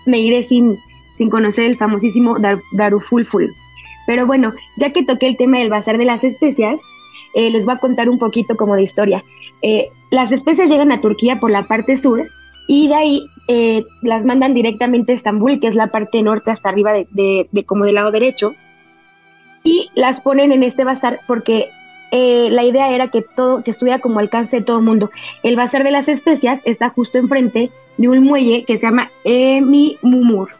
me 0.06 0.18
iré 0.18 0.42
sin, 0.42 0.78
sin 1.12 1.30
conocer 1.30 1.64
el 1.64 1.76
famosísimo 1.76 2.38
Dar, 2.38 2.58
Darufulful. 2.72 3.50
Pero 4.06 4.26
bueno, 4.26 4.52
ya 4.76 4.92
que 4.92 5.04
toqué 5.04 5.28
el 5.28 5.36
tema 5.36 5.58
del 5.58 5.70
bazar 5.70 5.96
de 5.96 6.04
las 6.04 6.24
especias, 6.24 6.80
eh, 7.34 7.50
les 7.50 7.64
voy 7.64 7.74
a 7.74 7.78
contar 7.78 8.08
un 8.08 8.18
poquito 8.18 8.56
como 8.56 8.74
de 8.74 8.82
historia. 8.82 9.24
Eh, 9.62 9.88
las 10.12 10.30
especias 10.30 10.70
llegan 10.70 10.92
a 10.92 11.00
Turquía 11.00 11.40
por 11.40 11.50
la 11.50 11.64
parte 11.64 11.96
sur 11.96 12.22
y 12.68 12.86
de 12.86 12.94
ahí 12.94 13.26
eh, 13.48 13.84
las 14.02 14.24
mandan 14.24 14.54
directamente 14.54 15.10
a 15.10 15.14
Estambul, 15.16 15.58
que 15.58 15.66
es 15.66 15.74
la 15.74 15.88
parte 15.88 16.22
norte 16.22 16.52
hasta 16.52 16.68
arriba 16.68 16.92
de, 16.92 17.48
de 17.50 17.64
como 17.64 17.84
del 17.84 17.96
lado 17.96 18.12
derecho 18.12 18.54
y 19.64 19.90
las 19.94 20.20
ponen 20.20 20.52
en 20.52 20.62
este 20.62 20.84
bazar 20.84 21.20
porque 21.26 21.70
eh, 22.10 22.50
la 22.50 22.64
idea 22.64 22.90
era 22.90 23.08
que 23.08 23.22
todo, 23.22 23.62
que 23.62 23.70
estuviera 23.70 23.98
como 23.98 24.18
alcance 24.18 24.58
de 24.58 24.62
todo 24.62 24.78
el 24.78 24.84
mundo. 24.84 25.10
El 25.42 25.56
bazar 25.56 25.82
de 25.82 25.90
las 25.90 26.08
especias 26.08 26.60
está 26.64 26.90
justo 26.90 27.18
enfrente 27.18 27.70
de 27.96 28.08
un 28.08 28.22
muelle 28.22 28.64
que 28.64 28.76
se 28.76 28.86
llama 28.86 29.10
Emi 29.24 29.96
Mumur. 30.02 30.50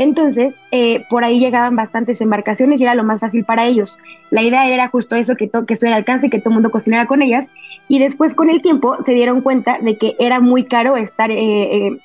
Entonces, 0.00 0.56
eh, 0.70 1.04
por 1.10 1.24
ahí 1.24 1.38
llegaban 1.38 1.76
bastantes 1.76 2.22
embarcaciones 2.22 2.80
y 2.80 2.84
era 2.84 2.94
lo 2.94 3.04
más 3.04 3.20
fácil 3.20 3.44
para 3.44 3.66
ellos. 3.66 3.98
La 4.30 4.42
idea 4.42 4.66
era 4.66 4.88
justo 4.88 5.14
eso, 5.14 5.36
que, 5.36 5.50
que 5.50 5.74
estuviera 5.74 5.96
al 5.96 6.00
alcance 6.00 6.26
y 6.26 6.30
que 6.30 6.38
todo 6.38 6.48
el 6.48 6.54
mundo 6.54 6.70
cocinara 6.70 7.04
con 7.04 7.20
ellas. 7.20 7.50
Y 7.86 7.98
después, 7.98 8.34
con 8.34 8.48
el 8.48 8.62
tiempo, 8.62 8.96
se 9.02 9.12
dieron 9.12 9.42
cuenta 9.42 9.78
de 9.78 9.98
que 9.98 10.16
era 10.18 10.40
muy 10.40 10.64
caro 10.64 10.96
estar 10.96 11.30
eh, 11.30 11.98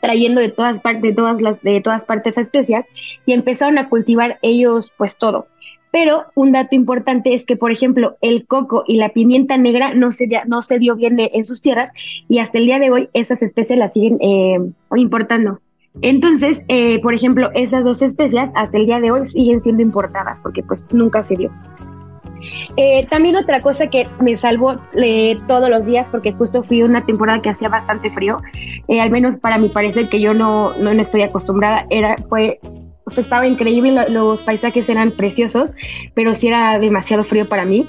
trayendo 0.00 0.40
de 0.40 0.48
todas 0.48 0.80
partes, 0.80 1.14
de 1.62 1.80
todas 1.82 2.06
partes 2.06 2.38
especias 2.38 2.86
y 3.26 3.34
empezaron 3.34 3.76
a 3.76 3.90
cultivar 3.90 4.38
ellos, 4.40 4.90
pues 4.96 5.14
todo. 5.14 5.46
Pero 5.90 6.24
un 6.36 6.52
dato 6.52 6.74
importante 6.74 7.34
es 7.34 7.44
que, 7.44 7.56
por 7.56 7.70
ejemplo, 7.70 8.16
el 8.22 8.46
coco 8.46 8.82
y 8.86 8.96
la 8.96 9.10
pimienta 9.10 9.58
negra 9.58 9.92
no 9.92 10.10
se, 10.10 10.26
no 10.46 10.62
se 10.62 10.78
dio 10.78 10.96
bien 10.96 11.16
en 11.18 11.44
sus 11.44 11.60
tierras 11.60 11.92
y 12.30 12.38
hasta 12.38 12.56
el 12.56 12.64
día 12.64 12.78
de 12.78 12.90
hoy 12.90 13.10
esas 13.12 13.42
especies 13.42 13.78
las 13.78 13.92
siguen 13.92 14.16
eh, 14.22 14.58
importando. 14.96 15.60
Entonces, 16.02 16.62
eh, 16.68 17.00
por 17.00 17.14
ejemplo, 17.14 17.50
esas 17.54 17.84
dos 17.84 18.02
especies 18.02 18.50
hasta 18.54 18.76
el 18.76 18.86
día 18.86 19.00
de 19.00 19.10
hoy 19.10 19.26
siguen 19.26 19.60
siendo 19.60 19.82
importadas 19.82 20.40
porque 20.40 20.62
pues 20.62 20.84
nunca 20.92 21.22
se 21.22 21.36
dio. 21.36 21.50
Eh, 22.76 23.06
también 23.10 23.34
otra 23.36 23.60
cosa 23.60 23.88
que 23.88 24.06
me 24.20 24.36
salvó 24.36 24.76
todos 25.48 25.70
los 25.70 25.86
días, 25.86 26.06
porque 26.10 26.32
justo 26.32 26.62
fui 26.62 26.82
una 26.82 27.04
temporada 27.04 27.40
que 27.40 27.50
hacía 27.50 27.68
bastante 27.68 28.10
frío, 28.10 28.40
al 28.88 29.10
menos 29.10 29.38
para 29.38 29.58
mi 29.58 29.68
parecer 29.68 30.08
que 30.08 30.20
yo 30.20 30.34
no, 30.34 30.76
no, 30.78 30.92
no 30.92 31.00
estoy 31.00 31.22
acostumbrada, 31.22 31.86
era, 31.88 32.14
fue 32.28 32.60
o 33.06 33.10
sea, 33.10 33.22
estaba 33.22 33.46
increíble, 33.46 33.94
los 34.10 34.42
paisajes 34.42 34.88
eran 34.88 35.12
preciosos, 35.12 35.72
pero 36.14 36.34
sí 36.34 36.48
era 36.48 36.78
demasiado 36.80 37.22
frío 37.22 37.46
para 37.46 37.64
mí, 37.64 37.86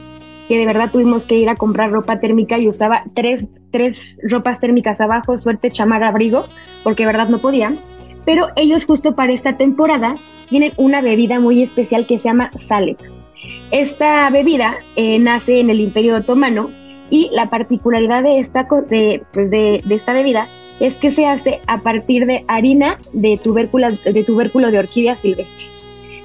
que 0.48 0.60
de 0.60 0.66
verdad 0.66 0.92
tuvimos 0.92 1.26
que 1.26 1.36
ir 1.36 1.50
a 1.50 1.56
comprar 1.56 1.92
ropa 1.92 2.20
térmica 2.20 2.60
y 2.60 2.68
usaba 2.68 3.04
tres, 3.16 3.48
tres 3.72 4.22
ropas 4.30 4.60
térmicas 4.60 5.02
abajo, 5.02 5.36
suerte, 5.40 5.72
chamar, 5.72 6.04
abrigo, 6.04 6.46
porque 6.84 7.04
de 7.04 7.08
verdad 7.08 7.30
no 7.30 7.40
podía. 7.40 7.74
Pero 8.28 8.50
ellos 8.58 8.86
justo 8.86 9.16
para 9.16 9.32
esta 9.32 9.56
temporada 9.56 10.16
tienen 10.50 10.74
una 10.76 11.02
bebida 11.02 11.40
muy 11.40 11.64
especial 11.64 12.06
que 12.06 12.20
se 12.20 12.26
llama 12.28 12.52
Salep. 12.58 13.00
Esta 13.72 14.30
bebida 14.30 14.76
eh, 14.98 15.18
nace 15.18 15.62
en 15.62 15.70
el 15.70 15.80
Imperio 15.80 16.18
Otomano 16.18 16.70
y 17.10 17.30
la 17.32 17.50
particularidad 17.50 18.24
de 18.24 18.40
esta, 18.40 18.68
de, 18.90 19.24
pues 19.32 19.50
de, 19.50 19.82
de 19.86 19.96
esta 19.96 20.12
bebida 20.12 20.46
es 20.82 20.96
que 20.96 21.12
se 21.12 21.26
hace 21.26 21.62
a 21.68 21.82
partir 21.82 22.26
de 22.26 22.44
harina 22.50 23.00
de 23.14 23.40
tubérculo 23.42 23.88
de, 23.90 24.24
tubérculo 24.26 24.72
de 24.72 24.80
orquídea 24.80 25.16
silvestre. 25.16 25.68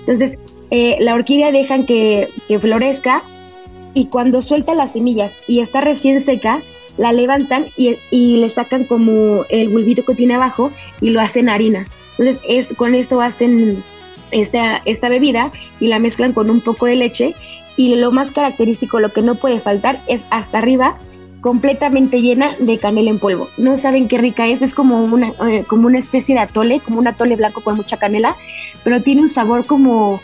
Entonces, 0.01 0.39
eh, 0.71 0.97
la 1.01 1.15
orquídea 1.15 1.53
dejan 1.53 1.87
que, 1.87 2.29
florezca 2.61 3.23
y 3.95 4.07
cuando 4.07 4.43
suelta 4.43 4.75
las 4.75 4.93
semillas 4.93 5.49
y 5.49 5.61
está 5.61 5.81
recién 5.83 6.21
seca, 6.21 6.61
la 6.99 7.13
levantan 7.13 7.65
y, 7.77 7.97
le 8.37 8.49
sacan 8.49 8.85
como 8.85 9.45
el 9.49 9.69
bulbito 9.69 10.05
que 10.05 10.15
tiene 10.15 10.35
abajo 10.35 10.71
y 11.01 11.11
lo 11.11 11.21
hacen 11.21 11.49
harina. 11.49 11.87
Entonces, 12.19 12.43
es, 12.49 12.75
con 12.75 12.95
eso 12.95 13.21
hacen 13.21 13.83
esta, 14.31 14.83
esta 14.85 15.09
bebida 15.09 15.51
y 15.81 15.89
la 15.89 15.99
mezclan 15.99 16.33
con 16.33 16.51
un 16.51 16.61
poco 16.61 16.87
de 16.87 16.97
leche 16.97 17.35
y 17.77 17.95
lo 17.97 18.13
más 18.13 18.31
característico, 18.31 19.01
lo 19.01 19.13
que 19.13 19.23
no 19.23 19.35
puede 19.35 19.61
faltar 19.61 20.01
es 20.07 20.23
hasta 20.31 20.59
arriba 20.59 20.97
completamente 21.41 22.23
llena 22.23 22.55
de 22.61 22.79
canela 22.79 23.11
en 23.11 23.19
polvo. 23.19 23.49
No 23.59 23.77
saben 23.77 24.09
qué 24.09 24.17
rica 24.17 24.47
es, 24.47 24.63
es 24.63 24.75
como 24.75 25.05
una, 25.05 25.33
eh, 25.49 25.65
como 25.67 25.89
una 25.89 25.99
especie 25.99 26.35
de 26.35 26.41
atole, 26.41 26.81
como 26.81 27.01
un 27.01 27.09
atole 27.09 27.37
blanco 27.37 27.63
con 27.63 27.77
mucha 27.77 27.97
canela, 27.97 28.37
pero 28.85 29.03
tiene 29.03 29.23
un 29.23 29.29
sabor 29.29 29.67
como, 29.67 30.21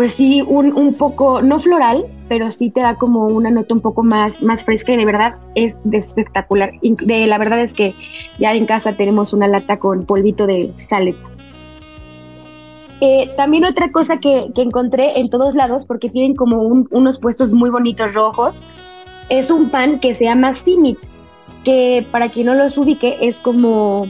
pues 0.00 0.14
sí, 0.14 0.40
un, 0.40 0.72
un 0.72 0.94
poco, 0.94 1.42
no 1.42 1.60
floral, 1.60 2.06
pero 2.26 2.50
sí 2.50 2.70
te 2.70 2.80
da 2.80 2.94
como 2.94 3.26
una 3.26 3.50
nota 3.50 3.74
un 3.74 3.82
poco 3.82 4.02
más, 4.02 4.42
más 4.42 4.64
fresca 4.64 4.94
y 4.94 4.96
de 4.96 5.04
verdad 5.04 5.34
es 5.54 5.76
espectacular. 5.92 6.72
De, 6.80 7.26
la 7.26 7.36
verdad 7.36 7.60
es 7.60 7.74
que 7.74 7.92
ya 8.38 8.54
en 8.54 8.64
casa 8.64 8.96
tenemos 8.96 9.34
una 9.34 9.46
lata 9.46 9.78
con 9.78 10.06
polvito 10.06 10.46
de 10.46 10.72
salet. 10.78 11.16
Eh, 13.02 13.28
también 13.36 13.66
otra 13.66 13.92
cosa 13.92 14.20
que, 14.20 14.50
que, 14.54 14.62
encontré 14.62 15.20
en 15.20 15.28
todos 15.28 15.54
lados, 15.54 15.84
porque 15.84 16.08
tienen 16.08 16.34
como 16.34 16.62
unos 16.62 17.18
puestos 17.18 17.52
muy 17.52 17.68
bonitos 17.68 18.14
rojos, 18.14 18.64
es 19.28 19.50
un 19.50 19.68
pan 19.68 20.00
que 20.00 20.14
se 20.14 20.24
llama 20.24 20.54
simit, 20.54 20.98
que 21.62 22.06
para 22.10 22.30
quien 22.30 22.46
no 22.46 22.54
los 22.54 22.78
ubique 22.78 23.18
es 23.20 23.38
como, 23.38 24.06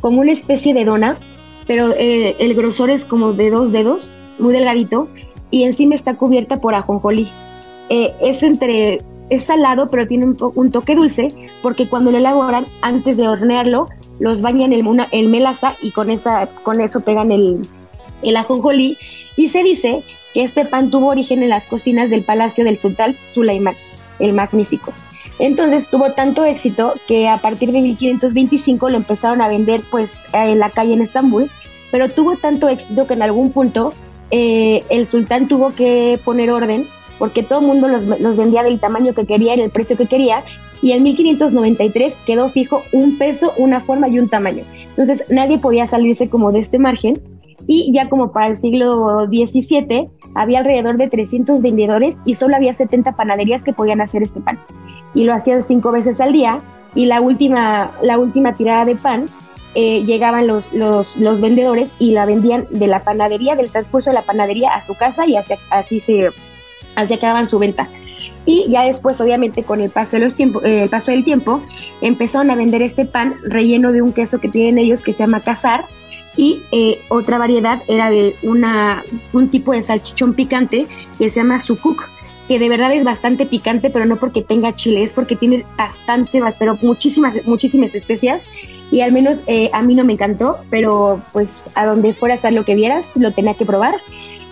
como 0.00 0.22
una 0.22 0.32
especie 0.32 0.72
de 0.72 0.86
dona, 0.86 1.18
pero 1.66 1.92
eh, 1.92 2.36
el 2.38 2.54
grosor 2.54 2.88
es 2.88 3.04
como 3.04 3.34
de 3.34 3.50
dos 3.50 3.72
dedos, 3.72 4.16
muy 4.38 4.54
delgadito, 4.54 5.08
y 5.50 5.64
encima 5.64 5.94
está 5.94 6.14
cubierta 6.14 6.58
por 6.58 6.74
ajonjolí. 6.74 7.28
Eh, 7.88 8.14
es 8.20 8.42
entre 8.42 9.00
es 9.28 9.44
salado, 9.44 9.88
pero 9.90 10.06
tiene 10.06 10.26
un, 10.26 10.70
toque 10.70 10.94
dulce, 10.94 11.28
porque 11.62 11.88
cuando 11.88 12.12
lo 12.12 12.18
elaboran, 12.18 12.66
antes 12.80 13.16
de 13.16 13.28
hornearlo, 13.28 13.88
los 14.20 14.40
bañan 14.40 14.72
en, 14.72 14.86
una, 14.86 15.08
en 15.10 15.30
melaza 15.30 15.74
y 15.82 15.90
con, 15.90 16.10
esa, 16.10 16.46
con 16.62 16.80
eso 16.80 17.00
pegan 17.00 17.32
el, 17.32 17.60
el 18.22 18.36
ajonjolí. 18.36 18.96
Y 19.36 19.48
se 19.48 19.62
dice 19.62 20.02
que 20.32 20.44
este 20.44 20.64
pan 20.64 20.90
tuvo 20.90 21.08
origen 21.08 21.42
en 21.42 21.48
las 21.48 21.64
cocinas 21.64 22.08
del 22.08 22.22
palacio 22.22 22.64
del 22.64 22.78
sultán 22.78 23.14
Sulaimán 23.34 23.74
el 24.18 24.32
Magnífico. 24.32 24.92
Entonces 25.38 25.88
tuvo 25.88 26.12
tanto 26.12 26.44
éxito 26.44 26.94
que 27.06 27.28
a 27.28 27.38
partir 27.38 27.72
de 27.72 27.80
1525 27.80 28.88
lo 28.88 28.96
empezaron 28.96 29.42
a 29.42 29.48
vender 29.48 29.82
pues 29.90 30.26
en 30.32 30.58
la 30.58 30.70
calle 30.70 30.94
en 30.94 31.02
Estambul, 31.02 31.50
pero 31.90 32.08
tuvo 32.08 32.36
tanto 32.36 32.68
éxito 32.68 33.06
que 33.06 33.14
en 33.14 33.22
algún 33.22 33.52
punto 33.52 33.92
eh, 34.30 34.82
el 34.88 35.06
sultán 35.06 35.48
tuvo 35.48 35.74
que 35.74 36.18
poner 36.24 36.50
orden 36.50 36.84
porque 37.18 37.42
todo 37.42 37.60
el 37.60 37.66
mundo 37.66 37.88
los, 37.88 38.20
los, 38.20 38.36
vendía 38.36 38.62
del 38.62 38.78
tamaño 38.78 39.14
que 39.14 39.26
quería, 39.26 39.54
en 39.54 39.60
el 39.60 39.70
precio 39.70 39.96
que 39.96 40.06
quería, 40.06 40.42
y 40.82 40.92
en 40.92 41.02
1593 41.02 42.14
quedó 42.26 42.48
fijo 42.48 42.82
un 42.92 43.16
peso, 43.16 43.52
una 43.56 43.80
forma 43.80 44.08
y 44.08 44.18
un 44.18 44.28
tamaño. 44.28 44.64
Entonces 44.90 45.24
nadie 45.30 45.58
podía 45.58 45.86
salirse 45.86 46.28
como 46.28 46.52
de 46.52 46.60
este 46.60 46.78
margen 46.78 47.20
y 47.66 47.90
ya 47.92 48.08
como 48.08 48.32
para 48.32 48.48
el 48.48 48.58
siglo 48.58 49.26
XVII 49.26 50.08
había 50.34 50.58
alrededor 50.60 50.98
de 50.98 51.08
300 51.08 51.62
vendedores 51.62 52.16
y 52.24 52.34
solo 52.34 52.56
había 52.56 52.74
70 52.74 53.16
panaderías 53.16 53.64
que 53.64 53.72
podían 53.72 54.00
hacer 54.00 54.22
este 54.22 54.40
pan. 54.40 54.58
Y 55.14 55.24
lo 55.24 55.34
hacían 55.34 55.64
cinco 55.64 55.92
veces 55.92 56.20
al 56.20 56.32
día 56.32 56.60
y 56.94 57.06
la 57.06 57.20
última, 57.20 57.92
la 58.02 58.18
última 58.18 58.52
tirada 58.54 58.84
de 58.84 58.96
pan 58.96 59.26
eh, 59.76 60.02
llegaban 60.04 60.46
los, 60.46 60.72
los, 60.72 61.16
los, 61.16 61.40
vendedores 61.42 61.88
y 61.98 62.12
la 62.12 62.24
vendían 62.24 62.66
de 62.70 62.86
la 62.86 63.04
panadería, 63.04 63.54
del 63.56 63.70
transcurso 63.70 64.08
de 64.08 64.14
la 64.14 64.22
panadería 64.22 64.74
a 64.74 64.82
su 64.82 64.94
casa 64.94 65.26
y 65.26 65.36
así, 65.36 65.52
así 65.70 66.00
se 66.00 66.30
así 66.94 67.14
acababan 67.14 67.48
su 67.48 67.58
venta. 67.58 67.86
Y 68.46 68.70
ya 68.70 68.84
después, 68.84 69.20
obviamente, 69.20 69.64
con 69.64 69.82
el 69.82 69.90
paso, 69.90 70.16
de 70.16 70.24
los 70.24 70.34
tiempo, 70.34 70.64
eh, 70.64 70.84
el 70.84 70.88
paso 70.88 71.10
del 71.10 71.24
tiempo, 71.24 71.62
empezaron 72.00 72.50
a 72.50 72.56
vender 72.56 72.80
este 72.80 73.04
pan 73.04 73.34
relleno 73.42 73.92
de 73.92 74.00
un 74.00 74.14
queso 74.14 74.40
que 74.40 74.48
tienen 74.48 74.78
ellos 74.78 75.02
que 75.02 75.12
se 75.12 75.24
llama 75.24 75.40
cazar, 75.40 75.84
y 76.38 76.62
eh, 76.72 76.98
otra 77.08 77.36
variedad 77.36 77.82
era 77.88 78.10
de 78.10 78.34
una, 78.42 79.04
un 79.32 79.48
tipo 79.48 79.72
de 79.72 79.82
salchichón 79.82 80.34
picante 80.34 80.86
que 81.18 81.30
se 81.30 81.40
llama 81.40 81.60
sukuk, 81.60 82.08
que 82.48 82.58
de 82.58 82.68
verdad 82.68 82.92
es 82.92 83.04
bastante 83.04 83.46
picante, 83.46 83.90
pero 83.90 84.06
no 84.06 84.16
porque 84.16 84.42
tenga 84.42 84.74
chile, 84.74 85.02
es 85.02 85.12
porque 85.12 85.36
tiene 85.36 85.64
bastante, 85.76 86.40
pero 86.58 86.78
muchísimas, 86.80 87.46
muchísimas 87.46 87.94
especias. 87.94 88.42
Y 88.90 89.00
al 89.00 89.12
menos 89.12 89.42
eh, 89.46 89.70
a 89.72 89.82
mí 89.82 89.94
no 89.94 90.04
me 90.04 90.12
encantó, 90.12 90.58
pero 90.70 91.20
pues 91.32 91.70
a 91.74 91.86
donde 91.86 92.12
fueras 92.12 92.44
a 92.44 92.50
lo 92.50 92.64
que 92.64 92.74
vieras, 92.74 93.08
lo 93.16 93.32
tenía 93.32 93.54
que 93.54 93.66
probar. 93.66 93.94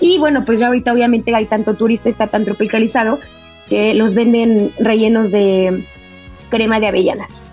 Y 0.00 0.18
bueno, 0.18 0.44
pues 0.44 0.60
ya 0.60 0.66
ahorita 0.66 0.92
obviamente 0.92 1.34
hay 1.34 1.46
tanto 1.46 1.74
turista, 1.74 2.08
está 2.08 2.26
tan 2.26 2.44
tropicalizado, 2.44 3.18
que 3.68 3.94
los 3.94 4.14
venden 4.14 4.70
rellenos 4.78 5.30
de 5.30 5.84
crema 6.50 6.80
de 6.80 6.88
avellanas. 6.88 7.44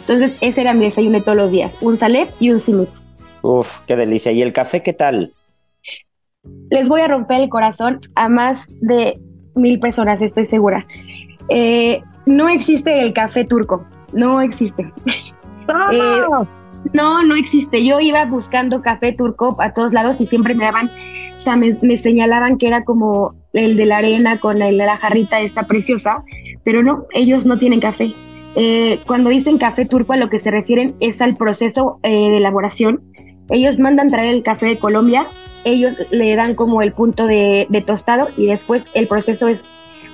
Entonces 0.00 0.36
ese 0.40 0.60
era 0.60 0.74
mi 0.74 0.84
desayuno 0.84 1.20
todos 1.20 1.36
los 1.36 1.50
días, 1.50 1.76
un 1.80 1.96
salep 1.96 2.30
y 2.38 2.50
un 2.50 2.60
simit. 2.60 2.90
Uf, 3.42 3.80
qué 3.86 3.96
delicia. 3.96 4.32
¿Y 4.32 4.42
el 4.42 4.52
café 4.52 4.82
qué 4.82 4.92
tal? 4.92 5.32
Les 6.70 6.88
voy 6.88 7.00
a 7.00 7.08
romper 7.08 7.40
el 7.40 7.48
corazón 7.48 8.00
a 8.14 8.28
más 8.28 8.68
de 8.80 9.18
mil 9.54 9.80
personas, 9.80 10.22
estoy 10.22 10.46
segura. 10.46 10.86
Eh, 11.48 12.02
no 12.26 12.48
existe 12.48 13.00
el 13.00 13.12
café 13.12 13.44
turco, 13.44 13.86
no 14.12 14.40
existe. 14.40 14.92
Eh, 15.92 16.22
no, 16.92 17.22
no 17.22 17.34
existe. 17.36 17.84
Yo 17.84 18.00
iba 18.00 18.24
buscando 18.26 18.82
café 18.82 19.12
turco 19.12 19.56
a 19.60 19.72
todos 19.72 19.92
lados 19.92 20.20
y 20.20 20.26
siempre 20.26 20.54
me 20.54 20.64
daban, 20.64 20.90
o 21.36 21.40
sea, 21.40 21.56
me, 21.56 21.96
señalaban 21.96 22.58
que 22.58 22.66
era 22.66 22.84
como 22.84 23.34
el 23.52 23.76
de 23.76 23.86
la 23.86 23.98
arena 23.98 24.38
con 24.38 24.60
el 24.60 24.78
de 24.78 24.86
la 24.86 24.96
jarrita 24.96 25.40
esta 25.40 25.64
preciosa, 25.64 26.22
pero 26.64 26.82
no, 26.82 27.06
ellos 27.12 27.46
no 27.46 27.56
tienen 27.56 27.80
café. 27.80 28.12
Eh, 28.56 29.00
cuando 29.06 29.30
dicen 29.30 29.58
café 29.58 29.84
turco 29.84 30.12
a 30.12 30.16
lo 30.16 30.28
que 30.28 30.38
se 30.38 30.50
refieren 30.50 30.94
es 31.00 31.20
al 31.20 31.36
proceso 31.36 31.98
de 32.02 32.36
elaboración 32.36 33.00
ellos 33.50 33.78
mandan 33.78 34.08
traer 34.08 34.34
el 34.34 34.42
café 34.42 34.66
de 34.66 34.78
Colombia, 34.78 35.26
ellos 35.64 35.96
le 36.10 36.34
dan 36.34 36.54
como 36.54 36.82
el 36.82 36.92
punto 36.92 37.26
de, 37.26 37.66
tostado 37.86 38.28
y 38.36 38.46
después 38.46 38.84
el 38.94 39.06
proceso 39.06 39.48
es 39.48 39.64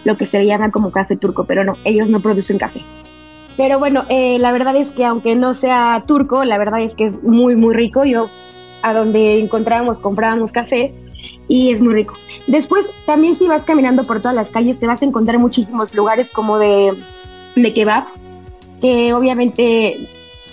lo 0.04 0.16
que 0.16 0.26
se 0.26 0.44
llama 0.44 0.70
como 0.70 0.90
café 0.90 1.16
turco, 1.16 1.44
pero 1.44 1.64
no, 1.64 1.74
ellos 1.84 2.10
no 2.10 2.20
producen 2.20 2.58
café. 2.58 2.80
Pero 3.56 3.78
bueno, 3.78 4.04
eh, 4.08 4.38
la 4.38 4.52
verdad 4.52 4.76
es 4.76 4.88
que 4.88 5.04
aunque 5.04 5.34
no 5.36 5.54
sea 5.54 6.04
turco, 6.06 6.44
la 6.44 6.58
verdad 6.58 6.80
es 6.80 6.94
que 6.94 7.06
es 7.06 7.22
muy, 7.22 7.56
muy 7.56 7.74
rico. 7.74 8.04
Yo 8.04 8.28
a 8.82 8.94
donde 8.94 9.40
encontrábamos, 9.40 10.00
comprábamos 10.00 10.52
café 10.52 10.92
y 11.48 11.72
es 11.72 11.80
muy 11.80 11.94
rico. 11.94 12.14
Después, 12.46 12.86
también 13.06 13.34
si 13.34 13.46
vas 13.46 13.64
caminando 13.64 14.04
por 14.04 14.20
todas 14.20 14.34
las 14.34 14.50
calles, 14.50 14.78
te 14.78 14.86
vas 14.86 15.02
a 15.02 15.04
encontrar 15.04 15.38
muchísimos 15.38 15.94
lugares 15.94 16.32
como 16.32 16.58
de, 16.58 16.94
de 17.56 17.74
kebabs, 17.74 18.12
que 18.80 19.12
obviamente, 19.12 19.96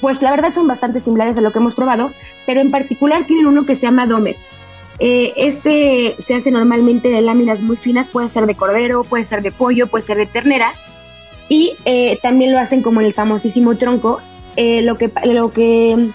pues 0.02 0.22
la 0.22 0.32
verdad 0.32 0.54
son 0.54 0.68
bastante 0.68 1.02
similares 1.02 1.38
a 1.38 1.42
lo 1.42 1.52
que 1.52 1.60
hemos 1.60 1.76
probado, 1.76 2.12
pero 2.46 2.62
en 2.62 2.72
particular 2.72 3.24
tienen 3.26 3.46
uno 3.46 3.66
que 3.66 3.76
se 3.76 3.84
llama 3.84 4.08
Domer. 4.08 4.36
Eh, 5.00 5.34
este 5.38 6.16
se 6.18 6.34
hace 6.34 6.50
normalmente 6.50 7.10
de 7.10 7.22
láminas 7.22 7.62
muy 7.62 7.78
finas, 7.78 8.10
puede 8.10 8.30
ser 8.30 8.48
de 8.48 8.56
cordero, 8.56 9.04
puede 9.04 9.26
ser 9.26 9.44
de 9.44 9.52
pollo, 9.52 9.86
puede 9.86 10.04
ser 10.04 10.18
de 10.18 10.26
ternera, 10.26 10.74
y 11.50 11.74
eh, 11.86 12.20
también 12.22 12.52
lo 12.52 12.60
hacen 12.60 12.82
como 12.82 13.00
en 13.02 13.08
el 13.08 13.14
famosísimo 13.14 13.76
tronco. 13.76 14.20
Eh, 14.56 14.82
lo 14.82 14.98
que 14.98 15.12
lo 15.24 15.52
que 15.52 16.10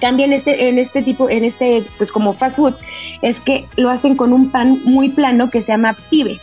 cambia 0.00 0.26
en 0.26 0.32
este 0.32 0.68
en 0.68 0.78
este 0.78 1.02
tipo 1.02 1.28
en 1.28 1.44
este 1.44 1.82
pues 1.98 2.10
como 2.10 2.32
fast 2.32 2.56
food 2.56 2.74
es 3.22 3.40
que 3.40 3.66
lo 3.76 3.90
hacen 3.90 4.16
con 4.16 4.32
un 4.32 4.50
pan 4.50 4.80
muy 4.84 5.10
plano 5.10 5.50
que 5.50 5.62
se 5.62 5.72
llama 5.72 5.94
pibe. 6.10 6.38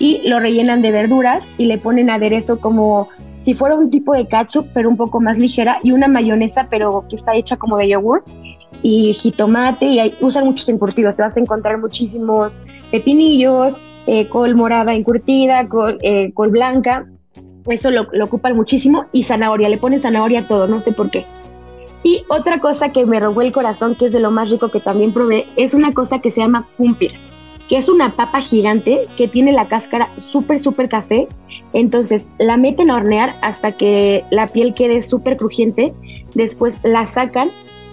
Y 0.00 0.28
lo 0.28 0.38
rellenan 0.38 0.80
de 0.80 0.92
verduras 0.92 1.48
y 1.58 1.66
le 1.66 1.76
ponen 1.78 2.08
aderezo 2.08 2.60
como 2.60 3.08
si 3.42 3.54
fuera 3.54 3.74
un 3.74 3.90
tipo 3.90 4.14
de 4.14 4.26
ketchup 4.26 4.66
pero 4.72 4.88
un 4.88 4.96
poco 4.96 5.20
más 5.20 5.38
ligera 5.38 5.78
y 5.82 5.92
una 5.92 6.06
mayonesa 6.06 6.68
pero 6.70 7.04
que 7.08 7.16
está 7.16 7.34
hecha 7.34 7.56
como 7.56 7.76
de 7.78 7.88
yogur 7.88 8.22
y 8.82 9.12
jitomate 9.12 9.86
y 9.86 10.14
usan 10.20 10.44
muchos 10.44 10.68
encurtidos. 10.68 11.16
Te 11.16 11.22
vas 11.22 11.36
a 11.36 11.40
encontrar 11.40 11.78
muchísimos 11.78 12.58
pepinillos 12.90 13.76
eh, 14.06 14.26
col 14.28 14.54
morada 14.54 14.94
encurtida 14.94 15.68
col, 15.68 15.98
col 16.34 16.50
blanca 16.50 17.06
eso 17.66 17.90
lo, 17.90 18.06
ocupan 18.24 18.56
muchísimo 18.56 19.06
y 19.12 19.24
zanahoria, 19.24 19.68
le 19.68 19.78
ponen 19.78 20.00
zanahoria 20.00 20.40
a 20.40 20.48
todo, 20.48 20.68
no 20.68 20.80
sé 20.80 20.92
por 20.92 21.10
qué. 21.10 21.26
Y 22.02 22.24
otra 22.28 22.60
cosa 22.60 22.90
que 22.90 23.04
me 23.04 23.20
robó 23.20 23.42
el 23.42 23.52
corazón, 23.52 23.94
que 23.94 24.06
es 24.06 24.12
de 24.12 24.20
lo 24.20 24.30
más 24.30 24.50
rico 24.50 24.70
que 24.70 24.80
también 24.80 25.12
probé, 25.12 25.46
es 25.56 25.74
una 25.74 25.92
cosa 25.92 26.20
que 26.20 26.30
se 26.30 26.40
llama 26.40 26.66
kumpir, 26.76 27.12
que 27.68 27.76
es 27.76 27.88
una 27.88 28.10
papa 28.10 28.40
gigante 28.40 29.06
que 29.16 29.28
tiene 29.28 29.52
la 29.52 29.66
cáscara 29.66 30.08
súper, 30.20 30.60
súper 30.60 30.88
café. 30.88 31.28
Entonces 31.72 32.28
la 32.38 32.56
meten 32.56 32.90
a 32.90 32.96
hornear 32.96 33.34
hasta 33.42 33.72
que 33.72 34.24
la 34.30 34.46
piel 34.46 34.74
quede 34.74 35.02
súper 35.02 35.36
crujiente. 35.36 35.92
Después 36.34 36.76
la 36.84 37.04
sacan, 37.04 37.50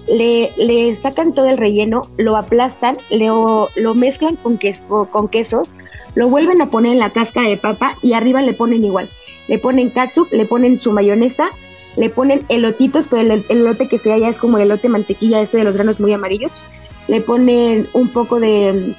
le, 0.08 0.52
le, 0.58 0.96
sacan 0.96 1.34
todo 1.34 1.48
el 1.48 1.58
relleno, 1.58 2.04
lo 2.18 2.38
aplastan, 2.38 2.96
lo, 3.10 3.70
lo 3.76 3.96
mezclan 3.96 4.36
con, 4.36 4.60
queso, 4.60 5.10
con 5.12 5.28
quesos, 5.30 5.70
lo 6.14 6.30
vuelven 6.30 6.62
a 6.62 6.68
poner 6.68 6.94
en 6.94 7.00
la 7.00 7.10
cáscara 7.10 7.50
de 7.50 7.58
papa 7.58 7.96
y 8.04 8.14
arriba 8.14 8.42
le 8.42 8.54
ponen 8.54 8.86
igual 8.86 9.10
le 9.48 9.60
ponen 9.60 9.92
ketchup, 9.92 10.32
le 10.32 10.46
ponen 10.46 10.78
su 10.78 10.92
mayonesa, 10.92 11.50
le 11.96 12.10
ponen 12.10 12.46
elotitos, 12.50 13.08
pero 13.08 13.34
el, 13.34 13.46
elote 13.48 13.88
que 13.88 14.00
se 14.00 14.12
halla 14.12 14.30
es 14.30 14.40
como 14.40 14.58
el 14.58 14.64
elote 14.64 14.90
mantequilla, 14.90 15.42
ese 15.42 15.58
de 15.58 15.64
los 15.64 15.74
granos 15.74 16.00
muy 16.00 16.14
amarillos. 16.14 16.52
Le 17.08 17.22
ponen 17.22 17.88
un 17.94 18.10
poco 18.10 18.40
de, 18.40 18.94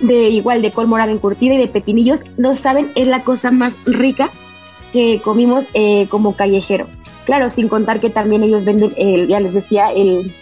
de 0.00 0.28
igual 0.28 0.62
de 0.62 0.72
col 0.72 0.86
morada 0.86 1.10
encurtida 1.12 1.54
y 1.54 1.58
de 1.58 1.68
pepinillos. 1.68 2.20
No 2.36 2.54
saben, 2.54 2.92
es 2.94 3.06
la 3.06 3.22
cosa 3.22 3.50
más 3.50 3.78
rica 3.86 4.30
que 4.92 5.20
comimos 5.22 5.68
eh, 5.74 6.06
como 6.08 6.36
callejero. 6.36 6.86
Claro, 7.24 7.50
sin 7.50 7.68
contar 7.68 7.98
que 7.98 8.10
también 8.10 8.44
ellos 8.44 8.64
venden, 8.64 8.90
ya 9.26 9.40
les 9.40 9.52
decía, 9.52 9.90
el, 9.90 10.32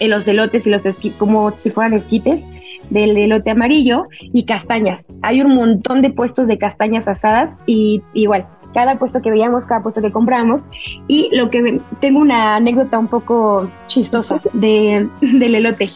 los 0.00 0.28
elotes 0.28 0.66
y 0.66 0.70
los 0.70 0.86
esquites, 0.86 1.18
como 1.18 1.52
si 1.56 1.70
fueran 1.70 1.94
esquites 1.94 2.46
del 2.90 3.16
elote 3.16 3.50
amarillo 3.50 4.06
y 4.20 4.44
castañas. 4.44 5.06
Hay 5.22 5.40
un 5.40 5.54
montón 5.54 6.02
de 6.02 6.10
puestos 6.10 6.48
de 6.48 6.58
castañas 6.58 7.08
asadas 7.08 7.56
y 7.66 8.02
igual, 8.14 8.46
cada 8.74 8.98
puesto 8.98 9.22
que 9.22 9.30
veíamos, 9.30 9.66
cada 9.66 9.82
puesto 9.82 10.02
que 10.02 10.12
compramos. 10.12 10.66
Y 11.08 11.34
lo 11.34 11.50
que 11.50 11.80
tengo 12.00 12.20
una 12.20 12.56
anécdota 12.56 12.98
un 12.98 13.08
poco 13.08 13.70
chistosa 13.86 14.40
de, 14.52 15.08
del 15.20 15.54
elote. 15.54 15.90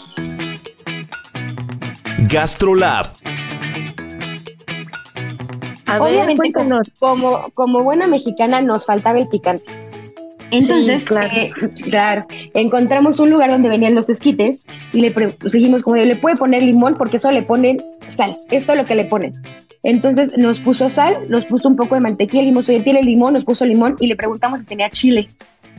Gastrolab. 2.29 3.07
Obviamente, 5.99 6.53
como, 7.01 7.51
como 7.55 7.83
buena 7.83 8.07
mexicana, 8.07 8.61
nos 8.61 8.87
faltaba 8.87 9.19
el 9.19 9.29
picante. 9.29 9.90
Entonces, 10.51 11.05
eh, 11.33 11.51
claro. 11.83 12.27
encontramos 12.55 13.21
un 13.21 13.31
lugar 13.31 13.51
donde 13.51 13.69
venían 13.69 13.95
los 13.95 14.11
esquites 14.11 14.65
y 14.93 15.01
le 15.01 15.11
pues, 15.11 15.53
dijimos 15.53 15.83
como 15.83 15.97
le 15.97 16.17
puede 16.17 16.37
poner 16.37 16.63
limón 16.63 16.95
porque 16.95 17.19
eso 17.19 17.31
le 17.31 17.43
ponen 17.43 17.79
sal, 18.09 18.37
esto 18.51 18.73
es 18.73 18.79
lo 18.79 18.85
que 18.85 18.95
le 18.95 19.05
ponen. 19.05 19.33
Entonces 19.83 20.37
nos 20.37 20.61
puso 20.61 20.91
sal, 20.91 21.17
nos 21.29 21.47
puso 21.47 21.69
un 21.69 21.77
poco 21.77 21.95
de 21.95 22.01
mantequilla, 22.01 22.43
le 22.43 22.49
dijimos, 22.49 22.69
oye, 22.69 22.81
tiene 22.81 23.03
limón, 23.03 23.35
nos 23.35 23.45
puso 23.45 23.65
limón 23.65 23.97
y 24.01 24.09
le 24.09 24.17
preguntamos 24.17 24.61
si 24.61 24.67
tenía 24.67 24.91
chile. 24.91 25.29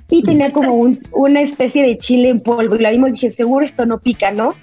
Y 0.10 0.24
tenía 0.24 0.52
como 0.52 0.74
una 1.14 1.42
especie 1.42 1.84
de 1.84 1.98
chile 1.98 2.30
en 2.30 2.40
polvo 2.40 2.76
y 2.76 2.80
la 2.80 2.92
vimos 2.92 3.14
dije, 3.14 3.30
seguro 3.30 3.64
esto 3.64 3.86
no 3.86 4.00
pica, 4.00 4.32
¿no? 4.32 4.56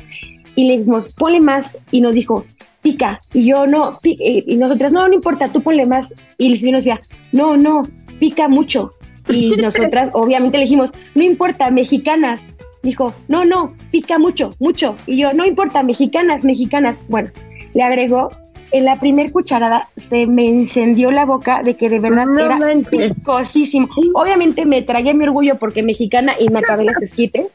Y 0.55 0.67
le 0.67 0.79
dijimos, 0.79 1.15
ponle 1.15 1.41
más 1.41 1.79
y 1.91 2.01
nos 2.01 2.15
dijo, 2.15 2.45
pica. 2.83 3.21
Y 3.33 3.47
yo, 3.47 3.67
no, 3.67 3.99
y 4.03 4.57
nosotras, 4.57 4.93
no, 4.93 5.07
no 5.09 5.15
importa, 5.15 5.47
tú 5.47 5.63
ponle 5.63 5.87
más. 5.87 6.13
Y 6.37 6.53
el 6.53 6.59
señor 6.59 6.77
decía, 6.77 7.01
no, 7.33 7.57
no, 7.57 7.83
pica 8.19 8.49
mucho. 8.49 8.91
Y 9.29 9.51
nosotras 9.63 10.11
obviamente 10.13 10.59
le 10.59 10.65
dijimos, 10.65 10.93
no 11.15 11.23
importa, 11.23 11.71
mexicanas. 11.71 12.47
Dijo, 12.83 13.13
no, 13.27 13.45
no, 13.45 13.75
pica 13.91 14.19
mucho, 14.19 14.51
mucho. 14.61 14.97
Y 15.07 15.19
yo, 15.19 15.33
no 15.33 15.45
importa, 15.45 15.83
mexicanas, 15.83 16.45
mexicanas. 16.45 17.01
Bueno, 17.09 17.31
le 17.75 17.83
agregó, 17.83 18.31
en 18.71 18.85
la 18.85 19.01
primer 19.01 19.33
cucharada 19.33 19.89
se 19.97 20.27
me 20.27 20.47
encendió 20.47 21.11
la 21.11 21.25
boca 21.25 21.63
de 21.63 21.75
que 21.75 21.89
de 21.89 22.01
verdad 22.01 22.27
era 22.37 22.59
picosísimo. 22.91 23.89
Obviamente 24.15 24.65
me 24.65 24.83
tragué 24.83 25.15
mi 25.15 25.25
orgullo 25.25 25.57
porque 25.57 25.83
mexicana 25.83 26.35
y 26.39 26.49
me 26.51 26.59
acabé 26.59 26.85
los 26.85 27.01
esquites 27.03 27.55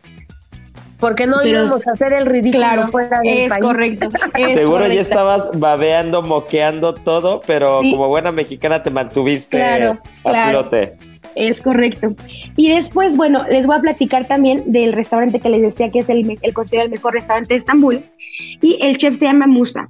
porque 1.04 1.28
no 1.28 1.44
íbamos 1.46 1.86
a 1.86 1.92
hacer 1.92 2.14
el 2.14 2.26
ridículo 2.26 2.64
claro, 2.64 2.88
fuera 2.88 3.20
del 3.22 3.40
es 3.40 3.54
Correcto, 3.60 4.08
Seguro 4.54 4.88
ya 4.88 5.02
estabas 5.02 5.52
babeando, 5.60 6.22
moqueando 6.22 6.94
todo, 6.94 7.42
pero 7.46 7.80
como 7.80 8.08
buena 8.08 8.32
mexicana 8.32 8.82
te 8.82 8.90
mantuviste 8.90 9.58
claro, 9.58 9.98
a 10.24 10.50
flote. 10.50 10.94
Es 11.36 11.60
correcto. 11.60 12.08
Y 12.56 12.74
después, 12.74 13.18
bueno, 13.18 13.44
les 13.50 13.68
voy 13.68 13.76
a 13.76 13.82
platicar 13.82 14.28
también 14.30 14.64
del 14.72 14.94
restaurante 14.94 15.42
que 15.42 15.50
les 15.50 15.62
decía 15.62 15.90
que 15.90 16.00
es 16.00 16.10
el, 16.10 16.38
el 16.42 16.54
considerado 16.54 16.86
el 16.86 16.92
mejor 16.92 17.14
restaurante 17.14 17.54
de 17.54 17.58
Estambul. 17.58 18.02
Y 18.62 18.78
el 18.82 18.96
chef 18.96 19.18
se 19.18 19.26
llama 19.26 19.46
Musa. 19.46 19.90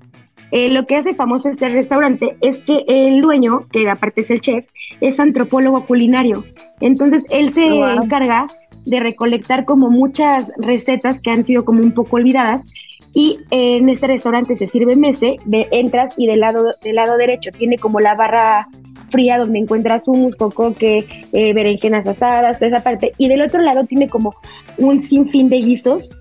Eh, 0.49 0.70
lo 0.70 0.86
que 0.86 0.95
hace 0.95 1.14
famoso 1.14 1.49
este 1.49 1.70
restaurante 1.70 2.38
es 2.41 2.64
que 2.64 2.86
el 2.88 3.22
dueño, 3.22 3.68
que 3.72 3.89
aparte 3.89 4.22
es 4.22 4.32
el 4.32 4.41
chef, 4.41 4.66
es 5.01 5.20
antropólogo 5.20 5.86
culinario. 5.86 6.43
Entonces, 6.80 7.24
él 7.30 7.53
se 7.53 7.66
encarga 7.66 8.45
de 8.86 8.99
recolectar 8.99 9.65
como 9.65 9.89
muchas 9.89 10.51
recetas 10.57 11.19
que 11.19 11.31
han 11.31 11.45
sido 11.45 11.65
como 11.65 11.81
un 11.81 11.93
poco 11.93 12.17
olvidadas 12.17 12.65
y 13.13 13.38
en 13.51 13.89
este 13.89 14.07
restaurante 14.07 14.55
se 14.55 14.67
sirve 14.67 14.95
mese, 14.95 15.38
de, 15.45 15.67
entras 15.71 16.15
y 16.17 16.25
del 16.25 16.39
lado, 16.39 16.73
del 16.81 16.95
lado 16.95 17.17
derecho 17.17 17.51
tiene 17.51 17.77
como 17.77 17.99
la 17.99 18.15
barra 18.15 18.67
fría 19.09 19.38
donde 19.38 19.59
encuentras 19.59 20.07
hummus, 20.07 20.36
cocoque, 20.36 21.05
eh, 21.31 21.53
berenjenas 21.53 22.07
asadas, 22.07 22.57
toda 22.57 22.75
esa 22.75 22.84
parte. 22.84 23.13
Y 23.19 23.27
del 23.27 23.43
otro 23.43 23.61
lado 23.61 23.86
tiene 23.86 24.09
como 24.09 24.34
un 24.79 25.03
sinfín 25.03 25.49
de 25.49 25.57
guisos 25.57 26.17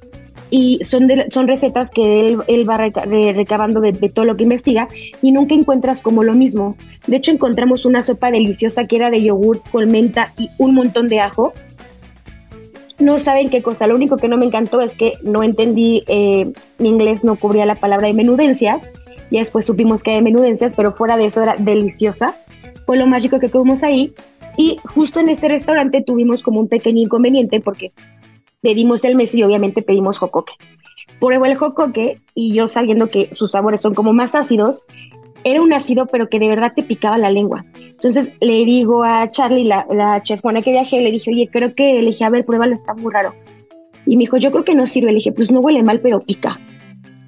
y 0.51 0.81
son, 0.85 1.09
son 1.31 1.49
recetas 1.49 1.91
que 1.91 2.37
él, 2.47 2.69
va 2.69 2.77
recabando 2.77 3.81
de, 3.81 3.93
todo 4.11 4.27
lo 4.27 4.37
que 4.37 4.43
investiga 4.43 4.87
y 5.23 5.33
nunca 5.33 5.55
encuentras 5.55 6.03
como 6.03 6.23
lo 6.23 6.35
mismo. 6.35 6.77
De 7.07 7.17
hecho, 7.17 7.31
encontramos 7.31 7.87
una 7.87 8.03
sopa 8.03 8.31
deliciosa 8.31 8.85
que 8.85 8.97
era 8.97 9.11
de 9.11 9.23
yogur 9.23 9.63
con 9.73 9.91
y 9.97 10.51
un 10.59 10.75
montón 10.75 11.09
de 11.09 11.21
ajo. 11.21 11.55
No 12.99 13.21
saben 13.21 13.49
qué 13.49 13.63
cosa, 13.63 13.87
lo 13.87 13.97
único 13.97 14.17
que 14.17 14.29
no 14.29 14.37
me 14.39 14.47
encantó 14.47 14.81
es 14.81 14.95
que 14.97 15.15
no 15.23 15.43
entendí, 15.43 16.05
eh, 16.09 16.53
mi 16.79 16.89
inglés 16.89 17.25
no 17.25 17.37
cubría 17.37 17.67
la 17.67 17.75
palabra 17.75 18.07
de 18.07 18.15
menudencias, 18.15 18.91
y 19.31 19.39
después 19.39 19.65
supimos 19.65 20.03
que 20.03 20.13
hay 20.13 20.23
menudencias, 20.23 20.75
pero 20.75 20.93
fuera 20.93 21.17
de 21.17 21.27
eso 21.27 21.43
era 21.43 21.55
deliciosa 21.59 22.37
fue 22.87 22.99
lo 22.99 23.07
mágico 23.07 23.39
que 23.39 23.49
tuvimos 23.49 23.83
ahí. 23.83 24.13
Y 24.57 24.77
justo 24.85 25.21
en 25.21 25.29
este 25.29 25.49
restaurante 25.49 26.03
tuvimos 26.07 26.43
como 26.43 26.61
un 26.61 26.69
pequeño 26.69 27.01
inconveniente 27.01 27.61
porque 27.61 27.93
pedimos 28.61 29.05
el 29.05 29.17
mes 29.17 29.35
y 29.35 29.43
obviamente 29.43 29.83
pedimos 29.83 30.19
jocoque. 30.19 30.53
Pruebo 31.19 31.47
el 31.47 31.57
jocoque 31.57 32.21
y 32.35 32.53
yo 32.53 32.69
sabiendo 32.69 33.09
que 33.09 33.33
sus 33.35 33.53
sabores 33.53 33.81
son 33.81 33.95
como 33.95 34.13
más 34.13 34.35
ácidos, 34.35 34.83
era 35.45 35.63
un 35.63 35.73
ácido 35.73 36.07
pero 36.07 36.29
que 36.29 36.39
de 36.39 36.49
verdad 36.49 36.73
te 36.75 36.83
picaba 36.83 37.19
la 37.19 37.31
lengua. 37.31 37.65
Entonces 37.81 38.31
le 38.41 38.65
digo 38.65 39.05
a 39.05 39.31
Charlie, 39.31 39.65
la, 39.65 39.87
la 39.91 40.23
chefona 40.23 40.63
que 40.63 40.71
viajé, 40.71 41.01
le 41.01 41.11
dije, 41.11 41.31
oye, 41.31 41.49
creo 41.51 41.75
que 41.75 42.01
le 42.01 42.07
dije, 42.07 42.25
a 42.25 42.31
ver, 42.31 42.45
pruébalo, 42.45 42.75
está 42.75 42.95
muy 42.95 43.13
raro. 43.13 43.33
Y 44.07 44.17
me 44.17 44.23
dijo, 44.23 44.37
yo 44.37 44.51
creo 44.51 44.65
que 44.65 44.75
no 44.75 44.87
sirve. 44.87 45.11
Le 45.13 45.17
dije, 45.17 45.33
pues 45.33 45.51
no 45.51 45.61
huele 45.61 45.83
mal, 45.83 46.01
pero 46.01 46.21
pica. 46.21 46.59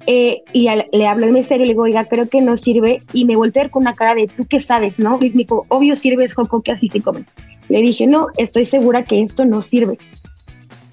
Eh, 0.07 0.43
y 0.53 0.67
le 0.91 1.07
hablo 1.07 1.25
al 1.25 1.31
mesero 1.31 1.63
y 1.63 1.67
le 1.67 1.73
digo, 1.73 1.83
oiga, 1.83 2.05
creo 2.05 2.27
que 2.29 2.41
no 2.41 2.57
sirve. 2.57 2.99
Y 3.13 3.25
me 3.25 3.35
volteé 3.35 3.69
con 3.69 3.83
una 3.83 3.93
cara 3.93 4.15
de, 4.15 4.27
¿tú 4.27 4.45
qué 4.45 4.59
sabes, 4.59 4.99
no? 4.99 5.17
Y 5.21 5.29
me 5.31 5.43
dijo, 5.43 5.65
obvio 5.69 5.95
sirve, 5.95 6.25
es 6.25 6.35
que 6.35 6.71
así 6.71 6.89
se 6.89 7.01
come. 7.01 7.25
Le 7.69 7.81
dije, 7.81 8.05
no, 8.07 8.27
estoy 8.37 8.65
segura 8.65 9.03
que 9.03 9.21
esto 9.21 9.45
no 9.45 9.61
sirve. 9.61 9.97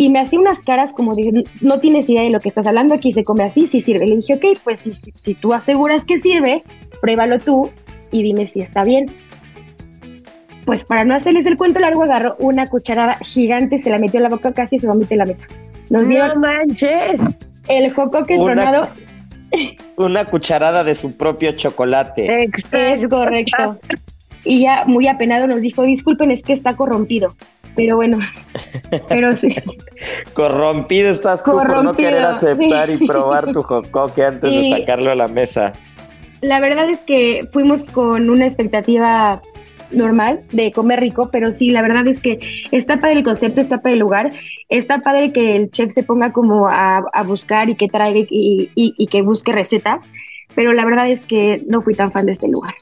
Y 0.03 0.11
me 0.11 0.18
hacía 0.18 0.40
unas 0.40 0.59
caras 0.59 0.92
como 0.92 1.14
de, 1.14 1.44
no 1.61 1.78
tienes 1.78 2.11
idea 2.11 2.24
de 2.24 2.30
lo 2.30 2.40
que 2.40 2.48
estás 2.48 2.66
hablando, 2.66 2.92
aquí 2.92 3.12
se 3.12 3.22
come 3.22 3.44
así, 3.44 3.68
sí 3.68 3.82
sirve. 3.82 4.05
Le 4.09 4.16
dije, 4.16 4.34
ok, 4.34 4.59
pues 4.64 4.80
si, 4.80 4.90
si 4.92 5.34
tú 5.34 5.55
aseguras 5.55 6.05
que 6.05 6.18
sirve, 6.18 6.64
pruébalo 7.00 7.38
tú 7.38 7.70
y 8.11 8.24
dime 8.24 8.48
si 8.48 8.59
está 8.59 8.82
bien. 8.82 9.07
Pues 10.64 10.84
para 10.84 11.05
no 11.05 11.14
hacerles 11.14 11.46
el 11.46 11.57
cuento 11.57 11.78
largo, 11.78 12.03
agarró 12.03 12.34
una 12.40 12.66
cucharada 12.66 13.14
gigante, 13.20 13.78
se 13.78 13.90
la 13.90 13.98
metió 13.98 14.18
en 14.18 14.24
la 14.24 14.28
boca 14.28 14.53
casi 14.53 14.74
y 14.74 14.78
se 14.80 14.88
vomita 14.88 15.14
en 15.14 15.18
la 15.18 15.26
mesa. 15.26 15.46
Nos 15.88 16.09
dio 16.09 16.26
no 16.26 16.40
manches. 16.40 17.20
El 17.68 17.92
jocoque 17.92 18.38
tronado 18.38 18.88
una 19.98 20.24
cucharada 20.24 20.82
de 20.82 20.96
su 20.96 21.16
propio 21.16 21.53
chocolate. 21.53 22.50
Es 22.72 23.07
correcto. 23.07 23.78
Y 24.42 24.62
ya 24.62 24.84
muy 24.84 25.07
apenado 25.07 25.46
nos 25.46 25.61
dijo, 25.61 25.84
disculpen, 25.84 26.32
es 26.32 26.42
que 26.42 26.55
está 26.55 26.74
corrompido. 26.74 27.36
Pero 27.75 27.97
bueno, 27.97 28.18
pero 29.09 29.33
sí. 29.37 29.55
Corrompido 30.35 31.11
estás 31.11 31.43
tú 31.43 31.53
por 31.53 31.83
no 31.83 31.95
querer 31.95 32.23
aceptar 32.23 32.91
y 32.91 33.07
probar 33.07 33.53
tu 33.53 33.62
jocoque 33.62 34.25
antes 34.25 34.53
de 34.53 34.70
sacarlo 34.70 35.11
a 35.11 35.14
la 35.14 35.29
mesa. 35.29 35.73
La 36.43 36.61
verdad 36.61 36.91
es 36.91 37.01
que 37.01 37.47
fuimos 37.51 37.89
con 37.89 38.29
una 38.29 38.45
expectativa 38.45 39.41
normal 39.93 40.41
de 40.53 40.73
comer 40.73 41.01
rico, 41.01 41.29
pero 41.31 41.53
sí, 41.53 41.70
la 41.70 41.83
verdad 41.83 42.07
es 42.09 42.20
que 42.20 42.41
está 42.70 43.01
padre 43.01 43.18
el 43.18 43.23
concepto, 43.23 43.61
está 43.61 43.79
padre 43.79 43.95
el 43.95 44.01
lugar, 44.01 44.31
está 44.68 45.01
padre 45.01 45.33
que 45.33 45.57
el 45.57 45.70
chef 45.70 45.93
se 45.93 46.03
ponga 46.03 46.33
como 46.33 46.66
a, 46.68 47.03
buscar 47.27 47.68
y 47.70 47.77
que 47.77 47.89
traiga 47.89 48.27
y, 48.29 49.07
que 49.07 49.23
busque 49.23 49.53
recetas, 49.53 50.11
pero 50.55 50.73
la 50.73 50.85
verdad 50.85 51.09
es 51.09 51.27
que 51.27 51.62
no 51.68 51.83
fui 51.83 51.95
tan 51.95 52.12
fan 52.12 52.27
de 52.27 52.33
este 52.33 52.49
lugar. 52.49 52.75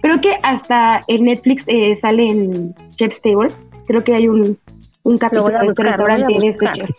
Creo 0.00 0.20
que 0.20 0.36
hasta 0.42 1.00
en 1.08 1.24
Netflix 1.24 1.64
eh, 1.66 1.94
sale 1.96 2.28
en 2.28 2.74
Chef's 2.96 3.20
Table, 3.20 3.48
creo 3.88 4.04
que 4.04 4.14
hay 4.14 4.28
un, 4.28 4.56
un 5.02 5.18
capítulo 5.18 5.58
de 5.58 5.66
este 5.66 5.82
restaurante 5.82 6.40
de 6.40 6.48
este 6.48 6.70
chef. 6.72 6.90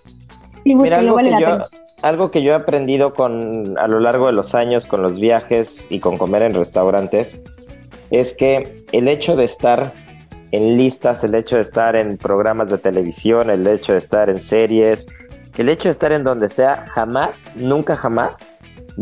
Y 0.65 0.73
algo, 0.91 1.15
vale 1.15 1.29
que 1.29 1.41
yo, 1.41 1.57
algo 2.01 2.31
que 2.31 2.41
yo 2.43 2.51
he 2.51 2.55
aprendido 2.55 3.13
con, 3.13 3.77
a 3.77 3.87
lo 3.87 3.99
largo 3.99 4.25
de 4.25 4.33
los 4.33 4.55
años 4.55 4.87
con 4.87 5.01
los 5.01 5.19
viajes 5.19 5.87
y 5.89 5.99
con 5.99 6.17
comer 6.17 6.41
en 6.41 6.53
restaurantes 6.53 7.39
es 8.11 8.33
que 8.33 8.83
el 8.91 9.07
hecho 9.07 9.35
de 9.35 9.45
estar 9.45 9.93
en 10.51 10.75
listas, 10.75 11.23
el 11.23 11.35
hecho 11.35 11.55
de 11.55 11.61
estar 11.61 11.95
en 11.95 12.17
programas 12.17 12.69
de 12.69 12.79
televisión, 12.79 13.51
el 13.51 13.65
hecho 13.67 13.93
de 13.93 13.99
estar 13.99 14.29
en 14.29 14.39
series, 14.39 15.05
el 15.57 15.69
hecho 15.69 15.85
de 15.85 15.91
estar 15.91 16.11
en 16.11 16.23
donde 16.23 16.49
sea, 16.49 16.87
jamás, 16.87 17.51
nunca 17.55 17.95
jamás 17.95 18.47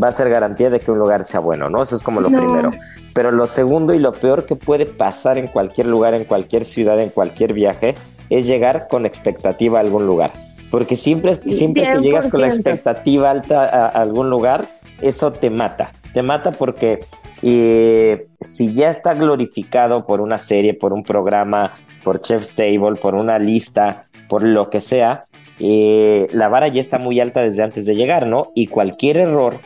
va 0.01 0.09
a 0.09 0.11
ser 0.11 0.29
garantía 0.29 0.69
de 0.69 0.79
que 0.79 0.91
un 0.91 0.99
lugar 0.99 1.23
sea 1.23 1.39
bueno, 1.39 1.69
¿no? 1.69 1.83
Eso 1.83 1.95
es 1.95 2.03
como 2.03 2.21
lo 2.21 2.29
primero. 2.29 2.71
Pero 3.13 3.31
lo 3.31 3.47
segundo 3.47 3.93
y 3.93 3.99
lo 3.99 4.13
peor 4.13 4.45
que 4.45 4.55
puede 4.55 4.85
pasar 4.85 5.37
en 5.37 5.47
cualquier 5.47 5.87
lugar, 5.87 6.13
en 6.13 6.25
cualquier 6.25 6.65
ciudad, 6.65 6.99
en 6.99 7.09
cualquier 7.09 7.53
viaje, 7.53 7.95
es 8.29 8.47
llegar 8.47 8.87
con 8.87 9.05
expectativa 9.05 9.79
a 9.79 9.81
algún 9.81 10.05
lugar. 10.05 10.31
Porque 10.69 10.95
siempre, 10.95 11.35
siempre 11.35 11.87
que 11.87 12.01
llegas 12.01 12.29
con 12.29 12.41
la 12.41 12.47
expectativa 12.47 13.29
alta 13.29 13.65
a 13.65 13.87
algún 13.87 14.29
lugar, 14.29 14.65
eso 15.01 15.31
te 15.31 15.49
mata. 15.49 15.91
Te 16.13 16.21
mata 16.21 16.51
porque 16.51 16.99
y 17.41 18.13
si 18.39 18.73
ya 18.73 18.89
está 18.89 19.13
glorificado 19.13 20.05
por 20.05 20.21
una 20.21 20.37
serie, 20.37 20.73
por 20.73 20.93
un 20.93 21.03
programa, 21.03 21.73
por 22.03 22.21
Chef's 22.21 22.55
Table, 22.55 22.95
por 22.99 23.15
una 23.15 23.37
lista, 23.37 24.07
por 24.27 24.43
lo 24.43 24.69
que 24.69 24.81
sea, 24.81 25.23
eh, 25.59 26.27
la 26.31 26.49
vara 26.49 26.67
ya 26.67 26.81
está 26.81 26.97
muy 26.97 27.19
alta 27.19 27.41
desde 27.41 27.63
antes 27.63 27.85
de 27.85 27.95
llegar, 27.95 28.27
¿no? 28.27 28.47
Y 28.55 28.67
cualquier 28.67 29.17
error 29.17 29.59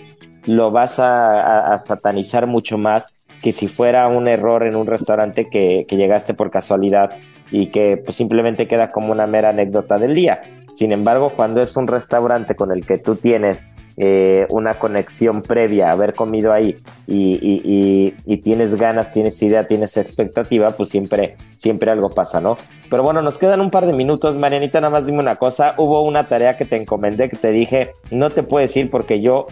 lo 0.45 0.71
vas 0.71 0.99
a 0.99 1.77
satanizar 1.77 2.47
mucho 2.47 2.77
más 2.77 3.07
que 3.41 3.51
si 3.51 3.67
fuera 3.67 4.07
un 4.07 4.27
error 4.27 4.63
en 4.63 4.75
un 4.75 4.87
restaurante 4.87 5.45
que, 5.45 5.85
llegaste 5.89 6.33
por 6.33 6.51
casualidad 6.51 7.11
y 7.49 7.67
que 7.67 7.97
pues, 7.97 8.15
simplemente 8.15 8.67
queda 8.67 8.89
como 8.89 9.11
una 9.11 9.25
mera 9.25 9.49
anécdota 9.49 9.97
del 9.97 10.13
día. 10.13 10.41
Sin 10.71 10.93
embargo, 10.93 11.31
cuando 11.35 11.61
es 11.61 11.75
un 11.75 11.87
restaurante 11.87 12.55
con 12.55 12.71
el 12.71 12.85
que 12.85 12.97
tú 12.97 13.15
tienes 13.15 13.67
eh, 13.97 14.45
una 14.49 14.75
conexión 14.75 15.41
previa 15.41 15.91
haber 15.91 16.13
comido 16.13 16.53
ahí 16.53 16.77
y, 17.07 18.11
tienes 18.41 18.75
ganas, 18.75 19.11
tienes 19.11 19.41
idea, 19.41 19.65
tienes 19.65 19.97
expectativa, 19.97 20.67
pues 20.77 20.89
siempre, 20.89 21.35
siempre 21.57 21.91
algo 21.91 22.09
pasa, 22.09 22.39
¿no? 22.39 22.55
Pero 22.89 23.03
bueno, 23.03 23.21
nos 23.21 23.37
quedan 23.37 23.59
un 23.59 23.69
par 23.69 23.85
de 23.85 23.93
minutos. 23.93 24.37
Marianita, 24.37 24.79
nada 24.79 24.91
más 24.91 25.05
dime 25.05 25.19
una 25.19 25.35
cosa. 25.35 25.75
Hubo 25.77 26.01
una 26.01 26.25
tarea 26.25 26.55
que 26.55 26.65
te 26.65 26.77
encomendé 26.77 27.29
que 27.29 27.37
te 27.37 27.51
dije, 27.51 27.91
no 28.11 28.29
te 28.29 28.43
puedes 28.43 28.75
ir 28.77 28.89
porque 28.89 29.19
yo 29.19 29.47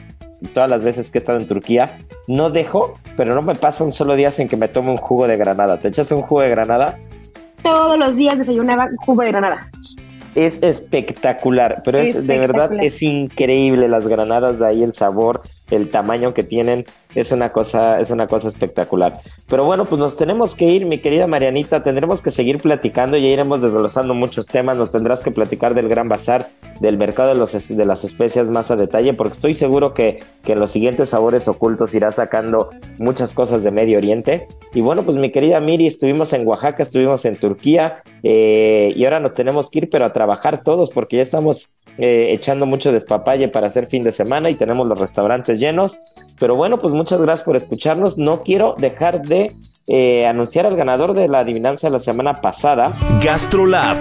todas 0.54 0.70
las 0.70 0.84
veces 0.84 1.12
que 1.12 1.18
he 1.18 1.22
estado 1.22 1.40
en 1.40 1.48
Turquía, 1.48 2.00
no 2.28 2.50
dejo, 2.50 2.94
pero 3.18 3.36
no 3.36 3.42
me 3.42 3.56
pasa 3.56 3.84
un 3.84 3.92
solo 3.92 4.16
día 4.16 4.32
sin 4.32 4.48
que 4.48 4.58
me 4.58 4.68
tome 4.68 4.92
un 4.92 4.98
jugo 4.98 5.28
de 5.28 5.38
granada. 5.38 5.80
¿Te 5.80 5.90
echaste 5.90 6.16
un 6.16 6.22
jugo 6.22 6.42
de 6.42 6.50
granada? 6.50 6.98
Todos 7.64 7.98
los 7.98 8.16
días 8.16 8.38
desayunaba 8.38 8.88
jugo 9.06 9.24
de 9.24 9.30
granada. 9.30 9.70
Es 10.36 10.62
espectacular, 10.62 11.82
pero 11.84 12.00
es 12.00 12.26
de 12.26 12.40
verdad 12.40 12.72
es 12.80 13.02
increíble 13.02 13.88
las 13.88 14.08
granadas 14.08 14.60
de 14.60 14.68
ahí, 14.68 14.84
el 14.84 14.94
sabor, 14.94 15.42
el 15.72 15.90
tamaño 15.90 16.34
que 16.34 16.44
tienen 16.44 16.86
es 17.16 17.32
una 17.32 17.50
cosa, 17.50 18.00
es 18.00 18.12
una 18.12 18.28
cosa 18.28 18.48
espectacular. 18.48 19.22
Pero 19.48 19.66
bueno, 19.66 19.86
pues 19.86 20.00
nos 20.00 20.16
tenemos 20.16 20.56
que 20.56 20.66
ir, 20.66 20.86
mi 20.86 21.00
querida 21.00 21.26
Marianita, 21.26 21.82
tendremos 21.82 22.22
que 22.22 22.32
seguir 22.32 22.58
platicando, 22.58 23.18
ya 23.18 23.28
iremos 23.28 23.62
desglosando 23.62 24.14
muchos 24.14 24.46
temas, 24.46 24.78
nos 24.78 24.92
tendrás 24.92 25.22
que 25.22 25.32
platicar 25.32 25.74
del 25.74 25.90
Gran 25.90 26.08
Bazar, 26.08 26.48
del 26.80 26.98
mercado 26.98 27.30
de, 27.30 27.36
los, 27.36 27.68
de 27.68 27.86
las 27.86 28.04
especias 28.04 28.50
más 28.50 28.70
a 28.70 28.76
detalle, 28.76 29.14
porque 29.14 29.34
estoy 29.34 29.54
seguro 29.54 29.94
que, 29.94 30.20
que 30.44 30.54
en 30.54 30.60
los 30.60 30.72
siguientes 30.72 31.10
sabores 31.10 31.48
ocultos 31.48 31.94
irá 31.96 32.12
sacando 32.12 32.70
muchas 33.00 33.34
cosas 33.34 33.64
de 33.64 33.72
Medio 33.72 33.98
Oriente. 33.98 34.48
Y 34.74 34.82
bueno, 34.82 35.04
pues 35.04 35.18
mi 35.18 35.32
querida 35.32 35.60
Miri, 35.60 35.88
estuvimos 35.88 36.32
en 36.34 36.48
Oaxaca, 36.48 36.84
estuvimos 36.84 37.26
en 37.26 37.38
Turquía, 37.38 38.04
eh, 38.24 38.94
y 38.96 39.04
ahora 39.06 39.20
nos 39.20 39.34
tenemos 39.34 39.70
que 39.70 39.80
ir, 39.80 39.90
pero 39.90 40.06
a 40.06 40.12
trabajar 40.12 40.64
todos, 40.64 40.92
porque 40.92 41.18
ya 41.18 41.24
estamos 41.24 41.76
eh, 41.98 42.32
echando 42.32 42.66
mucho 42.66 42.92
despapalle 42.92 43.50
para 43.50 43.68
hacer 43.68 43.88
fin 43.88 44.04
de 44.04 44.12
semana 44.12 44.50
y 44.50 44.56
tenemos 44.56 44.88
los 44.88 44.98
restaurantes 44.98 45.59
llenos. 45.60 46.00
Pero 46.40 46.56
bueno, 46.56 46.78
pues 46.78 46.94
muchas 46.94 47.22
gracias 47.22 47.46
por 47.46 47.56
escucharnos. 47.56 48.18
No 48.18 48.42
quiero 48.42 48.76
dejar 48.78 49.22
de 49.22 49.52
eh, 49.88 50.26
anunciar 50.26 50.66
al 50.66 50.76
ganador 50.76 51.14
de 51.14 51.28
la 51.28 51.40
adivinanza 51.40 51.88
de 51.88 51.94
la 51.94 52.00
semana 52.00 52.36
pasada. 52.42 52.94
GastroLab 53.24 53.98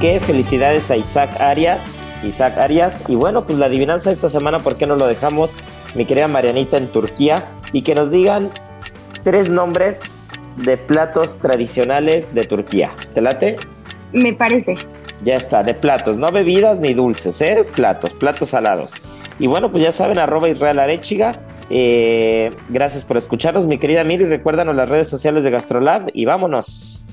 que 0.00 0.20
felicidades 0.20 0.90
a 0.90 0.96
Isaac 0.96 1.40
Arias. 1.40 1.98
Isaac 2.22 2.56
Arias. 2.58 3.02
Y 3.08 3.16
bueno, 3.16 3.44
pues 3.44 3.58
la 3.58 3.66
adivinanza 3.66 4.12
esta 4.12 4.28
semana, 4.28 4.60
¿por 4.60 4.76
qué 4.76 4.86
no 4.86 4.94
lo 4.94 5.06
dejamos, 5.06 5.56
mi 5.94 6.04
querida 6.04 6.28
Marianita, 6.28 6.76
en 6.76 6.86
Turquía? 6.88 7.44
Y 7.72 7.82
que 7.82 7.94
nos 7.94 8.10
digan 8.10 8.48
tres 9.24 9.48
nombres 9.48 10.00
de 10.56 10.76
platos 10.76 11.38
tradicionales 11.38 12.32
de 12.34 12.44
Turquía. 12.44 12.90
¿Te 13.12 13.20
late? 13.20 13.56
Me 14.12 14.32
parece. 14.32 14.74
Ya 15.24 15.34
está, 15.34 15.64
de 15.64 15.74
platos, 15.74 16.16
no 16.16 16.30
bebidas 16.30 16.78
ni 16.78 16.94
dulces, 16.94 17.40
¿eh? 17.40 17.66
Platos, 17.74 18.14
platos 18.14 18.50
salados. 18.50 18.94
Y 19.40 19.48
bueno, 19.48 19.70
pues 19.70 19.82
ya 19.82 19.90
saben, 19.90 20.18
arroba 20.18 20.48
Israel 20.48 20.78
Arechiga. 20.78 21.32
Eh, 21.70 22.52
gracias 22.68 23.04
por 23.04 23.16
escucharnos, 23.16 23.66
mi 23.66 23.78
querida 23.78 24.04
Miri. 24.04 24.26
Recuérdanos 24.26 24.76
las 24.76 24.88
redes 24.88 25.08
sociales 25.08 25.42
de 25.42 25.50
Gastrolab 25.50 26.10
y 26.12 26.24
vámonos. 26.24 27.04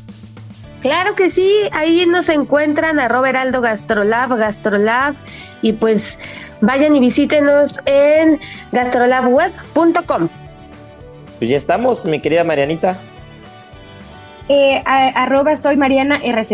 Claro 0.86 1.16
que 1.16 1.32
sí, 1.32 1.52
ahí 1.72 2.06
nos 2.06 2.30
encuentran 2.30 3.00
a 3.00 3.08
Roberaldo 3.08 3.60
Gastrolab, 3.60 4.38
Gastrolab, 4.38 5.16
y 5.64 5.74
pues 5.74 6.20
vayan 6.62 6.96
y 6.96 7.00
visítenos 7.00 7.80
en 7.86 8.40
gastrolabweb.com. 8.72 10.30
Pues 11.40 11.50
ya 11.50 11.58
estamos, 11.58 12.06
mi 12.06 12.22
querida 12.22 12.44
Marianita. 12.44 13.00
Eh, 14.48 14.80
arroba 14.86 15.58
soy 15.58 15.76
Mariana 15.76 16.20
RZ. 16.20 16.52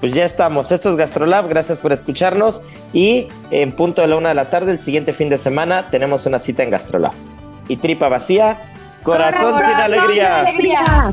Pues 0.00 0.14
ya 0.14 0.24
estamos, 0.24 0.72
esto 0.72 0.88
es 0.88 0.96
Gastrolab, 0.96 1.46
gracias 1.46 1.80
por 1.80 1.92
escucharnos 1.92 2.62
y 2.94 3.28
en 3.50 3.72
punto 3.72 4.00
de 4.00 4.08
la 4.08 4.16
una 4.16 4.30
de 4.30 4.36
la 4.36 4.48
tarde, 4.48 4.72
el 4.72 4.78
siguiente 4.78 5.12
fin 5.12 5.28
de 5.28 5.36
semana, 5.36 5.88
tenemos 5.88 6.24
una 6.24 6.38
cita 6.38 6.62
en 6.62 6.70
Gastrolab. 6.70 7.12
Y 7.68 7.76
tripa 7.76 8.08
vacía, 8.08 8.58
corazón, 9.02 9.60
sin 9.60 9.74
alegría. 9.74 11.12